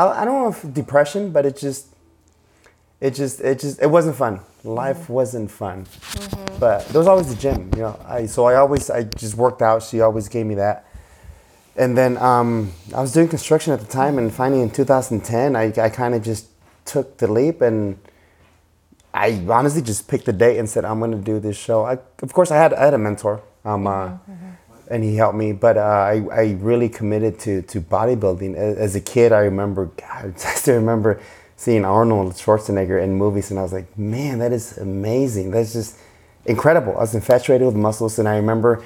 I, 0.00 0.22
I 0.22 0.24
don't 0.24 0.42
know 0.42 0.48
if 0.48 0.74
depression, 0.74 1.30
but 1.30 1.44
it 1.44 1.56
just 1.56 1.86
it 3.00 3.12
just 3.14 3.40
it 3.40 3.60
just 3.60 3.80
it 3.82 3.90
wasn't 3.90 4.16
fun. 4.16 4.40
Life 4.64 5.08
wasn't 5.08 5.50
fun. 5.50 5.86
But 6.58 6.86
there 6.88 6.98
was 6.98 7.06
always 7.06 7.28
the 7.34 7.40
gym, 7.40 7.70
you 7.76 7.82
know. 7.82 8.00
I 8.06 8.26
so 8.26 8.46
I 8.46 8.54
always 8.56 8.90
I 8.90 9.04
just 9.04 9.34
worked 9.34 9.62
out. 9.62 9.82
She 9.82 10.00
always 10.00 10.28
gave 10.28 10.46
me 10.46 10.54
that. 10.56 10.86
And 11.76 11.96
then 11.96 12.16
um, 12.18 12.72
I 12.94 13.00
was 13.00 13.12
doing 13.12 13.28
construction 13.28 13.72
at 13.72 13.80
the 13.80 13.86
time, 13.86 14.18
and 14.18 14.32
finally 14.32 14.60
in 14.60 14.70
2010, 14.70 15.56
I, 15.56 15.72
I 15.80 15.88
kind 15.88 16.14
of 16.14 16.22
just 16.22 16.48
took 16.84 17.18
the 17.18 17.30
leap 17.30 17.60
and 17.60 17.96
I 19.14 19.44
honestly 19.48 19.80
just 19.80 20.08
picked 20.08 20.28
a 20.28 20.32
date 20.32 20.58
and 20.58 20.68
said 20.68 20.84
I'm 20.84 20.98
going 20.98 21.12
to 21.12 21.18
do 21.18 21.38
this 21.40 21.56
show. 21.56 21.84
I, 21.84 21.98
of 22.22 22.32
course, 22.32 22.50
I 22.50 22.56
had 22.56 22.74
I 22.74 22.84
had 22.84 22.94
a 22.94 22.98
mentor, 22.98 23.42
um, 23.64 23.86
uh, 23.86 24.16
and 24.90 25.02
he 25.04 25.16
helped 25.16 25.36
me. 25.38 25.52
But 25.52 25.76
uh, 25.78 25.80
I 25.80 26.22
I 26.32 26.56
really 26.60 26.88
committed 26.88 27.38
to 27.40 27.62
to 27.62 27.80
bodybuilding. 27.80 28.54
As, 28.56 28.94
a 28.96 29.00
kid, 29.00 29.32
I 29.32 29.40
remember 29.40 29.86
God, 29.96 30.34
I 30.44 30.54
still 30.54 30.76
remember 30.76 31.20
seeing 31.56 31.84
Arnold 31.84 32.32
Schwarzenegger 32.34 33.02
in 33.02 33.14
movies, 33.14 33.50
and 33.50 33.58
I 33.58 33.62
was 33.62 33.72
like, 33.72 33.96
man, 33.98 34.38
that 34.40 34.52
is 34.52 34.78
amazing. 34.78 35.50
That's 35.50 35.72
just 35.72 35.96
incredible. 36.46 36.96
I 36.96 37.00
was 37.00 37.14
infatuated 37.14 37.66
with 37.66 37.76
muscles, 37.76 38.18
and 38.18 38.28
I 38.28 38.36
remember 38.36 38.82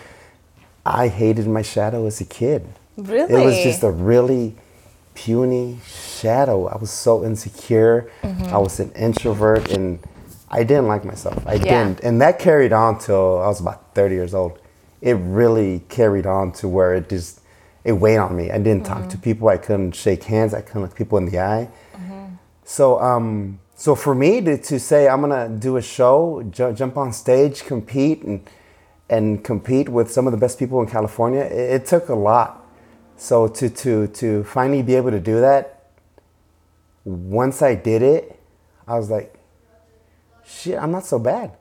I 0.85 1.09
hated 1.09 1.47
my 1.47 1.62
shadow 1.62 2.07
as 2.07 2.21
a 2.21 2.25
kid. 2.25 2.67
Really? 2.97 3.35
It 3.35 3.45
was 3.45 3.57
just 3.62 3.83
a 3.83 3.90
really 3.90 4.55
puny 5.14 5.79
shadow. 5.87 6.67
I 6.67 6.77
was 6.77 6.90
so 6.90 7.25
insecure. 7.25 8.11
I 8.23 8.59
was 8.59 8.81
an 8.81 8.93
introvert 8.93 9.71
and 9.71 9.99
I 10.51 10.62
didn't 10.64 10.87
like 10.87 11.05
myself. 11.05 11.45
I 11.47 11.55
Yeah. 11.55 11.85
didn't. 11.85 12.01
And 12.01 12.21
that 12.21 12.38
carried 12.38 12.73
on 12.73 12.99
till 12.99 13.40
I 13.40 13.47
was 13.47 13.61
about 13.61 13.95
30 13.95 14.14
years 14.14 14.35
old. 14.35 14.59
It 15.05 15.19
really 15.21 15.81
carried 15.90 16.25
on 16.25 16.53
to 16.53 16.67
where 16.67 16.95
it 16.95 17.11
just 17.11 17.43
it 17.85 17.93
weighed 17.93 18.17
on 18.17 18.35
me. 18.35 18.51
I 18.51 18.57
didn't 18.57 18.87
talk 18.87 19.11
to 19.11 19.19
people. 19.19 19.49
I 19.49 19.59
couldn't 19.59 19.93
shake 19.93 20.25
hands. 20.25 20.55
I 20.55 20.62
couldn't 20.62 20.81
look 20.81 20.97
people 20.97 21.19
in 21.19 21.27
the 21.27 21.38
eye. 21.38 21.69
So 22.64 22.99
um 23.01 23.61
so 23.77 23.95
for 23.95 24.14
me 24.14 24.40
to, 24.40 24.57
to 24.57 24.81
say 24.81 25.07
I'm 25.07 25.21
gonna 25.21 25.51
do 25.51 25.77
a 25.77 25.83
show, 25.83 26.43
ju- 26.51 26.73
jump 26.73 26.97
on 26.97 27.12
stage, 27.12 27.64
compete, 27.67 28.23
and 28.23 28.49
and 29.11 29.45
compete 29.45 29.90
with 29.90 30.11
some 30.11 30.27
of 30.27 30.33
the 30.33 30.38
best 30.38 30.59
people 30.59 30.81
in 30.81 30.88
California, 30.88 31.43
it, 31.43 31.83
it 31.83 31.87
took 31.87 32.09
a 32.09 32.14
lot. 32.14 32.67
So 33.17 33.47
to 33.47 33.69
to 33.69 34.07
to 34.07 34.45
finally 34.45 34.83
be 34.83 34.95
able 34.95 35.11
to 35.11 35.21
do 35.21 35.38
that, 35.40 35.64
once 37.05 37.61
I 37.61 37.75
did 37.75 38.01
it, 38.01 38.40
I 38.88 38.97
was 38.97 39.11
like, 39.11 39.35
shit, 40.47 40.79
I'm 40.79 40.93
not 40.93 41.05
so 41.05 41.19
bad. 41.19 41.53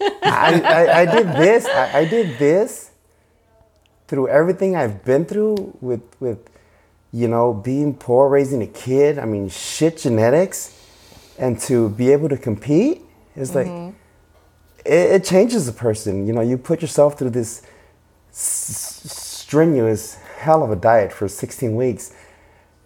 I, 0.00 0.60
I, 0.64 1.00
I 1.00 1.04
did 1.06 1.26
this. 1.36 1.66
I, 1.66 1.98
I 2.00 2.04
did 2.04 2.38
this 2.38 2.90
through 4.06 4.28
everything 4.28 4.76
I've 4.76 5.04
been 5.04 5.24
through 5.24 5.76
with 5.80 6.02
with 6.20 6.38
you 7.12 7.28
know 7.28 7.52
being 7.52 7.94
poor, 7.94 8.28
raising 8.28 8.62
a 8.62 8.66
kid. 8.66 9.18
I 9.18 9.24
mean, 9.24 9.48
shit 9.48 9.98
genetics, 9.98 10.74
and 11.38 11.58
to 11.62 11.88
be 11.90 12.12
able 12.12 12.28
to 12.28 12.36
compete 12.36 13.02
is 13.36 13.54
like 13.54 13.66
it, 14.84 14.92
it 15.20 15.24
changes 15.24 15.68
a 15.68 15.72
person. 15.72 16.26
You 16.26 16.32
know, 16.32 16.40
you 16.42 16.58
put 16.58 16.80
yourself 16.82 17.18
through 17.18 17.30
this 17.30 17.62
s- 18.30 18.70
s- 19.04 19.12
strenuous 19.12 20.14
hell 20.38 20.62
of 20.62 20.70
a 20.70 20.76
diet 20.76 21.12
for 21.12 21.26
16 21.28 21.74
weeks, 21.74 22.12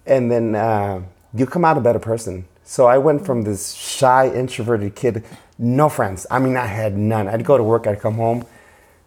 and 0.06 0.30
then 0.30 0.54
uh, 0.54 1.02
you 1.34 1.46
come 1.46 1.64
out 1.64 1.76
a 1.76 1.80
better 1.80 1.98
person. 1.98 2.46
So 2.64 2.86
I 2.86 2.96
went 2.98 3.26
from 3.26 3.42
this 3.42 3.74
shy, 3.74 4.28
introverted 4.32 4.94
kid, 4.94 5.24
no 5.62 5.88
friends. 5.88 6.26
I 6.30 6.40
mean, 6.40 6.56
I 6.56 6.66
had 6.66 6.98
none. 6.98 7.28
I'd 7.28 7.44
go 7.44 7.56
to 7.56 7.62
work, 7.62 7.86
I'd 7.86 8.00
come 8.00 8.16
home. 8.16 8.44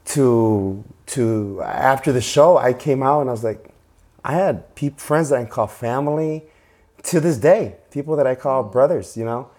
To 0.06 0.84
to 1.08 1.62
after 1.64 2.12
the 2.12 2.22
show, 2.22 2.58
I 2.58 2.74
came 2.74 3.04
out 3.04 3.22
and 3.22 3.30
I 3.30 3.34
was 3.34 3.44
like, 3.44 3.70
I 4.24 4.34
had 4.34 4.74
peop 4.76 5.00
friends 5.00 5.30
that 5.30 5.40
I 5.40 5.46
call 5.46 5.68
family. 5.68 6.44
To 7.04 7.20
this 7.20 7.38
day, 7.38 7.76
people 7.92 8.16
that 8.16 8.26
I 8.26 8.34
call 8.36 8.64
mm. 8.64 8.72
brothers. 8.72 9.18
You 9.18 9.26
know, 9.26 9.50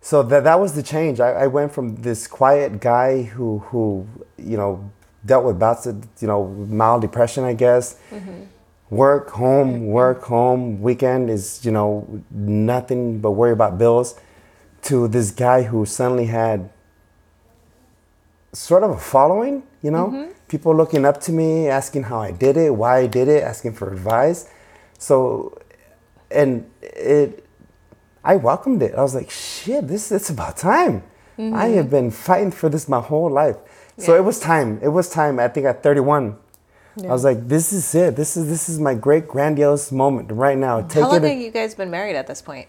so 0.00 0.22
that 0.22 0.44
that 0.44 0.60
was 0.60 0.74
the 0.74 0.82
change. 0.82 1.20
I, 1.20 1.32
I 1.32 1.46
went 1.46 1.72
from 1.72 1.96
this 1.96 2.26
quiet 2.26 2.80
guy 2.80 3.22
who 3.22 3.58
who 3.58 4.06
you 4.36 4.56
know 4.56 4.90
dealt 5.24 5.44
with 5.44 5.58
bouts 5.58 5.86
of 5.86 6.06
you 6.20 6.28
know 6.28 6.48
mild 6.68 7.00
depression, 7.02 7.44
I 7.44 7.54
guess. 7.54 7.96
Mm-hmm. 8.10 8.44
Work 8.90 9.30
home, 9.30 9.72
mm-hmm. 9.72 9.86
work 9.86 10.22
home. 10.22 10.82
Weekend 10.82 11.30
is 11.30 11.64
you 11.64 11.72
know 11.72 12.22
nothing 12.30 13.20
but 13.20 13.32
worry 13.32 13.52
about 13.52 13.78
bills. 13.78 14.20
To 14.82 15.08
this 15.08 15.30
guy 15.30 15.62
who 15.62 15.86
suddenly 15.86 16.26
had 16.26 16.70
sort 18.52 18.82
of 18.82 18.90
a 18.90 18.98
following. 18.98 19.62
You 19.82 19.90
know, 19.90 20.06
mm-hmm. 20.08 20.32
people 20.48 20.76
looking 20.76 21.04
up 21.04 21.20
to 21.22 21.32
me, 21.32 21.68
asking 21.68 22.04
how 22.04 22.20
I 22.20 22.30
did 22.30 22.56
it, 22.56 22.74
why 22.74 22.98
I 22.98 23.06
did 23.06 23.28
it, 23.28 23.42
asking 23.42 23.72
for 23.74 23.92
advice. 23.92 24.48
So, 24.98 25.58
and 26.30 26.70
it 26.80 27.44
I 28.24 28.36
welcomed 28.36 28.82
it. 28.82 28.94
I 28.94 29.02
was 29.02 29.14
like, 29.14 29.30
shit, 29.30 29.88
this 29.88 30.12
it's 30.12 30.30
about 30.30 30.56
time. 30.56 31.02
Mm-hmm. 31.38 31.54
I 31.54 31.68
have 31.68 31.90
been 31.90 32.10
fighting 32.10 32.52
for 32.52 32.68
this 32.68 32.88
my 32.88 33.00
whole 33.00 33.30
life. 33.30 33.56
So 33.98 34.16
it 34.16 34.24
was 34.24 34.40
time. 34.40 34.80
It 34.82 34.88
was 34.88 35.08
time. 35.10 35.38
I 35.38 35.48
think 35.48 35.66
at 35.66 35.82
31. 35.82 36.36
I 37.02 37.06
was 37.06 37.24
like, 37.24 37.48
this 37.48 37.72
is 37.72 37.94
it. 37.94 38.16
This 38.16 38.36
is 38.36 38.48
this 38.48 38.68
is 38.68 38.78
my 38.78 38.94
great 38.94 39.26
grandiose 39.26 39.90
moment 39.90 40.30
right 40.30 40.58
now. 40.58 40.82
Take 40.82 41.02
How 41.02 41.08
long 41.08 41.24
it 41.24 41.28
have 41.28 41.38
you 41.38 41.50
guys 41.50 41.74
been 41.74 41.90
married 41.90 42.16
at 42.16 42.26
this 42.26 42.42
point? 42.42 42.68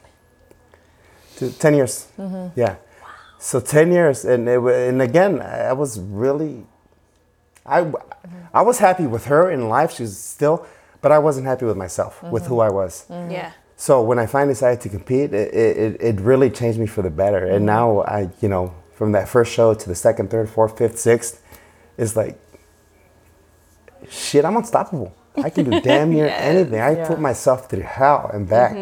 To 1.38 1.52
10 1.52 1.74
years. 1.74 2.08
Mm-hmm. 2.17 2.60
Yeah. 2.60 2.76
So 3.39 3.60
10 3.60 3.91
years 3.91 4.26
and 4.26 4.48
it, 4.48 4.60
and 4.60 5.02
again, 5.02 5.41
I 5.41 5.69
I 5.69 5.74
was 5.74 6.00
really 6.00 6.65
I 7.65 7.82
mm-hmm. 7.82 8.38
I 8.54 8.62
was 8.62 8.80
happy 8.80 9.08
with 9.08 9.26
her 9.26 9.52
in 9.52 9.67
life. 9.69 9.91
She 9.93 10.04
was 10.04 10.17
still 10.17 10.65
but 11.04 11.12
I 11.12 11.19
wasn't 11.19 11.46
happy 11.46 11.65
with 11.65 11.76
myself, 11.76 12.24
with 12.24 12.48
who 12.48 12.56
mm-hmm. 12.56 12.72
I 12.72 12.82
was. 12.82 13.06
Yeah. 13.10 13.52
So 13.76 14.02
when 14.02 14.17
I 14.19 14.26
finally 14.26 14.54
decided 14.54 14.80
to 14.82 14.89
compete, 14.89 15.34
it, 15.34 15.54
it, 15.54 16.02
it 16.02 16.22
really 16.22 16.50
changed 16.50 16.80
me 16.80 16.88
for 16.88 17.02
the 17.02 17.10
better. 17.10 17.46
And 17.46 17.65
now 17.65 18.04
I, 18.04 18.30
you 18.41 18.48
know, 18.48 18.74
from 18.93 19.12
that 19.12 19.28
first 19.28 19.52
show 19.52 19.74
to 19.74 19.89
the 19.89 19.96
second, 19.96 20.32
third, 20.32 20.50
fourth, 20.50 20.78
fifth, 20.78 20.98
sixth, 20.98 21.43
it's 21.98 22.15
like, 22.15 22.39
shit, 24.10 24.46
I'm 24.46 24.56
unstoppable. 24.56 25.13
I 25.36 25.50
can 25.50 25.69
do 25.69 25.82
damn 25.82 26.12
near 26.12 26.28
anything. 26.38 26.80
I 26.80 26.91
Yeah. 26.91 27.08
put 27.08 27.19
myself 27.19 27.69
through 27.69 27.82
hell 27.82 28.32
and 28.34 28.48
back 28.48 28.78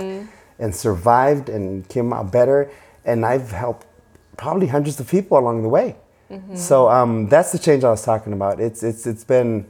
and 0.61 0.73
survived 0.73 1.49
and 1.49 1.87
came 1.89 2.13
out 2.13 2.31
better. 2.31 2.71
And 3.03 3.25
I've 3.25 3.51
helped 3.51 3.85
probably 4.37 4.67
hundreds 4.67 4.99
of 5.01 5.09
people 5.09 5.37
along 5.37 5.63
the 5.63 5.69
way. 5.69 5.97
So 6.55 6.89
um, 6.89 7.27
that's 7.27 7.51
the 7.51 7.59
change 7.59 7.83
I 7.83 7.89
was 7.89 8.05
talking 8.05 8.31
about. 8.31 8.61
It's, 8.61 8.83
it's, 8.83 9.05
it's 9.05 9.25
been 9.25 9.65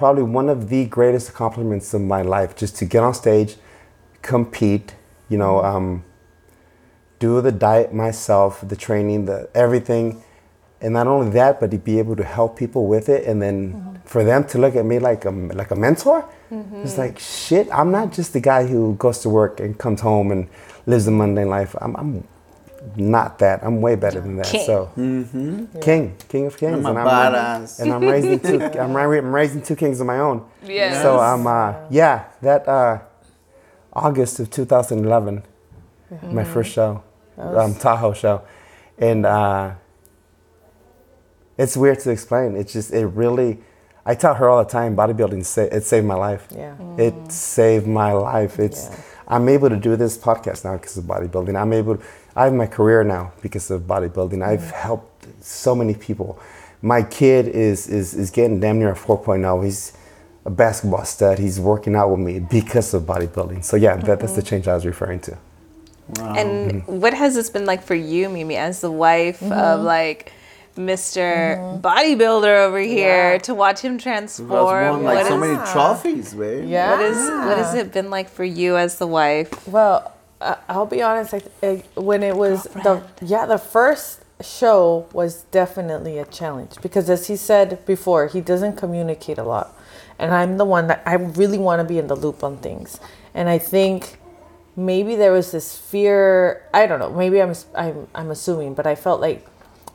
probably 0.00 0.24
one 0.24 0.48
of 0.48 0.68
the 0.68 0.86
greatest 0.86 1.28
accomplishments 1.28 1.94
of 1.94 2.00
my 2.00 2.22
life 2.22 2.56
just 2.56 2.74
to 2.74 2.84
get 2.86 3.02
on 3.04 3.14
stage 3.14 3.56
compete 4.22 4.94
you 5.28 5.36
know 5.36 5.62
um, 5.62 6.04
do 7.18 7.40
the 7.40 7.52
diet 7.52 7.92
myself 7.92 8.66
the 8.66 8.76
training 8.76 9.26
the 9.26 9.48
everything 9.54 10.22
and 10.80 10.94
not 10.94 11.06
only 11.06 11.30
that 11.30 11.60
but 11.60 11.70
to 11.70 11.78
be 11.78 11.98
able 11.98 12.16
to 12.16 12.24
help 12.24 12.56
people 12.58 12.86
with 12.86 13.08
it 13.08 13.26
and 13.26 13.40
then 13.40 14.00
for 14.04 14.24
them 14.24 14.44
to 14.44 14.58
look 14.58 14.74
at 14.76 14.84
me 14.84 14.98
like 14.98 15.24
a 15.24 15.30
like 15.30 15.70
a 15.70 15.76
mentor. 15.76 16.24
It's 16.82 16.98
like 16.98 17.18
shit 17.18 17.68
i'm 17.72 17.92
not 17.92 18.12
just 18.12 18.32
the 18.32 18.40
guy 18.40 18.66
who 18.66 18.96
goes 18.96 19.18
to 19.20 19.28
work 19.28 19.60
and 19.60 19.78
comes 19.78 20.00
home 20.00 20.32
and 20.32 20.48
lives 20.86 21.06
a 21.06 21.10
mundane 21.10 21.48
life. 21.48 21.76
I'm, 21.80 21.94
I'm 21.96 22.24
not 22.96 23.38
that. 23.40 23.62
I'm 23.62 23.80
way 23.80 23.94
better 23.94 24.20
than 24.20 24.36
that. 24.36 24.46
King. 24.46 24.66
so 24.66 24.90
king. 25.82 26.16
King 26.28 26.46
of 26.46 26.56
kings. 26.56 26.84
I'm 26.84 26.86
and, 26.86 26.98
I'm, 26.98 27.06
badass. 27.06 27.80
and 27.80 27.92
i'm 27.92 28.02
raising 28.02 28.40
two 28.40 28.62
I'm, 28.80 28.92
ra- 28.94 29.18
I'm 29.18 29.34
raising 29.34 29.62
two 29.62 29.76
kings 29.76 30.00
of 30.00 30.06
my 30.06 30.18
own. 30.18 30.44
Yes. 30.66 31.02
so 31.02 31.20
um, 31.20 31.46
uh, 31.46 31.74
yeah, 31.90 32.24
that 32.42 32.66
uh, 32.66 33.00
August 33.92 34.40
of 34.40 34.50
2011, 34.50 35.42
my 36.22 36.44
first 36.44 36.72
show, 36.72 37.02
um, 37.36 37.74
Tahoe 37.74 38.14
show, 38.14 38.42
and 38.98 39.26
uh, 39.26 39.72
it's 41.60 41.76
weird 41.76 42.00
to 42.00 42.10
explain. 42.10 42.56
It's 42.56 42.72
just 42.72 42.92
it 42.92 43.06
really, 43.06 43.58
I 44.06 44.14
tell 44.14 44.34
her 44.34 44.48
all 44.48 44.64
the 44.64 44.70
time, 44.70 44.96
bodybuilding 44.96 45.44
sa- 45.44 45.68
it 45.76 45.84
saved 45.84 46.06
my 46.06 46.14
life. 46.14 46.48
Yeah. 46.56 46.74
It 46.96 47.30
saved 47.30 47.86
my 47.86 48.12
life. 48.12 48.58
It's 48.58 48.88
Yeah. 48.88 48.96
I'm 49.28 49.48
able 49.48 49.68
to 49.68 49.76
do 49.76 49.94
this 49.94 50.18
podcast 50.18 50.64
now 50.64 50.76
because 50.76 50.96
of 50.96 51.04
bodybuilding. 51.04 51.54
I'm 51.60 51.72
able. 51.72 51.96
To, 51.96 52.02
I 52.34 52.44
have 52.44 52.54
my 52.54 52.66
career 52.66 53.04
now 53.04 53.32
because 53.42 53.70
of 53.70 53.82
bodybuilding. 53.82 54.42
I've 54.42 54.60
mm-hmm. 54.60 54.88
helped 54.88 55.26
so 55.44 55.74
many 55.74 55.94
people. 55.94 56.38
My 56.82 57.02
kid 57.02 57.46
is 57.46 57.86
is 57.86 58.14
is 58.14 58.30
getting 58.30 58.58
damn 58.58 58.78
near 58.78 58.92
a 58.92 58.96
4.0. 58.96 59.64
He's 59.64 59.92
a 60.46 60.50
basketball 60.50 61.04
stud. 61.04 61.38
He's 61.38 61.60
working 61.60 61.94
out 61.94 62.08
with 62.10 62.20
me 62.20 62.40
because 62.40 62.94
of 62.94 63.02
bodybuilding. 63.02 63.62
So 63.64 63.76
yeah, 63.76 63.96
that, 63.96 64.18
that's 64.18 64.32
the 64.32 64.40
mm-hmm. 64.40 64.48
change 64.48 64.66
I 64.66 64.74
was 64.74 64.86
referring 64.86 65.20
to. 65.20 65.38
And 66.18 66.50
mm-hmm. 66.72 67.00
what 67.00 67.14
has 67.14 67.34
this 67.34 67.50
been 67.50 67.66
like 67.66 67.82
for 67.84 67.94
you, 67.94 68.28
Mimi, 68.30 68.56
as 68.56 68.80
the 68.80 68.90
wife 68.90 69.42
of 69.42 69.82
like 69.82 70.32
mister 70.76 71.56
Bodybuilder 71.82 72.66
over 72.66 72.78
here, 72.78 73.32
Yeah. 73.32 73.38
to 73.38 73.54
watch 73.54 73.80
him 73.80 73.92
Who 73.92 73.96
has 73.98 74.02
transform? 74.02 74.90
won 74.90 75.04
like 75.04 75.16
What 75.18 75.26
so 75.26 75.34
is- 75.34 75.40
many 75.40 75.56
trophies, 75.72 76.34
man. 76.34 76.68
Yeah. 76.68 76.90
what 76.90 77.00
is 77.00 77.16
what 77.30 77.58
has 77.58 77.74
it 77.74 77.92
been 77.92 78.10
like 78.10 78.28
for 78.28 78.44
you 78.44 78.76
as 78.76 78.96
the 78.98 79.06
wife? 79.06 79.50
Well, 79.68 80.12
uh, 80.40 80.54
I'll 80.68 80.86
be 80.86 81.02
honest. 81.02 81.34
I, 81.34 81.42
I, 81.62 81.82
when 81.96 82.22
it 82.22 82.36
was 82.36 82.64
the 82.84 83.02
yeah, 83.22 83.46
the 83.46 83.58
first 83.58 84.20
show 84.40 85.06
was 85.12 85.42
definitely 85.50 86.16
a 86.18 86.24
challenge 86.24 86.76
because, 86.80 87.10
as 87.10 87.26
he 87.26 87.36
said 87.36 87.84
before, 87.84 88.26
he 88.28 88.40
doesn't 88.40 88.76
communicate 88.76 89.36
a 89.36 89.44
lot, 89.44 89.76
and 90.18 90.32
I'm 90.32 90.56
the 90.56 90.64
one 90.64 90.86
that 90.86 91.02
I 91.04 91.14
really 91.14 91.58
want 91.58 91.80
to 91.80 91.84
be 91.84 91.98
in 91.98 92.06
the 92.06 92.16
loop 92.16 92.42
on 92.42 92.56
things, 92.58 92.98
and 93.34 93.50
I 93.50 93.58
think 93.58 94.16
maybe 94.76 95.14
there 95.14 95.32
was 95.32 95.50
this 95.52 95.76
fear. 95.76 96.62
I 96.72 96.86
don't 96.86 97.00
know. 97.00 97.10
Maybe 97.12 97.42
I'm 97.42 97.52
I'm 97.76 98.06
I'm 98.14 98.30
assuming, 98.30 98.72
but 98.72 98.86
I 98.86 98.94
felt 98.94 99.20
like 99.20 99.44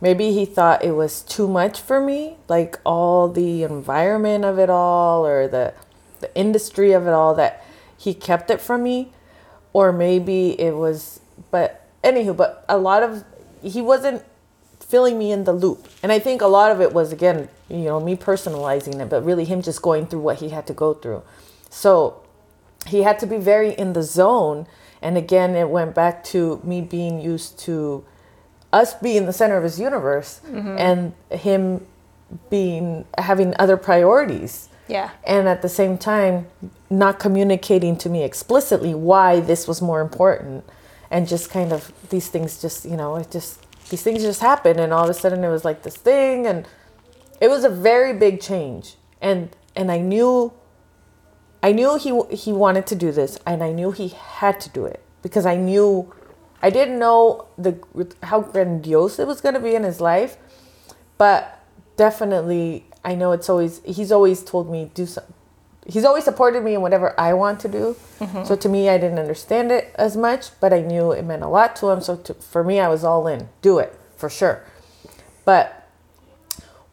maybe 0.06 0.32
he 0.34 0.46
thought 0.46 0.86
it 0.86 0.92
was 0.92 1.24
too 1.24 1.48
much 1.48 1.82
for 1.82 2.00
me, 2.00 2.38
like 2.48 2.80
all 2.86 3.28
the 3.28 3.64
environment 3.64 4.46
of 4.46 4.60
it 4.60 4.70
all 4.70 5.26
or 5.26 5.48
the 5.48 5.74
the 6.20 6.30
industry 6.36 6.92
of 6.92 7.08
it 7.08 7.14
all 7.20 7.34
that 7.34 7.66
he 7.98 8.14
kept 8.14 8.52
it 8.52 8.62
from 8.62 8.84
me. 8.84 9.12
Or 9.74 9.92
maybe 9.92 10.40
it 10.62 10.76
was 10.76 11.22
but 11.50 11.70
anywho 12.04 12.38
but 12.38 12.64
a 12.70 12.78
lot 12.78 13.02
of 13.02 13.24
he 13.64 13.82
wasn't 13.82 14.24
filling 14.80 15.18
me 15.18 15.32
in 15.32 15.44
the 15.46 15.54
loop. 15.64 15.88
And 16.04 16.12
i 16.12 16.20
think 16.20 16.40
a 16.42 16.52
lot 16.60 16.70
of 16.72 16.80
it 16.86 16.94
was 16.94 17.12
again 17.12 17.50
you 17.68 17.86
know 17.90 18.00
me 18.00 18.16
personalizing 18.16 19.02
it 19.02 19.10
but 19.10 19.26
really 19.26 19.46
him 19.52 19.64
just 19.70 19.82
going 19.82 20.06
through 20.06 20.24
what 20.28 20.38
he 20.44 20.50
had 20.50 20.68
to 20.68 20.74
go 20.74 20.94
through. 20.94 21.24
So 21.72 22.22
he 22.86 23.02
had 23.02 23.18
to 23.24 23.28
be 23.34 23.38
very 23.38 23.72
in 23.84 23.94
the 23.94 24.04
zone. 24.04 24.68
And 25.02 25.18
again 25.18 25.56
it 25.56 25.70
went 25.78 25.96
back 25.96 26.24
to 26.26 26.62
me 26.64 26.82
being 26.82 27.20
used 27.20 27.58
to 27.66 28.06
us 28.82 28.94
being 28.94 29.26
the 29.26 29.34
center 29.34 29.58
of 29.58 29.64
his 29.64 29.80
universe 29.80 30.42
mm-hmm. 30.46 30.76
and 30.78 31.14
him 31.32 31.86
being 32.50 33.06
having 33.18 33.54
other 33.60 33.78
priorities. 33.78 34.70
Yeah. 34.88 35.10
and 35.24 35.48
at 35.48 35.64
the 35.64 35.70
same 35.82 35.98
time 35.98 36.46
not 36.92 37.18
communicating 37.18 37.98
to 37.98 38.08
me 38.08 38.22
explicitly 38.22 38.94
why 38.94 39.40
this 39.40 39.68
was 39.68 39.82
more 39.82 40.00
important. 40.00 40.64
And 41.10 41.28
just 41.28 41.50
kind 41.50 41.72
of 41.74 41.92
these 42.12 42.28
things 42.28 42.62
just 42.62 42.86
you 42.86 42.98
know 43.02 43.16
it 43.16 43.32
just 43.32 43.52
these 43.90 44.04
things 44.04 44.22
just 44.22 44.42
happen 44.42 44.78
and 44.78 44.94
all 44.94 45.06
of 45.06 45.10
a 45.10 45.14
sudden 45.14 45.44
it 45.44 45.50
was 45.50 45.66
like 45.66 45.82
this 45.82 45.98
thing. 45.98 46.46
And 46.46 46.68
it 47.42 47.50
was 47.50 47.64
a 47.64 47.70
very 47.70 48.14
big 48.14 48.40
change. 48.40 48.96
And 49.22 49.50
and 49.76 49.92
i 49.92 49.98
knew 49.98 50.54
i 51.62 51.72
knew 51.72 51.98
he 51.98 52.36
he 52.36 52.52
wanted 52.52 52.88
to 52.88 52.96
do 52.96 53.12
this 53.12 53.38
and 53.46 53.64
i 53.64 53.72
knew 53.72 53.92
he 53.92 54.08
had 54.10 54.60
to 54.60 54.70
do 54.70 54.86
it 54.86 55.02
because 55.22 55.46
i 55.46 55.56
knew 55.56 56.14
i 56.66 56.70
didn't 56.70 57.00
know 57.00 57.48
the 57.58 57.74
how 58.24 58.40
grandiose 58.42 59.20
it 59.20 59.28
was 59.28 59.40
going 59.42 59.56
to 59.60 59.66
be 59.70 59.76
in 59.76 59.84
his 59.84 60.00
life 60.02 60.38
but 61.18 61.40
definitely 61.96 62.86
i 63.04 63.14
know 63.16 63.32
it's 63.32 63.50
always 63.50 63.82
he's 63.98 64.12
always 64.12 64.44
told 64.44 64.70
me 64.70 64.92
do 64.94 65.06
some 65.06 65.24
he's 65.86 66.04
always 66.04 66.24
supported 66.24 66.64
me 66.64 66.74
in 66.74 66.82
whatever 66.82 67.18
i 67.20 67.34
want 67.34 67.60
to 67.60 67.68
do. 67.68 67.96
Mm-hmm. 68.20 68.44
So 68.44 68.56
to 68.56 68.68
me 68.68 68.90
i 68.90 68.98
didn't 68.98 69.20
understand 69.20 69.72
it 69.72 69.94
as 69.96 70.18
much 70.18 70.60
but 70.60 70.74
i 70.74 70.82
knew 70.82 71.12
it 71.12 71.24
meant 71.24 71.44
a 71.44 71.48
lot 71.48 71.76
to 71.78 71.90
him. 71.90 72.02
So 72.02 72.18
to, 72.18 72.34
for 72.34 72.64
me 72.64 72.80
i 72.80 72.88
was 72.88 73.04
all 73.04 73.28
in. 73.28 73.50
Do 73.62 73.80
it 73.80 73.98
for 74.18 74.30
sure. 74.30 74.64
But 75.44 75.88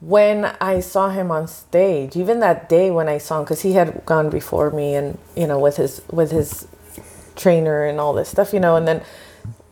when 0.00 0.44
i 0.60 0.80
saw 0.80 1.10
him 1.10 1.30
on 1.30 1.46
stage 1.46 2.16
even 2.16 2.40
that 2.40 2.68
day 2.68 2.90
when 2.90 3.08
i 3.08 3.16
saw 3.18 3.38
him 3.38 3.44
because 3.44 3.62
he 3.62 3.74
had 3.74 4.04
gone 4.04 4.28
before 4.28 4.68
me 4.68 4.96
and 4.96 5.16
you 5.36 5.46
know 5.46 5.60
with 5.60 5.76
his 5.76 6.02
with 6.10 6.32
his 6.32 6.66
trainer 7.36 7.84
and 7.84 8.00
all 8.00 8.12
this 8.12 8.28
stuff 8.28 8.52
you 8.52 8.58
know 8.58 8.74
and 8.74 8.88
then 8.88 9.00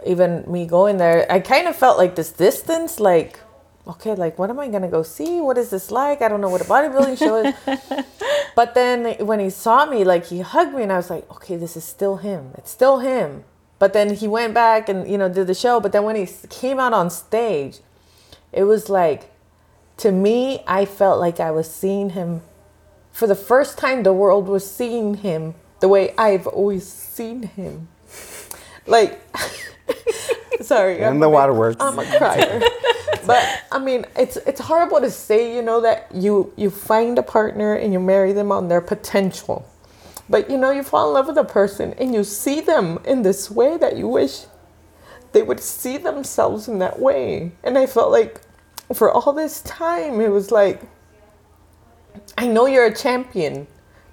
even 0.06 0.44
me 0.50 0.66
going 0.66 0.96
there 0.96 1.30
i 1.30 1.38
kind 1.40 1.66
of 1.68 1.76
felt 1.76 1.98
like 1.98 2.14
this 2.14 2.32
distance 2.32 3.00
like 3.00 3.40
okay 3.86 4.14
like 4.14 4.38
what 4.38 4.50
am 4.50 4.58
i 4.60 4.68
gonna 4.68 4.88
go 4.88 5.02
see? 5.02 5.40
What 5.40 5.58
is 5.58 5.70
this 5.70 5.90
like? 5.90 6.22
I 6.22 6.28
don't 6.28 6.40
know 6.40 6.48
what 6.48 6.60
a 6.60 6.64
bodybuilding 6.64 7.18
show 7.18 7.36
is. 7.44 7.54
But 8.54 8.74
then 8.74 9.14
when 9.26 9.40
he 9.40 9.48
saw 9.48 9.86
me 9.86 10.04
like 10.04 10.26
he 10.26 10.40
hugged 10.40 10.74
me 10.74 10.82
and 10.82 10.92
i 10.92 10.96
was 10.96 11.08
like 11.08 11.28
okay 11.30 11.56
this 11.56 11.76
is 11.76 11.84
still 11.84 12.16
him. 12.16 12.52
It's 12.58 12.70
still 12.70 12.98
him. 12.98 13.44
But 13.78 13.92
then 13.92 14.14
he 14.14 14.28
went 14.28 14.54
back 14.54 14.88
and 14.88 15.08
you 15.10 15.16
know 15.18 15.28
did 15.28 15.46
the 15.46 15.54
show. 15.54 15.80
But 15.80 15.92
then 15.92 16.04
when 16.04 16.16
he 16.16 16.26
came 16.48 16.78
out 16.78 16.92
on 16.92 17.10
stage 17.10 17.78
it 18.52 18.64
was 18.64 18.88
like 18.88 19.30
to 19.98 20.10
me 20.10 20.62
i 20.66 20.84
felt 20.84 21.20
like 21.20 21.40
i 21.40 21.50
was 21.50 21.70
seeing 21.70 22.10
him. 22.10 22.42
For 23.12 23.26
the 23.26 23.34
first 23.34 23.78
time 23.78 24.02
the 24.02 24.12
world 24.12 24.46
was 24.46 24.70
seeing 24.70 25.14
him 25.14 25.54
the 25.80 25.88
way 25.88 26.14
i've 26.16 26.46
always 26.46 26.86
seen 26.86 27.44
him. 27.44 27.88
Like 28.86 29.20
sorry 30.60 31.04
I'm 31.04 31.14
And 31.14 31.22
the 31.22 31.26
a 31.26 31.30
waterworks. 31.30 31.76
i'm 31.80 31.98
a 31.98 32.04
crier. 32.18 32.60
But 33.26 33.44
i 33.70 33.78
mean 33.78 34.06
it's 34.16 34.36
it's 34.38 34.60
horrible 34.60 35.00
to 35.00 35.10
say 35.10 35.54
you 35.54 35.62
know 35.62 35.80
that 35.82 36.06
you 36.14 36.52
you 36.56 36.70
find 36.70 37.18
a 37.18 37.22
partner 37.22 37.74
and 37.74 37.92
you 37.92 38.00
marry 38.00 38.32
them 38.32 38.50
on 38.50 38.68
their 38.68 38.80
potential. 38.80 39.66
But 40.28 40.48
you 40.50 40.56
know 40.56 40.70
you 40.70 40.82
fall 40.82 41.08
in 41.08 41.14
love 41.14 41.26
with 41.28 41.38
a 41.38 41.44
person 41.44 41.92
and 41.98 42.14
you 42.14 42.24
see 42.24 42.60
them 42.60 42.98
in 43.04 43.22
this 43.22 43.50
way 43.50 43.76
that 43.78 43.96
you 43.96 44.08
wish 44.08 44.46
they 45.32 45.42
would 45.42 45.60
see 45.60 45.96
themselves 45.98 46.66
in 46.68 46.78
that 46.80 46.98
way. 46.98 47.52
And 47.62 47.76
i 47.78 47.86
felt 47.86 48.10
like 48.10 48.40
for 48.94 49.10
all 49.10 49.32
this 49.32 49.60
time 49.62 50.20
it 50.20 50.30
was 50.30 50.50
like 50.50 50.80
i 52.38 52.46
know 52.46 52.66
you're 52.66 52.86
a 52.86 52.94
champion 52.94 53.66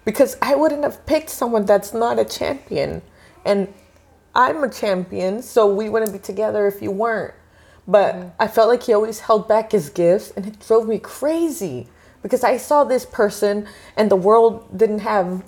because 0.06 0.38
i 0.42 0.54
wouldn't 0.54 0.84
have 0.84 1.04
picked 1.06 1.30
someone 1.30 1.66
that's 1.66 1.94
not 1.94 2.20
a 2.20 2.26
champion. 2.26 3.02
And 3.46 3.74
i'm 4.38 4.64
a 4.64 4.70
champion 4.70 5.42
so 5.42 5.68
we 5.68 5.90
wouldn't 5.90 6.14
be 6.14 6.20
together 6.20 6.68
if 6.68 6.82
you 6.82 6.92
weren't. 6.92 7.34
But 7.88 8.36
i 8.40 8.48
felt 8.48 8.70
like 8.70 8.84
he 8.84 8.94
always 8.94 9.20
held 9.20 9.48
back 9.48 9.72
his 9.72 9.90
gifts 9.90 10.32
and 10.38 10.46
it 10.46 10.60
drove 10.66 10.88
me 10.88 11.00
crazy 11.00 11.88
because 12.22 12.44
i 12.44 12.56
saw 12.58 12.84
this 12.84 13.06
person 13.06 13.68
and 13.98 14.10
the 14.12 14.16
world 14.16 14.78
didn't 14.78 15.00
have 15.00 15.44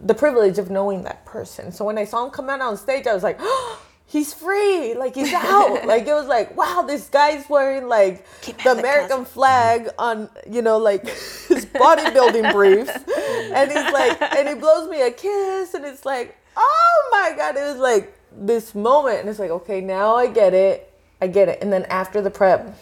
the 0.00 0.14
privilege 0.14 0.58
of 0.58 0.70
knowing 0.70 1.02
that 1.04 1.24
person. 1.24 1.72
So 1.72 1.84
when 1.84 1.96
i 1.96 2.04
saw 2.04 2.24
him 2.24 2.30
come 2.30 2.50
out 2.50 2.60
on 2.60 2.76
stage 2.76 3.06
i 3.06 3.14
was 3.14 3.22
like 3.22 3.40
he's 4.06 4.34
free 4.34 4.94
like 4.94 5.14
he's 5.14 5.32
out. 5.32 5.86
Like 5.92 6.06
it 6.06 6.14
was 6.14 6.26
like 6.26 6.56
wow 6.56 6.84
this 6.86 7.08
guy's 7.08 7.48
wearing 7.48 7.88
like 7.88 8.26
the 8.64 8.72
american 8.72 9.24
flag 9.24 9.88
on 9.98 10.28
you 10.50 10.62
know 10.62 10.78
like 10.78 11.06
his 11.06 11.66
bodybuilding 11.66 12.52
briefs 12.52 12.90
and 13.54 13.70
he's 13.70 13.92
like 13.92 14.20
and 14.20 14.48
he 14.48 14.54
blows 14.54 14.88
me 14.90 15.02
a 15.02 15.10
kiss 15.10 15.74
and 15.74 15.84
it's 15.84 16.04
like 16.04 16.36
oh 16.56 17.08
my 17.12 17.36
god 17.36 17.56
it 17.56 17.62
was 17.62 17.78
like 17.78 18.14
this 18.36 18.74
moment 18.74 19.20
and 19.20 19.28
it's 19.28 19.38
like 19.38 19.50
okay 19.50 19.80
now 19.80 20.16
i 20.16 20.26
get 20.26 20.54
it. 20.54 20.90
I 21.20 21.26
get 21.26 21.48
it. 21.48 21.62
And 21.62 21.72
then 21.72 21.84
after 21.84 22.20
the 22.20 22.30
prep 22.30 22.76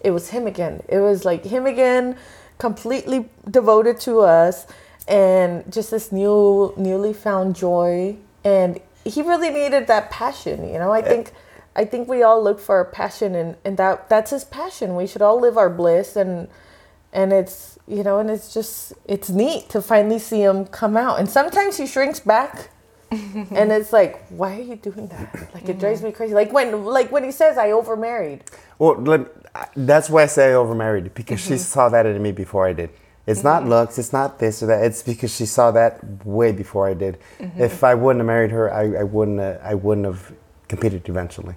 it 0.00 0.10
was 0.10 0.30
him 0.30 0.46
again. 0.46 0.82
It 0.88 0.98
was 0.98 1.24
like 1.24 1.44
him 1.44 1.66
again 1.66 2.16
completely 2.58 3.28
devoted 3.48 4.00
to 4.00 4.20
us 4.20 4.66
and 5.06 5.70
just 5.72 5.90
this 5.90 6.10
new 6.10 6.72
newly 6.76 7.12
found 7.12 7.54
joy. 7.54 8.16
And 8.44 8.80
he 9.04 9.22
really 9.22 9.50
needed 9.50 9.86
that 9.88 10.10
passion 10.10 10.68
you 10.68 10.78
know? 10.78 10.92
I 10.92 11.02
think 11.02 11.32
i 11.74 11.84
think 11.84 12.06
we 12.08 12.22
all 12.22 12.42
look 12.42 12.60
for 12.60 12.84
passion 12.84 13.34
and, 13.34 13.56
and 13.64 13.76
that 13.76 14.08
that's 14.08 14.30
his 14.30 14.44
passion. 14.44 14.96
We 14.96 15.06
should 15.06 15.22
all 15.22 15.40
live 15.40 15.56
our 15.56 15.70
bliss 15.70 16.16
and 16.16 16.48
and 17.12 17.32
it's 17.32 17.78
you 17.86 18.02
know 18.02 18.18
and 18.18 18.30
it's 18.30 18.54
just 18.54 18.94
it's 19.04 19.28
neat 19.28 19.68
to 19.70 19.82
finally 19.82 20.18
see 20.18 20.42
him 20.42 20.66
come 20.66 20.96
out. 20.96 21.18
And 21.18 21.28
sometimes 21.28 21.76
he 21.76 21.86
shrinks 21.86 22.20
back 22.20 22.70
and 23.50 23.70
it's 23.70 23.92
like 23.92 24.26
why 24.28 24.56
are 24.56 24.62
you 24.62 24.76
doing 24.76 25.06
that 25.08 25.50
like 25.54 25.68
it 25.68 25.78
drives 25.78 26.02
me 26.02 26.08
mm-hmm. 26.08 26.16
crazy 26.16 26.34
like 26.34 26.52
when 26.52 26.84
like 26.84 27.12
when 27.12 27.24
he 27.24 27.30
says 27.30 27.58
i 27.58 27.68
overmarried 27.68 28.40
Well, 28.82 28.96
let, 28.96 29.28
that's 29.76 30.10
why 30.10 30.24
I 30.24 30.26
say 30.26 30.50
I 30.50 30.54
overmarried 30.54 31.14
because 31.14 31.38
she 31.38 31.50
mm-hmm. 31.50 31.58
saw 31.58 31.88
that 31.90 32.04
in 32.04 32.20
me 32.20 32.32
before 32.32 32.66
I 32.66 32.72
did. 32.72 32.90
It's 33.28 33.44
not 33.44 33.60
mm-hmm. 33.60 33.70
looks, 33.70 33.96
it's 33.96 34.12
not 34.12 34.40
this 34.40 34.60
or 34.60 34.66
that. 34.66 34.84
It's 34.84 35.04
because 35.04 35.32
she 35.32 35.46
saw 35.46 35.70
that 35.70 36.02
way 36.26 36.50
before 36.50 36.88
I 36.88 36.94
did. 36.94 37.18
If 37.56 37.84
I 37.84 37.94
wouldn't 37.94 38.18
have 38.18 38.26
married 38.26 38.50
her, 38.50 38.74
I, 38.74 39.02
I 39.02 39.04
wouldn't 39.04 39.38
have, 39.38 39.60
I 39.62 39.74
wouldn't 39.74 40.06
have 40.06 40.32
competed 40.66 41.08
eventually. 41.08 41.54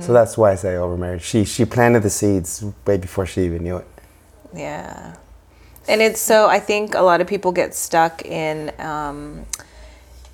So 0.00 0.12
that's 0.12 0.36
why 0.36 0.50
I 0.52 0.54
say 0.54 0.74
I 0.74 0.78
overmarried. 0.78 1.20
She 1.20 1.44
she 1.44 1.64
planted 1.64 2.02
the 2.02 2.10
seeds 2.10 2.64
way 2.86 2.96
before 2.96 3.24
she 3.26 3.42
even 3.42 3.62
knew 3.62 3.76
it. 3.76 3.86
Yeah. 4.52 5.14
And 5.86 6.00
it's 6.00 6.20
so 6.20 6.48
I 6.48 6.58
think 6.58 6.94
a 6.94 7.02
lot 7.02 7.20
of 7.20 7.28
people 7.28 7.52
get 7.52 7.72
stuck 7.72 8.24
in 8.24 8.72
um 8.80 9.46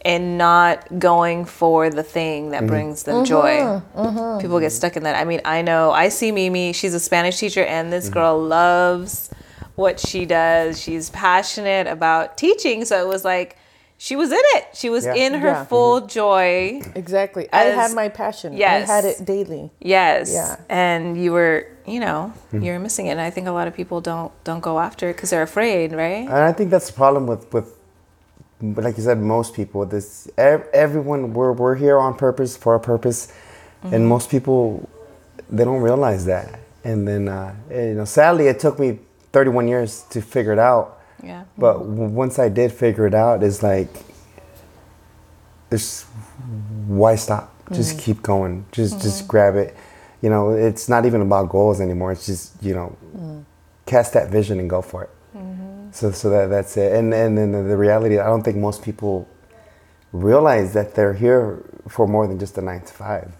in 0.04 0.36
not 0.36 0.98
going 0.98 1.44
for 1.44 1.90
the 1.90 2.02
thing 2.02 2.50
that 2.50 2.58
mm-hmm. 2.58 2.68
brings 2.68 3.04
them 3.04 3.24
joy. 3.24 3.50
Mm-hmm. 3.60 3.98
Mm-hmm. 3.98 4.40
People 4.40 4.60
get 4.60 4.70
stuck 4.72 4.96
in 4.96 5.04
that. 5.04 5.14
I 5.16 5.24
mean, 5.24 5.40
I 5.44 5.62
know 5.62 5.92
I 5.92 6.08
see 6.08 6.32
Mimi, 6.32 6.72
she's 6.72 6.94
a 6.94 7.00
Spanish 7.00 7.38
teacher 7.38 7.64
and 7.64 7.92
this 7.92 8.08
girl 8.08 8.40
loves 8.42 9.30
what 9.76 10.00
she 10.00 10.26
does. 10.26 10.80
She's 10.80 11.10
passionate 11.10 11.86
about 11.86 12.36
teaching. 12.36 12.84
So 12.84 13.00
it 13.04 13.08
was 13.08 13.24
like 13.24 13.56
she 13.96 14.16
was 14.16 14.32
in 14.32 14.38
it. 14.40 14.66
She 14.74 14.90
was 14.90 15.04
Yeah. 15.06 15.14
in 15.14 15.34
her 15.34 15.48
Yeah. 15.48 15.64
full 15.64 16.00
joy. 16.00 16.82
Exactly. 16.96 17.48
I 17.52 17.64
had 17.66 17.92
my 17.92 18.08
passion. 18.08 18.54
Yes. 18.54 18.90
I 18.90 18.92
had 18.94 19.04
it 19.04 19.24
daily. 19.24 19.70
Yes. 19.78 20.32
Yeah. 20.32 20.56
And 20.68 21.16
you 21.16 21.30
were, 21.30 21.68
you 21.86 22.00
know, 22.00 22.32
Mm-hmm. 22.48 22.62
you're 22.64 22.80
missing 22.80 23.06
it. 23.06 23.10
And 23.12 23.20
I 23.20 23.30
think 23.30 23.46
a 23.46 23.52
lot 23.52 23.68
of 23.68 23.74
people 23.74 24.00
don't 24.00 24.32
don't 24.42 24.60
go 24.60 24.80
after 24.80 25.08
it 25.10 25.14
because 25.14 25.30
they're 25.30 25.42
afraid, 25.42 25.92
right? 25.92 26.26
And 26.26 26.32
I 26.32 26.52
think 26.52 26.70
that's 26.70 26.88
the 26.88 26.94
problem 26.94 27.28
with 27.28 27.52
with 27.52 27.76
like 28.62 28.96
you 28.96 29.02
said, 29.02 29.18
most 29.18 29.54
people. 29.54 29.84
This 29.84 30.30
ev- 30.38 30.68
everyone 30.72 31.34
we're 31.34 31.52
we're 31.52 31.74
here 31.74 31.98
on 31.98 32.14
purpose 32.14 32.56
for 32.56 32.74
a 32.74 32.80
purpose, 32.80 33.32
and 33.82 33.92
mm-hmm. 33.92 34.04
most 34.04 34.30
people 34.30 34.88
they 35.50 35.64
don't 35.64 35.82
realize 35.82 36.24
that. 36.26 36.60
And 36.84 37.06
then 37.06 37.28
uh, 37.28 37.54
you 37.70 37.94
know, 37.94 38.04
sadly, 38.04 38.46
it 38.46 38.60
took 38.60 38.78
me 38.78 39.00
31 39.32 39.68
years 39.68 40.04
to 40.10 40.20
figure 40.20 40.52
it 40.52 40.58
out. 40.58 41.00
Yeah. 41.22 41.44
But 41.58 41.78
w- 41.78 42.08
once 42.08 42.38
I 42.38 42.48
did 42.48 42.72
figure 42.72 43.06
it 43.06 43.14
out, 43.14 43.42
it's 43.42 43.62
like, 43.62 43.88
there's 45.70 46.02
why 46.86 47.16
stop? 47.16 47.52
Just 47.72 47.96
mm-hmm. 47.96 48.04
keep 48.04 48.22
going. 48.22 48.66
Just 48.72 49.00
just 49.00 49.18
mm-hmm. 49.18 49.26
grab 49.28 49.56
it. 49.56 49.76
You 50.20 50.30
know, 50.30 50.50
it's 50.50 50.88
not 50.88 51.04
even 51.04 51.20
about 51.20 51.48
goals 51.48 51.80
anymore. 51.80 52.12
It's 52.12 52.26
just 52.26 52.62
you 52.62 52.74
know, 52.74 52.96
mm. 53.16 53.44
cast 53.86 54.12
that 54.12 54.30
vision 54.30 54.60
and 54.60 54.70
go 54.70 54.82
for 54.82 55.04
it. 55.04 55.10
So 55.92 56.10
so 56.10 56.30
that 56.30 56.46
that's 56.46 56.76
it. 56.76 56.92
And 56.92 57.12
and 57.14 57.36
then 57.36 57.52
the, 57.52 57.62
the 57.62 57.76
reality, 57.76 58.18
I 58.18 58.26
don't 58.26 58.42
think 58.42 58.56
most 58.56 58.82
people 58.82 59.28
realize 60.12 60.72
that 60.74 60.94
they're 60.94 61.14
here 61.14 61.64
for 61.88 62.06
more 62.06 62.26
than 62.26 62.38
just 62.38 62.56
a 62.58 62.60
nine 62.60 62.82
to 62.82 62.92
5 62.92 63.32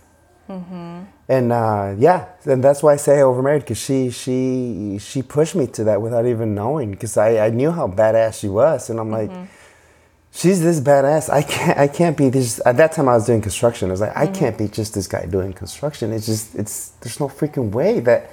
mm-hmm. 0.49 1.03
And 1.29 1.53
uh, 1.53 1.95
yeah, 1.99 2.27
and 2.45 2.63
that's 2.63 2.83
why 2.83 2.95
I 2.95 2.97
say 2.97 3.19
overmarried 3.19 3.61
because 3.61 3.79
she 3.79 4.11
she 4.11 4.99
she 5.01 5.23
pushed 5.23 5.55
me 5.55 5.67
to 5.69 5.85
that 5.85 6.03
without 6.03 6.27
even 6.27 6.55
knowing 6.55 6.91
because 6.91 7.17
I, 7.17 7.47
I 7.47 7.51
knew 7.51 7.71
how 7.71 7.89
badass 7.89 8.41
she 8.41 8.49
was, 8.49 8.91
and 8.91 9.01
I'm 9.01 9.11
like, 9.11 9.31
mm-hmm. 9.31 9.45
she's 10.31 10.61
this 10.61 10.81
badass. 10.81 11.31
I 11.31 11.43
can't 11.43 11.79
I 11.79 11.89
can't 11.89 12.19
be 12.19 12.29
this. 12.29 12.61
At 12.67 12.77
that 12.77 12.93
time, 12.93 13.09
I 13.09 13.15
was 13.15 13.25
doing 13.25 13.41
construction. 13.41 13.89
I 13.89 13.93
was 13.93 14.03
like, 14.03 14.15
I 14.15 14.27
mm-hmm. 14.27 14.35
can't 14.35 14.59
be 14.59 14.69
just 14.69 14.93
this 14.93 15.07
guy 15.07 15.25
doing 15.25 15.55
construction. 15.55 16.13
It's 16.13 16.27
just 16.27 16.55
it's 16.55 16.89
there's 17.01 17.19
no 17.19 17.29
freaking 17.29 17.71
way 17.71 18.01
that 18.01 18.31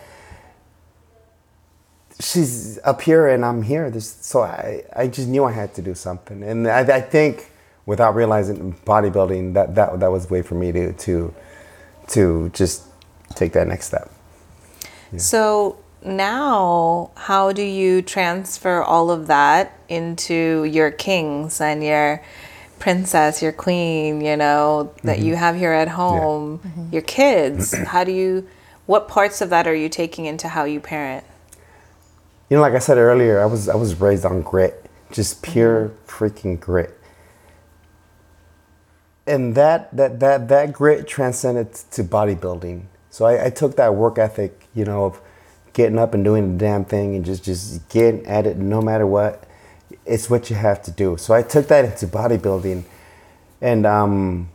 she's 2.20 2.80
up 2.84 3.02
here 3.02 3.28
and 3.28 3.46
I'm 3.46 3.62
here. 3.62 3.90
There's, 3.90 4.08
so 4.08 4.42
I, 4.42 4.84
I 4.96 5.08
just 5.08 5.28
knew 5.28 5.46
I 5.46 5.52
had 5.52 5.74
to 5.76 5.82
do 5.82 5.96
something. 5.96 6.44
And 6.44 6.68
I, 6.68 6.80
I 6.80 7.02
think 7.02 7.52
without 7.86 8.16
realizing 8.16 8.74
bodybuilding, 8.86 9.54
that, 9.54 9.76
that, 9.76 10.00
that 10.00 10.12
was 10.12 10.28
the 10.28 10.34
way 10.34 10.42
for 10.42 10.56
me 10.56 10.72
to, 10.72 10.94
to, 10.94 11.34
to 12.08 12.50
just 12.50 12.84
take 13.36 13.54
that 13.54 13.68
next 13.68 13.88
step. 13.88 14.12
So 15.18 15.80
now, 16.04 17.12
how 17.16 17.52
do 17.52 17.64
you 17.64 18.02
transfer 18.02 18.84
all 18.84 19.10
of 19.10 19.28
that 19.28 19.78
into 19.88 20.66
your 20.66 20.92
kings 20.92 21.60
and 21.60 21.84
your 21.84 22.24
princess, 22.78 23.42
your 23.42 23.52
queen, 23.52 24.22
you 24.22 24.38
know, 24.38 24.94
that 25.04 25.18
mm-hmm. 25.18 25.28
you 25.28 25.36
have 25.36 25.56
here 25.56 25.74
at 25.74 25.88
home, 25.88 26.60
mm-hmm. 26.60 26.94
your 26.94 27.02
kids? 27.02 27.76
how 27.76 28.04
do 28.04 28.12
you, 28.12 28.48
what 28.86 29.08
parts 29.08 29.42
of 29.42 29.50
that 29.50 29.68
are 29.68 29.76
you 29.76 29.90
taking 29.90 30.26
into 30.26 30.48
how 30.48 30.64
you 30.64 30.80
parent? 30.80 31.26
You 32.50 32.58
know, 32.58 32.62
like 32.62 32.74
I 32.74 32.80
said 32.80 32.98
earlier, 32.98 33.40
I 33.40 33.46
was, 33.46 33.70
I 33.70 33.76
was 33.76 34.00
raised 34.00 34.26
on 34.26 34.42
grit, 34.42 34.90
just 35.12 35.44
pure 35.44 35.92
freaking 36.08 36.60
grit. 36.60 37.00
And 39.28 39.54
that, 39.54 39.96
that, 39.96 40.20
that, 40.20 40.48
that 40.48 40.74
grit 40.74 41.08
transcended 41.08 41.74
to 41.92 42.04
bodybuilding. 42.04 42.86
So 43.12 43.26
I, 43.26 43.46
I 43.46 43.50
took 43.52 43.76
that 43.76 43.94
work 43.94 44.18
ethic, 44.18 44.68
you 44.74 44.84
know, 44.86 45.06
of 45.06 45.22
getting 45.74 46.00
up 46.00 46.16
and 46.16 46.24
doing 46.24 46.54
the 46.54 46.58
damn 46.58 46.86
thing 46.86 47.16
and 47.16 47.24
just, 47.24 47.44
just 47.44 47.88
getting 47.90 48.26
at 48.26 48.48
it 48.48 48.58
no 48.58 48.82
matter 48.82 49.06
what. 49.06 49.44
It's 50.06 50.28
what 50.28 50.50
you 50.50 50.56
have 50.56 50.82
to 50.84 50.92
do. 50.92 51.18
So 51.18 51.36
I 51.36 51.44
took 51.44 51.68
that 51.68 51.86
into 51.86 52.08
bodybuilding 52.08 52.84
and, 53.62 53.86
um, 53.86 54.50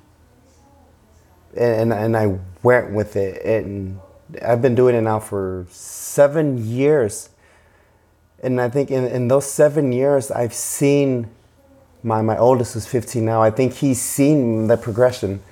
and, 1.56 1.92
and 1.92 2.16
I 2.16 2.38
went 2.64 2.92
with 2.92 3.14
it. 3.14 3.44
And 3.44 4.00
I've 4.44 4.60
been 4.60 4.74
doing 4.74 4.96
it 4.96 5.02
now 5.02 5.20
for 5.20 5.66
seven 5.70 6.66
years. 6.66 7.28
And 8.44 8.60
I 8.60 8.68
think 8.68 8.90
in, 8.90 9.04
in 9.06 9.28
those 9.28 9.50
seven 9.50 9.90
years, 9.90 10.30
I've 10.30 10.54
seen 10.54 11.28
my, 12.02 12.20
my 12.22 12.36
oldest 12.36 12.76
is 12.76 12.86
15 12.86 13.24
now. 13.24 13.42
I 13.42 13.50
think 13.50 13.72
he's 13.72 14.00
seen 14.00 14.66
the 14.66 14.76
progression 14.76 15.42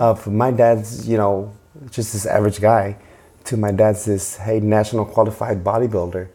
of 0.00 0.26
my 0.26 0.50
dad's, 0.50 1.06
you 1.06 1.18
know, 1.18 1.52
just 1.90 2.14
this 2.14 2.26
average 2.26 2.60
guy 2.60 2.96
to 3.44 3.56
my 3.56 3.70
dad's 3.70 4.06
this, 4.06 4.36
hey, 4.38 4.58
national 4.60 5.04
qualified 5.04 5.62
bodybuilder. 5.62 6.28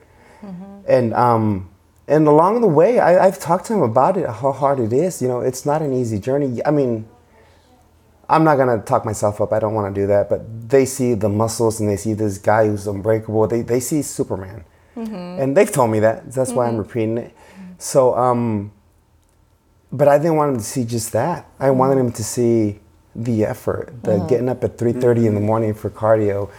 And, 0.87 1.13
um, 1.15 1.69
and 2.07 2.27
along 2.27 2.61
the 2.61 2.67
way, 2.67 2.99
I, 2.99 3.25
I've 3.25 3.39
talked 3.39 3.65
to 3.65 3.73
him 3.73 3.81
about 3.81 4.17
it, 4.17 4.27
how 4.27 4.51
hard 4.51 4.79
it 4.79 4.93
is. 4.93 5.21
You 5.21 5.27
know, 5.27 5.39
it's 5.41 5.65
not 5.65 5.81
an 5.81 5.91
easy 5.91 6.19
journey. 6.19 6.61
I 6.63 6.69
mean, 6.69 7.07
I'm 8.29 8.43
not 8.43 8.57
gonna 8.57 8.81
talk 8.81 9.05
myself 9.05 9.41
up. 9.41 9.53
I 9.53 9.59
don't 9.59 9.73
want 9.73 9.93
to 9.93 10.01
do 10.01 10.07
that. 10.07 10.29
But 10.29 10.69
they 10.69 10.85
see 10.85 11.13
the 11.15 11.29
muscles 11.29 11.79
and 11.79 11.89
they 11.89 11.97
see 11.97 12.13
this 12.13 12.37
guy 12.37 12.67
who's 12.67 12.87
unbreakable. 12.87 13.47
They 13.47 13.61
they 13.61 13.79
see 13.79 14.01
Superman, 14.01 14.63
Mm-hmm. 14.95 15.41
and 15.41 15.57
they've 15.57 15.71
told 15.71 15.91
me 15.91 15.99
that. 15.99 16.31
That's 16.31 16.51
why 16.51 16.65
I'm 16.65 16.71
mm-hmm. 16.71 16.79
repeating 16.79 17.17
it. 17.17 17.35
So, 17.77 18.15
um, 18.15 18.71
but 19.91 20.07
I 20.07 20.17
didn't 20.17 20.37
want 20.37 20.53
him 20.53 20.57
to 20.57 20.63
see 20.63 20.85
just 20.85 21.11
that. 21.13 21.47
I 21.59 21.67
mm-hmm. 21.67 21.77
wanted 21.77 21.97
him 21.97 22.11
to 22.13 22.23
see 22.23 22.79
the 23.15 23.45
effort, 23.45 23.93
the 24.03 24.15
uh-huh. 24.15 24.27
getting 24.27 24.49
up 24.49 24.63
at 24.63 24.77
3:30 24.77 25.25
in 25.25 25.35
the 25.35 25.41
morning 25.41 25.73
for 25.73 25.89
cardio, 25.89 26.49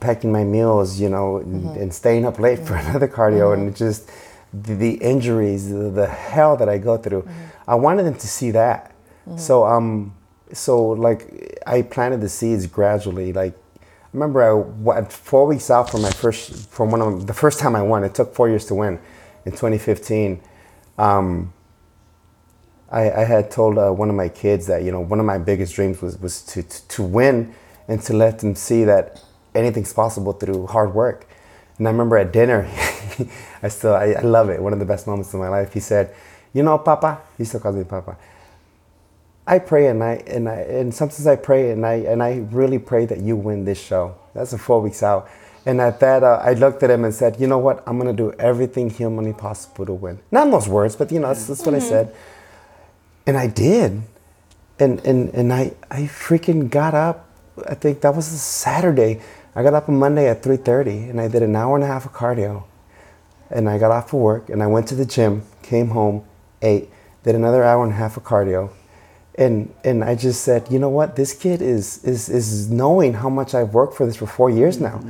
packing 0.00 0.32
my 0.32 0.44
meals, 0.44 1.00
you 1.00 1.08
know, 1.08 1.38
and, 1.38 1.66
uh-huh. 1.66 1.80
and 1.80 1.94
staying 1.94 2.24
up 2.24 2.38
late 2.38 2.58
for 2.66 2.74
another 2.76 3.08
cardio, 3.08 3.54
and 3.54 3.68
uh-huh. 3.68 3.76
just 3.76 4.10
the, 4.52 4.74
the 4.74 4.94
injuries, 4.94 5.70
the, 5.70 5.90
the 5.90 6.06
hell 6.06 6.56
that 6.56 6.68
I 6.68 6.78
go 6.78 6.96
through. 6.96 7.28
I 7.66 7.74
wanted 7.74 8.06
him 8.06 8.14
to 8.14 8.28
see 8.28 8.50
that. 8.52 8.92
So 9.36 9.66
um, 9.66 10.14
so 10.52 10.90
like 10.90 11.60
I 11.66 11.82
planted 11.82 12.20
the 12.20 12.28
seeds 12.28 12.66
gradually. 12.66 13.32
Like 13.32 13.54
remember 14.16 14.42
I 14.42 14.52
wa- 14.54 15.04
four 15.04 15.46
weeks 15.46 15.70
out 15.70 15.90
from 15.90 16.02
my 16.02 16.10
first 16.10 16.70
from 16.70 16.90
one 16.90 17.02
of 17.02 17.26
the 17.26 17.34
first 17.34 17.58
time 17.60 17.76
I 17.76 17.82
won. 17.82 18.02
It 18.02 18.14
took 18.14 18.34
four 18.34 18.48
years 18.48 18.64
to 18.66 18.74
win 18.74 18.98
in 19.44 19.52
2015. 19.52 20.40
Um, 20.96 21.52
I, 22.90 23.10
I 23.10 23.24
had 23.24 23.50
told 23.50 23.76
uh, 23.78 23.90
one 23.90 24.08
of 24.08 24.16
my 24.16 24.28
kids 24.28 24.66
that 24.68 24.82
you 24.82 24.90
know 24.90 25.00
one 25.00 25.20
of 25.20 25.26
my 25.26 25.38
biggest 25.38 25.74
dreams 25.74 26.00
was 26.00 26.18
was 26.18 26.42
to, 26.46 26.62
to 26.62 26.88
to 26.88 27.02
win 27.02 27.54
and 27.88 28.00
to 28.02 28.14
let 28.14 28.38
them 28.38 28.54
see 28.54 28.84
that 28.84 29.22
anything's 29.54 29.92
possible 29.92 30.32
through 30.32 30.66
hard 30.66 30.94
work. 30.94 31.28
And 31.78 31.86
I 31.86 31.90
remember 31.90 32.16
at 32.16 32.32
dinner, 32.32 32.66
I 33.62 33.68
still 33.68 33.94
I, 33.94 34.12
I 34.12 34.22
love 34.22 34.48
it. 34.48 34.62
One 34.62 34.72
of 34.72 34.78
the 34.78 34.86
best 34.86 35.06
moments 35.06 35.34
of 35.34 35.40
my 35.40 35.48
life. 35.48 35.74
He 35.74 35.80
said, 35.80 36.14
"You 36.54 36.62
know, 36.62 36.78
Papa," 36.78 37.20
he 37.36 37.44
still 37.44 37.60
calls 37.60 37.76
me 37.76 37.84
Papa. 37.84 38.16
I 39.46 39.60
pray 39.60 39.86
and 39.86 40.02
I 40.02 40.22
and 40.26 40.48
I 40.48 40.56
and 40.56 40.92
sometimes 40.92 41.26
I 41.26 41.36
pray 41.36 41.70
and 41.70 41.86
I 41.86 41.94
and 41.94 42.22
I 42.22 42.46
really 42.50 42.78
pray 42.78 43.06
that 43.06 43.18
you 43.18 43.36
win 43.36 43.64
this 43.64 43.80
show. 43.80 44.16
That's 44.34 44.52
a 44.52 44.58
four 44.58 44.80
weeks 44.80 45.02
out. 45.02 45.28
And 45.64 45.80
at 45.80 45.98
that, 46.00 46.22
uh, 46.22 46.40
I 46.42 46.52
looked 46.54 46.82
at 46.82 46.90
him 46.90 47.04
and 47.04 47.14
said, 47.14 47.40
"You 47.40 47.46
know 47.46 47.58
what? 47.58 47.82
I'm 47.86 47.98
gonna 47.98 48.12
do 48.12 48.32
everything 48.38 48.90
humanly 48.90 49.32
possible 49.32 49.86
to 49.86 49.92
win." 49.92 50.18
Not 50.32 50.46
in 50.46 50.52
those 50.52 50.68
words, 50.68 50.96
but 50.96 51.12
you 51.12 51.20
know, 51.20 51.28
that's, 51.28 51.46
that's 51.46 51.64
what 51.64 51.74
I 51.74 51.78
said. 51.80 52.14
And 53.26 53.36
I 53.36 53.46
did. 53.46 54.02
And 54.78 55.00
and 55.06 55.30
and 55.30 55.52
I 55.52 55.72
I 55.90 56.02
freaking 56.02 56.68
got 56.68 56.94
up. 56.94 57.28
I 57.68 57.74
think 57.74 58.00
that 58.00 58.14
was 58.14 58.32
a 58.32 58.38
Saturday. 58.38 59.20
I 59.54 59.62
got 59.62 59.74
up 59.74 59.88
on 59.88 59.96
Monday 59.96 60.28
at 60.28 60.42
3:30 60.42 61.08
and 61.08 61.20
I 61.20 61.28
did 61.28 61.42
an 61.42 61.56
hour 61.56 61.76
and 61.76 61.84
a 61.84 61.86
half 61.86 62.04
of 62.04 62.12
cardio. 62.12 62.64
And 63.48 63.68
I 63.68 63.78
got 63.78 63.92
off 63.92 64.12
of 64.12 64.20
work 64.20 64.50
and 64.50 64.62
I 64.62 64.66
went 64.66 64.88
to 64.88 64.96
the 64.96 65.06
gym, 65.06 65.42
came 65.62 65.90
home, 65.90 66.24
ate, 66.62 66.90
did 67.22 67.34
another 67.36 67.62
hour 67.62 67.84
and 67.84 67.92
a 67.92 67.96
half 67.96 68.16
of 68.16 68.24
cardio. 68.24 68.70
And 69.38 69.72
and 69.84 70.02
I 70.02 70.14
just 70.14 70.42
said, 70.42 70.66
you 70.70 70.78
know 70.78 70.88
what? 70.88 71.16
This 71.16 71.32
kid 71.34 71.60
is 71.60 72.02
is 72.04 72.28
is 72.28 72.70
knowing 72.70 73.14
how 73.14 73.28
much 73.28 73.54
I've 73.54 73.74
worked 73.74 73.94
for 73.96 74.06
this 74.06 74.16
for 74.16 74.26
4 74.26 74.50
years 74.50 74.80
now. 74.80 75.00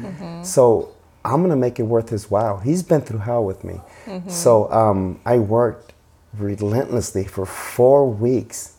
So 0.43 0.89
I'm 1.25 1.43
gonna 1.43 1.57
make 1.57 1.79
it 1.79 1.85
worth 1.85 2.09
his 2.09 2.31
while. 2.31 2.59
He's 2.59 2.83
been 2.83 3.01
through 3.03 3.21
hell 3.21 3.45
with 3.45 3.63
me. 3.65 3.81
So 4.29 4.71
um, 4.73 5.21
I 5.25 5.39
worked 5.39 5.93
relentlessly 6.39 7.25
for 7.25 7.47
four 7.47 8.09
weeks 8.11 8.75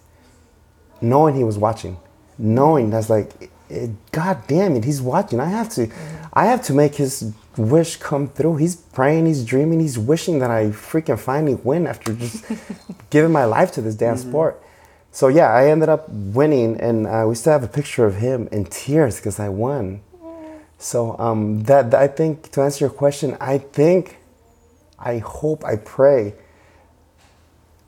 knowing 1.01 1.35
he 1.35 1.43
was 1.43 1.57
watching, 1.57 1.97
knowing 2.37 2.89
that's 2.89 3.09
like, 3.09 3.31
eh, 3.69 3.87
God 4.11 4.37
damn 4.47 4.75
it, 4.75 4.83
he's 4.83 5.01
watching. 5.01 5.39
I 5.39 5.49
have 5.49 5.69
to, 5.71 5.89
I 6.33 6.45
have 6.45 6.61
to 6.63 6.73
make 6.73 6.95
his 6.95 7.33
wish 7.57 7.97
come 7.97 8.27
through. 8.29 8.57
He's 8.57 8.75
praying, 8.75 9.25
he's 9.25 9.43
dreaming, 9.45 9.79
he's 9.79 9.97
wishing 9.99 10.39
that 10.39 10.51
I 10.51 10.67
freaking 10.67 11.19
finally 11.19 11.55
win 11.55 11.87
after 11.87 12.13
just 12.13 12.45
giving 13.09 13.31
my 13.31 13.45
life 13.45 13.71
to 13.73 13.81
this 13.81 13.95
damn 13.95 14.17
sport. 14.17 14.61
So 15.17 15.29
yeah, 15.29 15.51
I 15.51 15.71
ended 15.71 15.89
up 15.89 16.07
winning, 16.09 16.79
and 16.79 17.07
uh, 17.07 17.25
we 17.27 17.33
still 17.33 17.53
have 17.53 17.63
a 17.63 17.67
picture 17.67 18.05
of 18.05 18.17
him 18.17 18.47
in 18.51 18.65
tears 18.65 19.15
because 19.15 19.39
I 19.39 19.49
won. 19.49 20.01
So 20.77 21.17
um, 21.17 21.63
that 21.63 21.91
I 21.95 22.07
think 22.07 22.51
to 22.51 22.61
answer 22.61 22.85
your 22.85 22.91
question, 22.91 23.35
I 23.41 23.57
think, 23.57 24.19
I 24.99 25.17
hope, 25.17 25.65
I 25.65 25.77
pray 25.77 26.35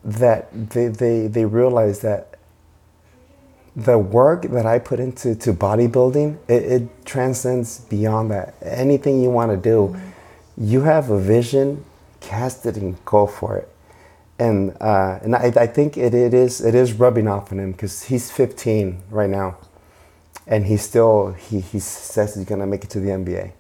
that 0.04 0.72
they, 0.72 0.88
they, 0.88 1.28
they 1.28 1.46
realize 1.46 2.00
that 2.00 2.40
the 3.76 4.00
work 4.00 4.42
that 4.50 4.66
I 4.66 4.80
put 4.80 5.00
into 5.00 5.36
to 5.36 5.54
bodybuilding, 5.54 6.40
it, 6.48 6.64
it 6.64 7.06
transcends 7.06 7.82
beyond 7.82 8.32
that. 8.32 8.56
Anything 8.64 9.22
you 9.22 9.30
want 9.30 9.52
to 9.52 9.58
do, 9.58 9.96
you 10.58 10.82
have 10.82 11.12
a 11.12 11.20
vision 11.22 11.86
cast 12.22 12.66
it 12.66 12.76
and 12.76 12.98
go 13.06 13.28
for 13.28 13.56
it. 13.56 13.70
And 14.40 14.78
uh, 14.82 15.20
and 15.24 15.36
I, 15.36 15.54
I 15.58 15.68
think 15.68 15.98
it, 15.98 16.14
it 16.16 16.34
is 16.34 16.62
it 16.62 16.76
is 16.76 16.94
rubbing 16.94 17.28
off 17.28 17.52
on 17.52 17.60
him 17.60 17.74
because 17.74 18.04
he's 18.04 18.32
15 18.32 19.04
right 19.12 19.30
now, 19.30 19.58
and 20.48 20.66
he 20.68 20.78
still 20.78 21.34
he, 21.34 21.62
he 21.62 21.80
says 21.80 22.36
he's 22.36 22.46
gonna 22.46 22.68
make 22.68 22.84
it 22.86 22.92
to 22.92 23.02
the 23.02 23.10
NBA. 23.10 23.54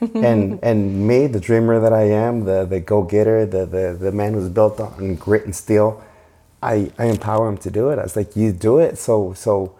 and 0.14 0.60
and 0.62 1.06
me, 1.08 1.26
the 1.28 1.40
dreamer 1.40 1.80
that 1.80 1.92
I 1.92 2.04
am, 2.04 2.44
the 2.44 2.64
the 2.66 2.80
go 2.80 3.02
getter, 3.04 3.46
the, 3.46 3.66
the 3.66 3.96
the 3.98 4.12
man 4.12 4.34
who's 4.34 4.48
built 4.50 4.80
on 4.80 5.16
grit 5.16 5.44
and 5.44 5.56
steel, 5.56 6.02
I, 6.62 6.92
I 6.98 7.06
empower 7.06 7.48
him 7.48 7.58
to 7.58 7.70
do 7.70 7.90
it. 7.90 7.98
I 7.98 8.02
was 8.02 8.16
like, 8.16 8.36
you 8.36 8.52
do 8.52 8.78
it. 8.80 8.98
So 8.98 9.34
so 9.34 9.74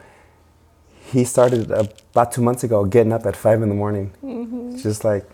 he 1.13 1.25
started 1.25 1.71
about 1.71 2.33
two 2.33 2.43
months 2.43 2.65
ago 2.65 2.85
getting 2.85 3.13
up 3.13 3.27
at 3.27 3.37
five 3.37 3.63
in 3.63 3.69
the 3.71 3.75
morning, 3.75 4.13
just 4.83 5.05
like 5.05 5.29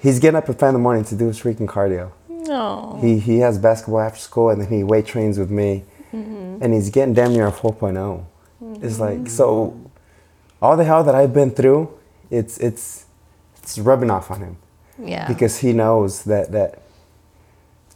he's 0.00 0.18
getting 0.20 0.36
up 0.36 0.48
at 0.48 0.58
five 0.58 0.70
in 0.70 0.74
the 0.74 0.80
morning 0.80 1.04
to 1.04 1.16
do 1.16 1.28
his 1.28 1.40
freaking 1.40 1.68
cardio. 1.68 2.12
No. 2.46 2.98
He 3.00 3.18
he 3.18 3.38
has 3.38 3.58
basketball 3.58 4.00
after 4.00 4.20
school 4.20 4.50
and 4.50 4.60
then 4.60 4.68
he 4.68 4.84
weight 4.84 5.06
trains 5.06 5.38
with 5.38 5.50
me, 5.50 5.84
mm-hmm. 6.12 6.62
and 6.62 6.72
he's 6.74 6.90
getting 6.90 7.14
damn 7.14 7.32
near 7.32 7.46
a 7.46 7.52
4.0. 7.52 8.24
It's 8.82 8.94
mm-hmm. 8.94 9.02
like 9.02 9.28
so, 9.28 9.90
all 10.60 10.76
the 10.76 10.84
hell 10.84 11.04
that 11.04 11.14
I've 11.14 11.32
been 11.32 11.50
through, 11.50 11.90
it's 12.30 12.58
it's 12.58 13.06
it's 13.62 13.78
rubbing 13.78 14.10
off 14.10 14.30
on 14.30 14.40
him 14.40 14.56
Yeah. 14.98 15.26
because 15.26 15.58
he 15.58 15.72
knows 15.72 16.24
that 16.24 16.52
that 16.52 16.82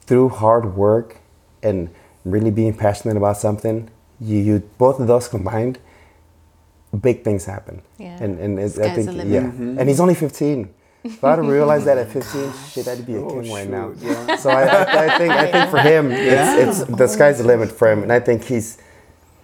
through 0.06 0.30
hard 0.30 0.76
work 0.76 1.18
and 1.62 1.90
really 2.24 2.50
being 2.50 2.74
passionate 2.74 3.16
about 3.16 3.36
something, 3.36 3.90
you, 4.20 4.38
you 4.38 4.58
both 4.78 4.98
of 5.00 5.06
those 5.06 5.28
combined, 5.28 5.78
big 7.00 7.24
things 7.24 7.44
happen. 7.44 7.82
Yeah. 7.98 8.22
And 8.22 8.38
and 8.38 8.58
it's, 8.58 8.78
I 8.78 8.94
think 8.94 9.06
the 9.06 9.12
limit. 9.12 9.28
yeah, 9.32 9.42
mm-hmm. 9.42 9.78
and 9.78 9.88
he's 9.88 10.00
only 10.00 10.14
15. 10.14 10.74
If 11.08 11.24
I'd 11.24 11.38
have 11.38 11.46
realized 11.46 11.86
that 11.86 11.98
at 11.98 12.10
15, 12.10 12.52
shit, 12.70 12.88
I'd 12.88 13.06
be 13.06 13.14
a 13.16 13.26
king 13.26 13.52
right 13.52 13.68
now. 13.68 13.94
So 14.36 14.50
I, 14.50 14.62
I, 14.64 15.14
I 15.14 15.18
think 15.18 15.32
I 15.32 15.52
think 15.52 15.70
for 15.70 15.78
him, 15.78 16.10
it's, 16.12 16.80
it's 16.80 16.96
the 16.96 17.06
sky's 17.06 17.38
the 17.38 17.44
limit 17.44 17.72
for 17.72 17.90
him, 17.90 18.02
and 18.02 18.12
I 18.12 18.20
think 18.20 18.44
he's 18.44 18.78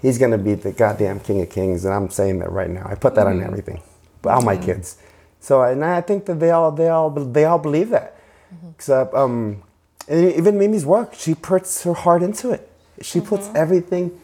he's 0.03 0.19
gonna 0.19 0.39
be 0.39 0.55
the 0.55 0.73
goddamn 0.73 1.21
king 1.21 1.41
of 1.41 1.51
kings, 1.51 1.85
and 1.85 1.95
I'm 1.95 2.11
saying 2.11 2.39
that 2.41 2.53
right 2.53 2.71
now. 2.71 2.87
I 2.89 2.95
put 2.95 3.15
that 3.15 3.27
on 3.27 3.37
mm-hmm. 3.37 3.47
everything, 3.47 3.83
but 4.23 4.35
all 4.35 4.43
my 4.43 4.57
mm-hmm. 4.57 4.67
kids. 4.67 4.99
So 5.41 5.63
and 5.63 5.85
I 5.85 6.01
think 6.01 6.27
that 6.27 6.41
they 6.41 6.51
all 6.51 6.71
they 6.71 6.89
all 6.89 7.11
they 7.11 7.45
all 7.45 7.59
believe 7.59 7.91
that. 7.91 8.21
Mm-hmm. 8.55 8.71
Except 8.71 9.15
uh, 9.15 9.25
um, 9.25 9.63
and 10.07 10.33
even 10.35 10.59
Mimi's 10.59 10.85
work, 10.85 11.15
she 11.15 11.35
puts 11.35 11.83
her 11.85 11.95
heart 11.95 12.23
into 12.23 12.51
it. 12.51 12.71
She 13.01 13.21
puts 13.21 13.49
everything 13.55 14.21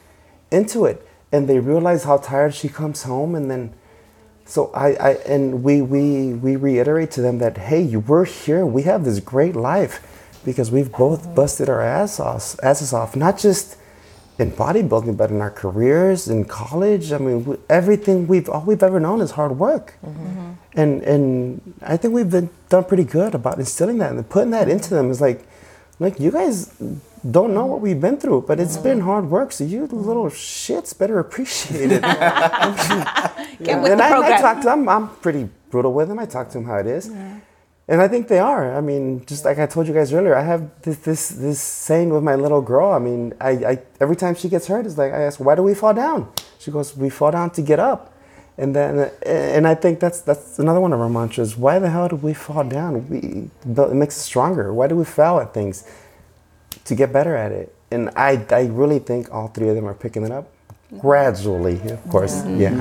into 0.51 0.85
it, 0.85 1.07
and 1.33 1.49
they 1.49 1.59
realize 1.59 2.05
how 2.05 2.19
tired 2.19 2.55
she 2.55 2.69
comes 2.69 3.03
home, 3.03 3.35
and 3.35 3.51
then. 3.51 3.75
So 4.51 4.73
I, 4.75 4.95
I 4.95 5.11
and 5.29 5.63
we, 5.63 5.81
we 5.81 6.35
we 6.35 6.57
reiterate 6.57 7.13
to 7.13 7.23
them 7.23 7.39
that 7.39 7.57
hey, 7.57 7.81
you 7.81 8.01
we're 8.01 8.25
here. 8.25 8.67
We 8.67 8.83
have 8.83 9.05
this 9.05 9.21
great 9.21 9.55
life 9.55 10.03
because 10.45 10.73
we've 10.73 10.91
both 10.91 11.23
mm-hmm. 11.23 11.37
busted 11.37 11.69
our 11.69 11.81
ass 11.81 12.19
off, 12.19 12.59
asses 12.61 12.93
off, 12.93 13.15
not 13.15 13.39
just 13.39 13.77
in 14.41 14.51
bodybuilding, 14.51 15.17
but 15.17 15.31
in 15.31 15.41
our 15.41 15.53
careers, 15.53 16.27
in 16.27 16.47
college. 16.47 17.13
I 17.13 17.19
mean, 17.19 17.45
we, 17.45 17.57
everything 17.69 18.27
we've 18.27 18.49
all 18.49 18.63
we've 18.63 18.83
ever 18.83 18.99
known 18.99 19.21
is 19.21 19.31
hard 19.31 19.57
work, 19.57 19.95
mm-hmm. 20.05 20.55
and 20.75 21.03
and 21.05 21.75
I 21.83 21.97
think 21.97 22.13
we've 22.13 22.31
been 22.31 22.51
done 22.69 22.83
pretty 22.83 23.05
good 23.05 23.37
about 23.37 23.61
instilling 23.61 23.99
that 23.99 24.11
and 24.11 24.29
putting 24.29 24.51
that 24.51 24.69
into 24.69 24.91
them. 24.95 25.13
Is 25.13 25.21
like, 25.21 25.47
like 26.01 26.19
you 26.19 26.33
guys 26.33 26.75
don't 27.29 27.53
know 27.53 27.67
what 27.67 27.81
we've 27.81 28.01
been 28.01 28.17
through, 28.17 28.43
but 28.43 28.59
it's 28.59 28.77
been 28.77 29.01
hard 29.01 29.29
work. 29.31 29.53
So 29.53 29.65
you 29.65 29.87
little 29.87 30.27
shits 30.27 30.97
better 30.97 31.19
appreciate 31.19 31.93
it. 31.93 32.03
With 33.61 33.69
and 33.69 34.01
I, 34.01 34.37
I 34.37 34.41
talk 34.41 34.63
to 34.63 34.73
him. 34.73 34.89
I'm 34.89 35.09
pretty 35.17 35.49
brutal 35.71 35.93
with 35.93 36.09
them. 36.09 36.19
I 36.19 36.25
talk 36.25 36.49
to 36.49 36.55
them 36.55 36.65
how 36.65 36.79
it 36.79 36.87
is, 36.87 37.09
and 37.89 38.01
I 38.01 38.09
think 38.09 38.29
they 38.29 38.39
are. 38.39 38.75
I 38.75 38.81
mean, 38.81 39.27
just 39.27 39.45
like 39.45 39.59
I 39.59 39.67
told 39.67 39.87
you 39.87 39.93
guys 39.93 40.15
earlier, 40.15 40.35
I 40.35 40.43
have 40.43 40.71
this 40.83 40.97
this, 40.99 41.29
this 41.29 41.61
saying 41.61 42.09
with 42.09 42.23
my 42.23 42.37
little 42.37 42.63
girl. 42.63 42.91
I 42.91 42.99
mean, 42.99 43.35
I, 43.39 43.51
I 43.51 43.79
every 44.01 44.17
time 44.17 44.35
she 44.35 44.49
gets 44.49 44.67
hurt, 44.67 44.87
it's 44.87 44.97
like 44.97 45.13
I 45.13 45.23
ask, 45.23 45.41
"Why 45.41 45.55
do 45.55 45.63
we 45.63 45.75
fall 45.75 45.93
down?" 45.93 46.33
She 46.59 46.71
goes, 46.71 46.97
"We 46.97 47.11
fall 47.11 47.33
down 47.33 47.51
to 47.51 47.61
get 47.61 47.79
up." 47.79 48.15
And 48.57 48.75
then, 48.75 49.11
and 49.25 49.67
I 49.67 49.75
think 49.75 50.01
that's 50.01 50.21
that's 50.23 50.59
another 50.59 50.81
one 50.81 50.93
of 50.95 51.01
our 51.01 51.09
mantras. 51.11 51.57
Why 51.57 51.79
the 51.79 51.91
hell 51.91 52.09
do 52.09 52.17
we 52.17 52.33
fall 52.33 52.65
down? 52.65 53.09
We 53.09 53.51
it 53.67 53.95
makes 53.95 54.17
us 54.17 54.23
stronger. 54.23 54.73
Why 54.73 54.87
do 54.87 54.97
we 54.97 55.05
fail 55.05 55.39
at 55.39 55.53
things? 55.53 55.85
To 56.85 56.95
get 56.95 57.13
better 57.13 57.37
at 57.37 57.53
it. 57.53 57.75
And 57.91 58.11
I 58.17 58.45
I 58.51 58.67
really 58.67 58.99
think 58.99 59.33
all 59.33 59.49
three 59.49 59.69
of 59.69 59.75
them 59.77 59.87
are 59.87 59.95
picking 59.95 60.25
it 60.25 60.33
up 60.33 60.49
gradually, 60.99 61.81
of 61.91 62.03
course. 62.09 62.45
Yeah. 62.47 62.81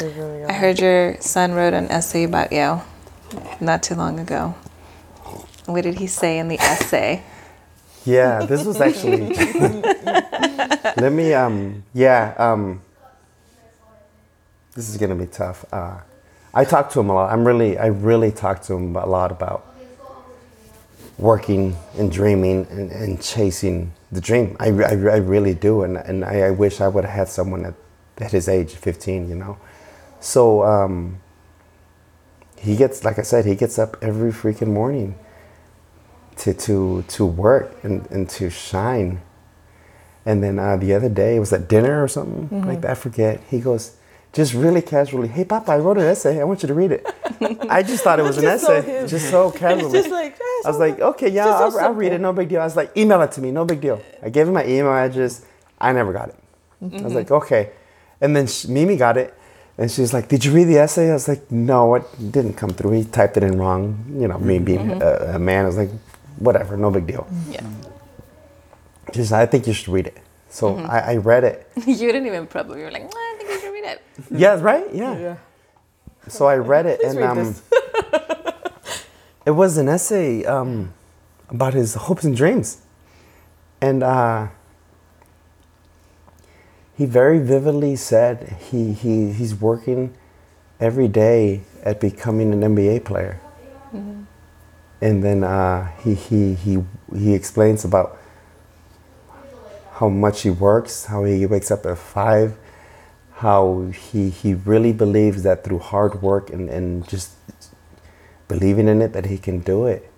I 0.00 0.52
heard 0.52 0.78
your 0.78 1.16
son 1.20 1.52
wrote 1.52 1.72
an 1.72 1.90
essay 1.90 2.24
about 2.24 2.52
you 2.52 2.80
not 3.60 3.82
too 3.82 3.94
long 3.94 4.20
ago. 4.20 4.54
What 5.66 5.82
did 5.82 5.98
he 5.98 6.06
say 6.06 6.38
in 6.38 6.48
the 6.48 6.58
essay? 6.58 7.22
Yeah, 8.04 8.44
this 8.44 8.64
was 8.64 8.80
actually. 8.80 9.34
let 10.96 11.12
me. 11.12 11.34
Um. 11.34 11.82
Yeah. 11.92 12.34
Um. 12.38 12.80
This 14.74 14.88
is 14.88 14.96
gonna 14.96 15.16
be 15.16 15.26
tough. 15.26 15.64
Uh, 15.72 15.98
I 16.54 16.64
talk 16.64 16.90
to 16.90 17.00
him 17.00 17.10
a 17.10 17.14
lot. 17.14 17.32
I'm 17.32 17.44
really. 17.44 17.76
I 17.78 17.86
really 17.86 18.30
talk 18.30 18.62
to 18.64 18.74
him 18.74 18.94
a 18.94 19.06
lot 19.06 19.32
about 19.32 19.65
working 21.18 21.76
and 21.98 22.12
dreaming 22.12 22.66
and, 22.70 22.90
and 22.92 23.22
chasing 23.22 23.92
the 24.12 24.20
dream. 24.20 24.56
I, 24.60 24.68
I, 24.68 24.90
I 24.90 25.16
really 25.16 25.54
do, 25.54 25.82
and 25.82 25.96
and 25.96 26.24
I, 26.24 26.42
I 26.42 26.50
wish 26.50 26.80
I 26.80 26.88
would 26.88 27.04
have 27.04 27.14
had 27.14 27.28
someone 27.28 27.64
at, 27.66 27.74
at 28.18 28.32
his 28.32 28.48
age, 28.48 28.74
15. 28.74 29.28
You 29.28 29.34
know, 29.36 29.58
so 30.20 30.62
um, 30.64 31.20
he 32.58 32.76
gets 32.76 33.04
like 33.04 33.18
I 33.18 33.22
said, 33.22 33.44
he 33.46 33.54
gets 33.54 33.78
up 33.78 33.96
every 34.02 34.32
freaking 34.32 34.68
morning 34.68 35.16
to 36.36 36.54
to 36.54 37.04
to 37.08 37.26
work 37.26 37.76
and, 37.84 38.06
and 38.10 38.28
to 38.30 38.50
shine. 38.50 39.22
And 40.24 40.42
then 40.42 40.58
uh, 40.58 40.76
the 40.76 40.92
other 40.94 41.08
day, 41.08 41.36
it 41.36 41.40
was 41.40 41.52
at 41.52 41.68
dinner 41.68 42.02
or 42.02 42.08
something 42.08 42.66
like 42.66 42.80
that. 42.82 42.90
I 42.90 42.94
forget. 42.94 43.40
He 43.48 43.60
goes, 43.60 43.96
just 44.36 44.52
really 44.52 44.82
casually, 44.82 45.28
"Hey, 45.28 45.44
Papa, 45.44 45.72
I 45.72 45.78
wrote 45.78 45.96
an 45.96 46.04
essay. 46.04 46.40
I 46.40 46.44
want 46.44 46.62
you 46.62 46.66
to 46.68 46.74
read 46.74 46.92
it." 46.92 47.06
I 47.70 47.82
just 47.82 48.04
thought 48.04 48.20
it 48.20 48.22
was 48.22 48.36
an 48.36 48.44
just 48.44 48.66
so 48.66 48.74
essay, 48.74 49.06
just 49.06 49.30
so 49.30 49.50
casually. 49.50 49.90
just 49.90 50.10
like, 50.10 50.38
I 50.64 50.68
was 50.68 50.78
like, 50.78 51.00
"Okay, 51.00 51.30
yeah, 51.30 51.46
I'll, 51.46 51.78
I'll 51.78 51.94
read 51.94 52.12
it. 52.12 52.20
No 52.20 52.34
big 52.34 52.50
deal." 52.50 52.60
I 52.60 52.64
was 52.64 52.76
like, 52.76 52.94
"Email 52.96 53.22
it 53.22 53.32
to 53.32 53.40
me. 53.40 53.50
No 53.50 53.64
big 53.64 53.80
deal." 53.80 54.00
I 54.22 54.28
gave 54.28 54.46
him 54.46 54.52
my 54.52 54.64
email 54.64 54.92
address. 54.92 55.44
I 55.80 55.92
never 55.92 56.12
got 56.12 56.28
it. 56.28 56.36
I 56.82 56.84
was 56.84 56.92
mm-hmm. 56.92 57.14
like, 57.14 57.30
"Okay," 57.30 57.70
and 58.20 58.36
then 58.36 58.46
sh- 58.46 58.66
Mimi 58.66 58.96
got 58.96 59.16
it. 59.16 59.32
And 59.78 59.90
she's 59.90 60.12
like, 60.12 60.28
"Did 60.28 60.44
you 60.44 60.52
read 60.52 60.64
the 60.64 60.78
essay?" 60.78 61.10
I 61.10 61.14
was 61.14 61.28
like, 61.28 61.50
"No, 61.50 61.94
it 61.94 62.04
didn't 62.30 62.54
come 62.54 62.70
through. 62.70 62.92
He 62.92 63.04
typed 63.04 63.38
it 63.38 63.42
in 63.42 63.56
wrong." 63.58 64.04
You 64.20 64.28
know, 64.28 64.38
me 64.38 64.58
being 64.58 64.90
mm-hmm. 64.90 65.32
a, 65.32 65.36
a 65.36 65.38
man, 65.38 65.64
I 65.64 65.68
was 65.68 65.78
like, 65.78 65.90
"Whatever, 66.38 66.76
no 66.76 66.90
big 66.90 67.06
deal." 67.06 67.26
Mm-hmm. 67.30 67.52
Yeah. 67.52 67.66
She 69.14 69.24
said, 69.24 69.40
"I 69.40 69.46
think 69.46 69.66
you 69.66 69.72
should 69.72 69.88
read 69.88 70.06
it." 70.06 70.18
So 70.50 70.76
I, 70.78 70.98
I 71.12 71.16
read 71.16 71.44
it. 71.44 71.66
you 71.86 71.96
didn't 72.12 72.26
even 72.26 72.46
probably. 72.46 72.80
You 72.80 72.84
were 72.86 72.90
like, 72.90 73.12
"Well, 73.12 73.25
it. 73.86 74.02
yeah, 74.30 74.60
right. 74.60 74.86
Yeah. 74.92 75.18
Yeah. 75.18 75.36
So 76.28 76.46
I 76.46 76.56
read 76.56 76.86
it, 76.86 77.00
Please 77.00 77.14
and 77.14 77.18
read 77.18 77.38
um, 77.38 77.54
it 79.46 79.52
was 79.52 79.78
an 79.78 79.88
essay 79.88 80.44
um, 80.44 80.92
about 81.48 81.74
his 81.74 81.94
hopes 81.94 82.24
and 82.24 82.36
dreams, 82.36 82.80
and 83.80 84.02
uh, 84.02 84.48
he 86.96 87.06
very 87.06 87.38
vividly 87.38 87.94
said 87.94 88.56
he, 88.70 88.92
he 88.92 89.32
he's 89.32 89.54
working 89.54 90.14
every 90.80 91.08
day 91.08 91.60
at 91.84 92.00
becoming 92.00 92.52
an 92.52 92.62
NBA 92.74 93.04
player, 93.04 93.40
and 95.00 95.22
then 95.22 95.44
uh, 95.44 95.92
he, 96.02 96.14
he 96.14 96.54
he 96.54 96.82
he 97.16 97.34
explains 97.34 97.84
about 97.84 98.18
how 99.92 100.08
much 100.08 100.42
he 100.42 100.50
works, 100.50 101.06
how 101.06 101.24
he 101.24 101.46
wakes 101.46 101.70
up 101.70 101.86
at 101.86 101.96
five, 101.98 102.56
how 103.36 103.92
he, 103.92 104.30
he 104.30 104.54
really 104.54 104.92
believes 104.92 105.42
that 105.42 105.62
through 105.62 105.78
hard 105.78 106.22
work 106.22 106.48
and, 106.48 106.70
and 106.70 107.06
just 107.06 107.32
believing 108.48 108.88
in 108.88 109.02
it 109.02 109.12
that 109.12 109.26
he 109.26 109.36
can 109.36 109.60
do 109.60 109.86
it. 109.86 110.10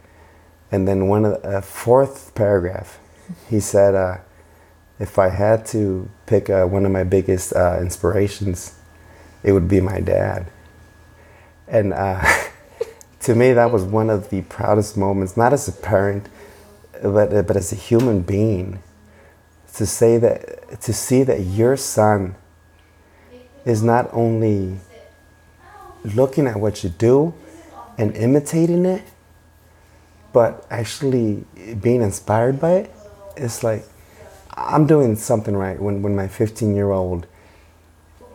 And 0.70 0.86
then 0.86 1.08
one 1.08 1.24
of 1.24 1.42
the, 1.42 1.58
uh, 1.58 1.60
fourth 1.60 2.32
paragraph, 2.36 3.00
he 3.50 3.58
said, 3.58 3.96
uh, 3.96 4.18
if 5.00 5.18
I 5.18 5.30
had 5.30 5.66
to 5.66 6.08
pick 6.26 6.48
uh, 6.48 6.66
one 6.66 6.86
of 6.86 6.92
my 6.92 7.02
biggest 7.02 7.52
uh, 7.54 7.78
inspirations, 7.80 8.78
it 9.42 9.50
would 9.50 9.66
be 9.66 9.80
my 9.80 9.98
dad. 9.98 10.46
And 11.66 11.92
uh, 11.92 12.24
to 13.20 13.34
me, 13.34 13.52
that 13.52 13.72
was 13.72 13.82
one 13.82 14.10
of 14.10 14.30
the 14.30 14.42
proudest 14.42 14.96
moments, 14.96 15.36
not 15.36 15.52
as 15.52 15.66
a 15.66 15.72
parent, 15.72 16.28
but, 17.02 17.30
but 17.46 17.56
as 17.56 17.72
a 17.72 17.76
human 17.76 18.22
being 18.22 18.80
to 19.74 19.86
say 19.86 20.18
that 20.18 20.80
to 20.80 20.92
see 20.92 21.22
that 21.22 21.40
your 21.40 21.76
son 21.76 22.34
is 23.68 23.82
not 23.82 24.08
only 24.12 24.76
looking 26.04 26.46
at 26.46 26.58
what 26.58 26.82
you 26.82 26.90
do 26.90 27.34
and 27.96 28.16
imitating 28.16 28.84
it 28.84 29.02
but 30.32 30.66
actually 30.70 31.44
being 31.80 32.00
inspired 32.02 32.60
by 32.60 32.72
it 32.72 32.90
it's 33.36 33.62
like 33.62 33.84
i'm 34.56 34.86
doing 34.86 35.16
something 35.16 35.56
right 35.56 35.80
when, 35.80 36.02
when 36.02 36.14
my 36.14 36.28
15 36.28 36.74
year 36.74 36.90
old 36.90 37.26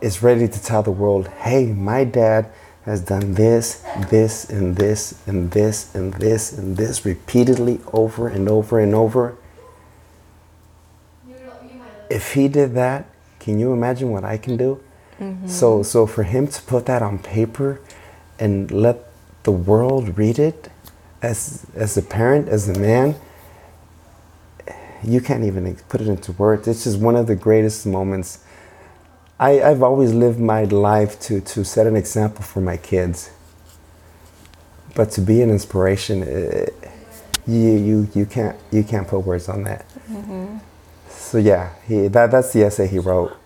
is 0.00 0.22
ready 0.22 0.46
to 0.46 0.62
tell 0.62 0.82
the 0.82 0.90
world 0.90 1.28
hey 1.28 1.66
my 1.66 2.04
dad 2.04 2.50
has 2.84 3.00
done 3.00 3.34
this, 3.34 3.82
this, 4.10 4.50
and 4.50 4.76
this, 4.76 5.26
and 5.26 5.50
this, 5.52 5.94
and 5.94 6.12
this, 6.14 6.52
and 6.52 6.76
this 6.76 7.04
repeatedly 7.04 7.80
over 7.92 8.28
and 8.28 8.46
over 8.48 8.78
and 8.78 8.94
over. 8.94 9.36
If 12.10 12.34
he 12.34 12.48
did 12.48 12.74
that, 12.74 13.06
can 13.40 13.58
you 13.58 13.72
imagine 13.72 14.10
what 14.10 14.24
I 14.24 14.36
can 14.36 14.58
do? 14.58 14.82
So, 15.46 15.82
so 15.82 16.06
for 16.06 16.24
him 16.24 16.46
to 16.48 16.62
put 16.62 16.86
that 16.86 17.02
on 17.02 17.18
paper 17.18 17.80
and 18.38 18.70
let 18.70 18.98
the 19.44 19.52
world 19.52 20.18
read 20.18 20.38
it, 20.38 20.70
as 21.22 21.66
as 21.74 21.96
a 21.96 22.02
parent, 22.02 22.48
as 22.48 22.68
a 22.68 22.78
man, 22.78 23.14
you 25.02 25.20
can't 25.20 25.44
even 25.44 25.74
put 25.88 26.00
it 26.00 26.08
into 26.08 26.32
words. 26.32 26.66
It's 26.68 26.84
just 26.84 26.98
one 26.98 27.16
of 27.16 27.26
the 27.26 27.36
greatest 27.36 27.86
moments. 27.86 28.38
I, 29.38 29.62
I've 29.62 29.82
always 29.82 30.12
lived 30.12 30.38
my 30.38 30.64
life 30.64 31.20
to, 31.22 31.40
to 31.40 31.64
set 31.64 31.86
an 31.86 31.96
example 31.96 32.42
for 32.42 32.60
my 32.60 32.76
kids. 32.76 33.30
But 34.94 35.10
to 35.12 35.20
be 35.20 35.42
an 35.42 35.50
inspiration, 35.50 36.22
eh, 36.22 36.66
you, 37.46 37.70
you, 37.72 38.08
you, 38.14 38.26
can't, 38.26 38.56
you 38.70 38.84
can't 38.84 39.06
put 39.08 39.20
words 39.20 39.48
on 39.48 39.64
that. 39.64 39.84
So 41.08 41.38
yeah, 41.38 41.70
he, 41.86 42.08
that, 42.08 42.30
that's 42.30 42.52
the 42.52 42.62
essay 42.64 42.86
he 42.86 42.98
wrote. 42.98 43.36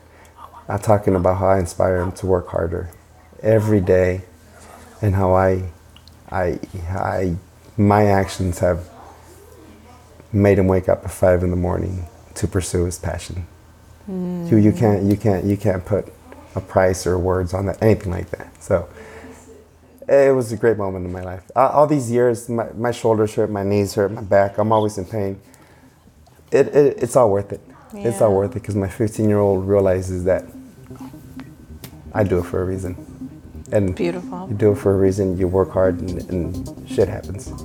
Uh, 0.68 0.76
talking 0.76 1.14
about 1.14 1.38
how 1.38 1.48
I 1.48 1.58
inspire 1.58 2.02
him 2.02 2.12
to 2.12 2.26
work 2.26 2.48
harder 2.48 2.90
every 3.42 3.80
day 3.80 4.22
and 5.00 5.14
how 5.14 5.32
I, 5.32 5.70
I, 6.30 6.58
I, 6.90 7.36
my 7.76 8.04
actions 8.04 8.58
have 8.58 8.88
made 10.32 10.58
him 10.58 10.68
wake 10.68 10.88
up 10.88 11.04
at 11.04 11.10
five 11.10 11.42
in 11.42 11.50
the 11.50 11.56
morning 11.56 12.04
to 12.34 12.46
pursue 12.46 12.84
his 12.84 12.98
passion. 12.98 13.46
You, 14.50 14.56
you 14.58 14.72
can't 14.72 15.04
you 15.04 15.16
can't 15.16 15.44
you 15.44 15.56
can't 15.56 15.84
put 15.84 16.12
a 16.54 16.60
price 16.60 17.06
or 17.06 17.18
words 17.18 17.52
on 17.54 17.66
that 17.66 17.82
anything 17.82 18.10
like 18.10 18.30
that. 18.30 18.62
So 18.62 18.88
it 20.08 20.34
was 20.34 20.52
a 20.52 20.56
great 20.56 20.78
moment 20.78 21.04
in 21.04 21.12
my 21.12 21.22
life. 21.22 21.42
All, 21.54 21.86
these 21.86 22.10
years, 22.10 22.48
my, 22.48 22.70
my 22.72 22.90
shoulders 22.90 23.34
hurt, 23.34 23.50
my 23.50 23.62
knees 23.62 23.94
hurt, 23.94 24.10
my 24.10 24.22
back. 24.22 24.56
I'm 24.56 24.72
always 24.72 24.96
in 24.96 25.04
pain. 25.04 25.40
It, 26.50 26.68
it 26.68 27.02
it's 27.02 27.16
all 27.16 27.30
worth 27.30 27.52
it. 27.52 27.60
It's 27.94 28.20
all 28.20 28.34
worth 28.34 28.52
it 28.52 28.60
because 28.60 28.74
my 28.76 28.88
15 28.88 29.28
year 29.28 29.38
old 29.38 29.66
realizes 29.68 30.24
that 30.24 30.44
I 32.14 32.24
do 32.24 32.38
it 32.38 32.44
for 32.44 32.62
a 32.62 32.64
reason. 32.64 32.96
And 33.70 33.94
Beautiful. 33.94 34.48
you 34.48 34.54
do 34.54 34.72
it 34.72 34.76
for 34.76 34.94
a 34.94 34.96
reason. 34.96 35.36
You 35.36 35.46
work 35.46 35.70
hard, 35.70 36.00
and, 36.00 36.30
and 36.30 36.88
shit 36.88 37.09
happens. 37.09 37.52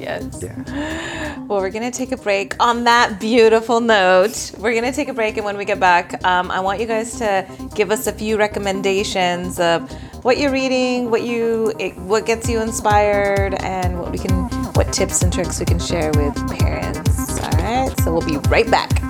Yes. 0.00 0.40
Yeah. 0.42 1.38
Well, 1.46 1.60
we're 1.60 1.70
going 1.70 1.90
to 1.90 1.96
take 1.96 2.12
a 2.12 2.16
break 2.16 2.54
on 2.60 2.84
that 2.84 3.18
beautiful 3.18 3.80
note. 3.80 4.52
We're 4.58 4.72
going 4.72 4.84
to 4.84 4.92
take 4.92 5.08
a 5.08 5.12
break, 5.12 5.36
and 5.36 5.44
when 5.44 5.56
we 5.56 5.64
get 5.64 5.80
back, 5.80 6.24
um, 6.24 6.50
I 6.50 6.60
want 6.60 6.80
you 6.80 6.86
guys 6.86 7.18
to 7.18 7.46
give 7.74 7.90
us 7.90 8.06
a 8.06 8.12
few 8.12 8.38
recommendations 8.38 9.58
of 9.58 9.90
what 10.24 10.38
you're 10.38 10.52
reading, 10.52 11.10
what 11.10 11.22
you, 11.22 11.72
it, 11.78 11.96
what 11.98 12.26
gets 12.26 12.48
you 12.48 12.60
inspired, 12.60 13.54
and 13.54 13.98
what 13.98 14.12
we 14.12 14.18
can, 14.18 14.44
what 14.74 14.92
tips 14.92 15.22
and 15.22 15.32
tricks 15.32 15.58
we 15.58 15.66
can 15.66 15.80
share 15.80 16.12
with 16.12 16.34
parents. 16.58 17.40
All 17.40 17.50
right, 17.58 17.92
so 18.00 18.12
we'll 18.12 18.26
be 18.26 18.36
right 18.48 18.70
back. 18.70 19.09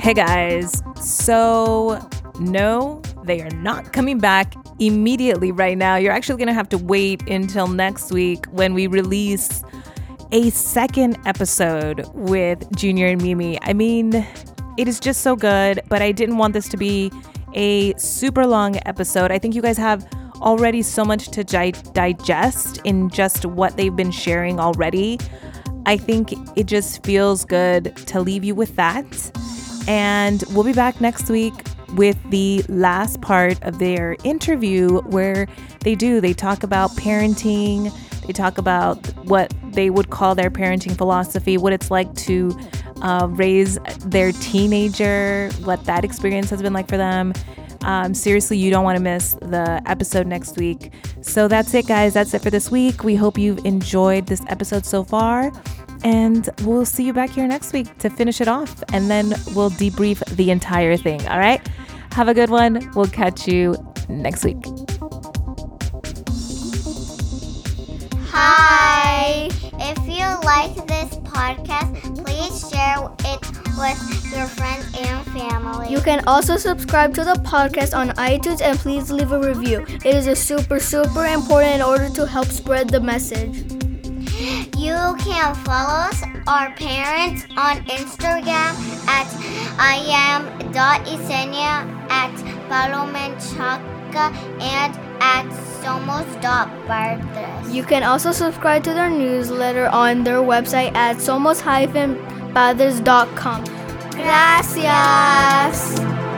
Hey 0.00 0.14
guys, 0.14 0.82
so 0.98 2.00
no, 2.38 3.02
they 3.24 3.42
are 3.42 3.50
not 3.50 3.92
coming 3.92 4.18
back 4.18 4.54
immediately 4.78 5.52
right 5.52 5.76
now. 5.76 5.96
You're 5.96 6.14
actually 6.14 6.38
gonna 6.38 6.54
have 6.54 6.70
to 6.70 6.78
wait 6.78 7.28
until 7.28 7.66
next 7.66 8.10
week 8.10 8.46
when 8.46 8.72
we 8.72 8.86
release 8.86 9.62
a 10.32 10.48
second 10.48 11.18
episode 11.26 12.08
with 12.14 12.64
Junior 12.74 13.08
and 13.08 13.22
Mimi. 13.22 13.58
I 13.60 13.74
mean, 13.74 14.26
it 14.78 14.88
is 14.88 15.00
just 15.00 15.20
so 15.20 15.36
good, 15.36 15.82
but 15.90 16.00
I 16.00 16.12
didn't 16.12 16.38
want 16.38 16.54
this 16.54 16.70
to 16.70 16.78
be 16.78 17.12
a 17.52 17.92
super 17.98 18.46
long 18.46 18.78
episode. 18.86 19.30
I 19.30 19.38
think 19.38 19.54
you 19.54 19.60
guys 19.60 19.76
have 19.76 20.08
already 20.36 20.80
so 20.80 21.04
much 21.04 21.28
to 21.32 21.44
gi- 21.44 21.72
digest 21.92 22.80
in 22.84 23.10
just 23.10 23.44
what 23.44 23.76
they've 23.76 23.94
been 23.94 24.12
sharing 24.12 24.60
already. 24.60 25.18
I 25.84 25.98
think 25.98 26.32
it 26.56 26.64
just 26.64 27.04
feels 27.04 27.44
good 27.44 27.94
to 28.06 28.20
leave 28.22 28.44
you 28.44 28.54
with 28.54 28.76
that. 28.76 29.30
And 29.90 30.44
we'll 30.50 30.62
be 30.62 30.72
back 30.72 31.00
next 31.00 31.28
week 31.30 31.52
with 31.94 32.16
the 32.30 32.62
last 32.68 33.20
part 33.22 33.60
of 33.64 33.80
their 33.80 34.16
interview 34.22 35.00
where 35.00 35.48
they 35.80 35.96
do, 35.96 36.20
they 36.20 36.32
talk 36.32 36.62
about 36.62 36.92
parenting, 36.92 37.92
they 38.24 38.32
talk 38.32 38.56
about 38.56 39.04
what 39.24 39.52
they 39.72 39.90
would 39.90 40.10
call 40.10 40.36
their 40.36 40.48
parenting 40.48 40.96
philosophy, 40.96 41.58
what 41.58 41.72
it's 41.72 41.90
like 41.90 42.14
to 42.14 42.56
uh, 43.02 43.26
raise 43.32 43.80
their 44.04 44.30
teenager, 44.30 45.50
what 45.64 45.84
that 45.86 46.04
experience 46.04 46.50
has 46.50 46.62
been 46.62 46.72
like 46.72 46.86
for 46.86 46.96
them. 46.96 47.32
Um, 47.82 48.14
seriously, 48.14 48.58
you 48.58 48.70
don't 48.70 48.84
want 48.84 48.96
to 48.96 49.02
miss 49.02 49.32
the 49.40 49.82
episode 49.86 50.28
next 50.28 50.56
week. 50.56 50.92
So 51.22 51.48
that's 51.48 51.74
it, 51.74 51.88
guys. 51.88 52.14
That's 52.14 52.32
it 52.32 52.42
for 52.42 52.50
this 52.50 52.70
week. 52.70 53.02
We 53.02 53.16
hope 53.16 53.38
you've 53.38 53.64
enjoyed 53.64 54.26
this 54.26 54.42
episode 54.46 54.86
so 54.86 55.02
far. 55.02 55.50
And 56.02 56.48
we'll 56.62 56.86
see 56.86 57.04
you 57.04 57.12
back 57.12 57.30
here 57.30 57.46
next 57.46 57.72
week 57.72 57.96
to 57.98 58.10
finish 58.10 58.40
it 58.40 58.48
off. 58.48 58.82
And 58.92 59.10
then 59.10 59.30
we'll 59.54 59.70
debrief 59.70 60.24
the 60.36 60.50
entire 60.50 60.96
thing. 60.96 61.26
All 61.28 61.38
right. 61.38 61.60
Have 62.12 62.28
a 62.28 62.34
good 62.34 62.50
one. 62.50 62.90
We'll 62.94 63.06
catch 63.06 63.46
you 63.46 63.76
next 64.08 64.44
week. 64.44 64.58
Hi! 68.32 69.48
If 69.78 69.98
you 70.06 70.26
like 70.44 70.74
this 70.86 71.16
podcast, 71.26 72.24
please 72.24 72.70
share 72.70 73.08
it 73.26 73.60
with 73.76 74.32
your 74.32 74.46
friends 74.46 74.86
and 74.98 75.26
family. 75.32 75.90
You 75.90 76.00
can 76.00 76.22
also 76.26 76.56
subscribe 76.56 77.14
to 77.14 77.24
the 77.24 77.34
podcast 77.34 77.96
on 77.96 78.10
iTunes 78.10 78.60
and 78.62 78.78
please 78.78 79.10
leave 79.10 79.32
a 79.32 79.40
review. 79.40 79.84
It 80.04 80.14
is 80.14 80.26
a 80.26 80.36
super, 80.36 80.78
super 80.78 81.26
important 81.26 81.76
in 81.76 81.82
order 81.82 82.08
to 82.10 82.26
help 82.26 82.48
spread 82.48 82.90
the 82.90 83.00
message. 83.00 83.89
You 84.40 85.20
can 85.20 85.52
follow 85.68 86.08
us, 86.08 86.24
our 86.46 86.72
parents, 86.72 87.44
on 87.58 87.84
Instagram 87.84 88.72
at 89.06 89.28
I 89.76 90.00
iam.yesenia, 90.08 91.84
at 92.08 92.32
palomenchaca, 92.72 94.32
and 94.60 94.96
at 95.20 95.44
somos.padres. 95.84 97.68
You 97.74 97.84
can 97.84 98.02
also 98.02 98.32
subscribe 98.32 98.82
to 98.84 98.94
their 98.94 99.10
newsletter 99.10 99.88
on 99.88 100.24
their 100.24 100.40
website 100.40 100.94
at 100.94 101.18
somos-padres.com. 101.18 103.64
Gracias! 104.12 106.29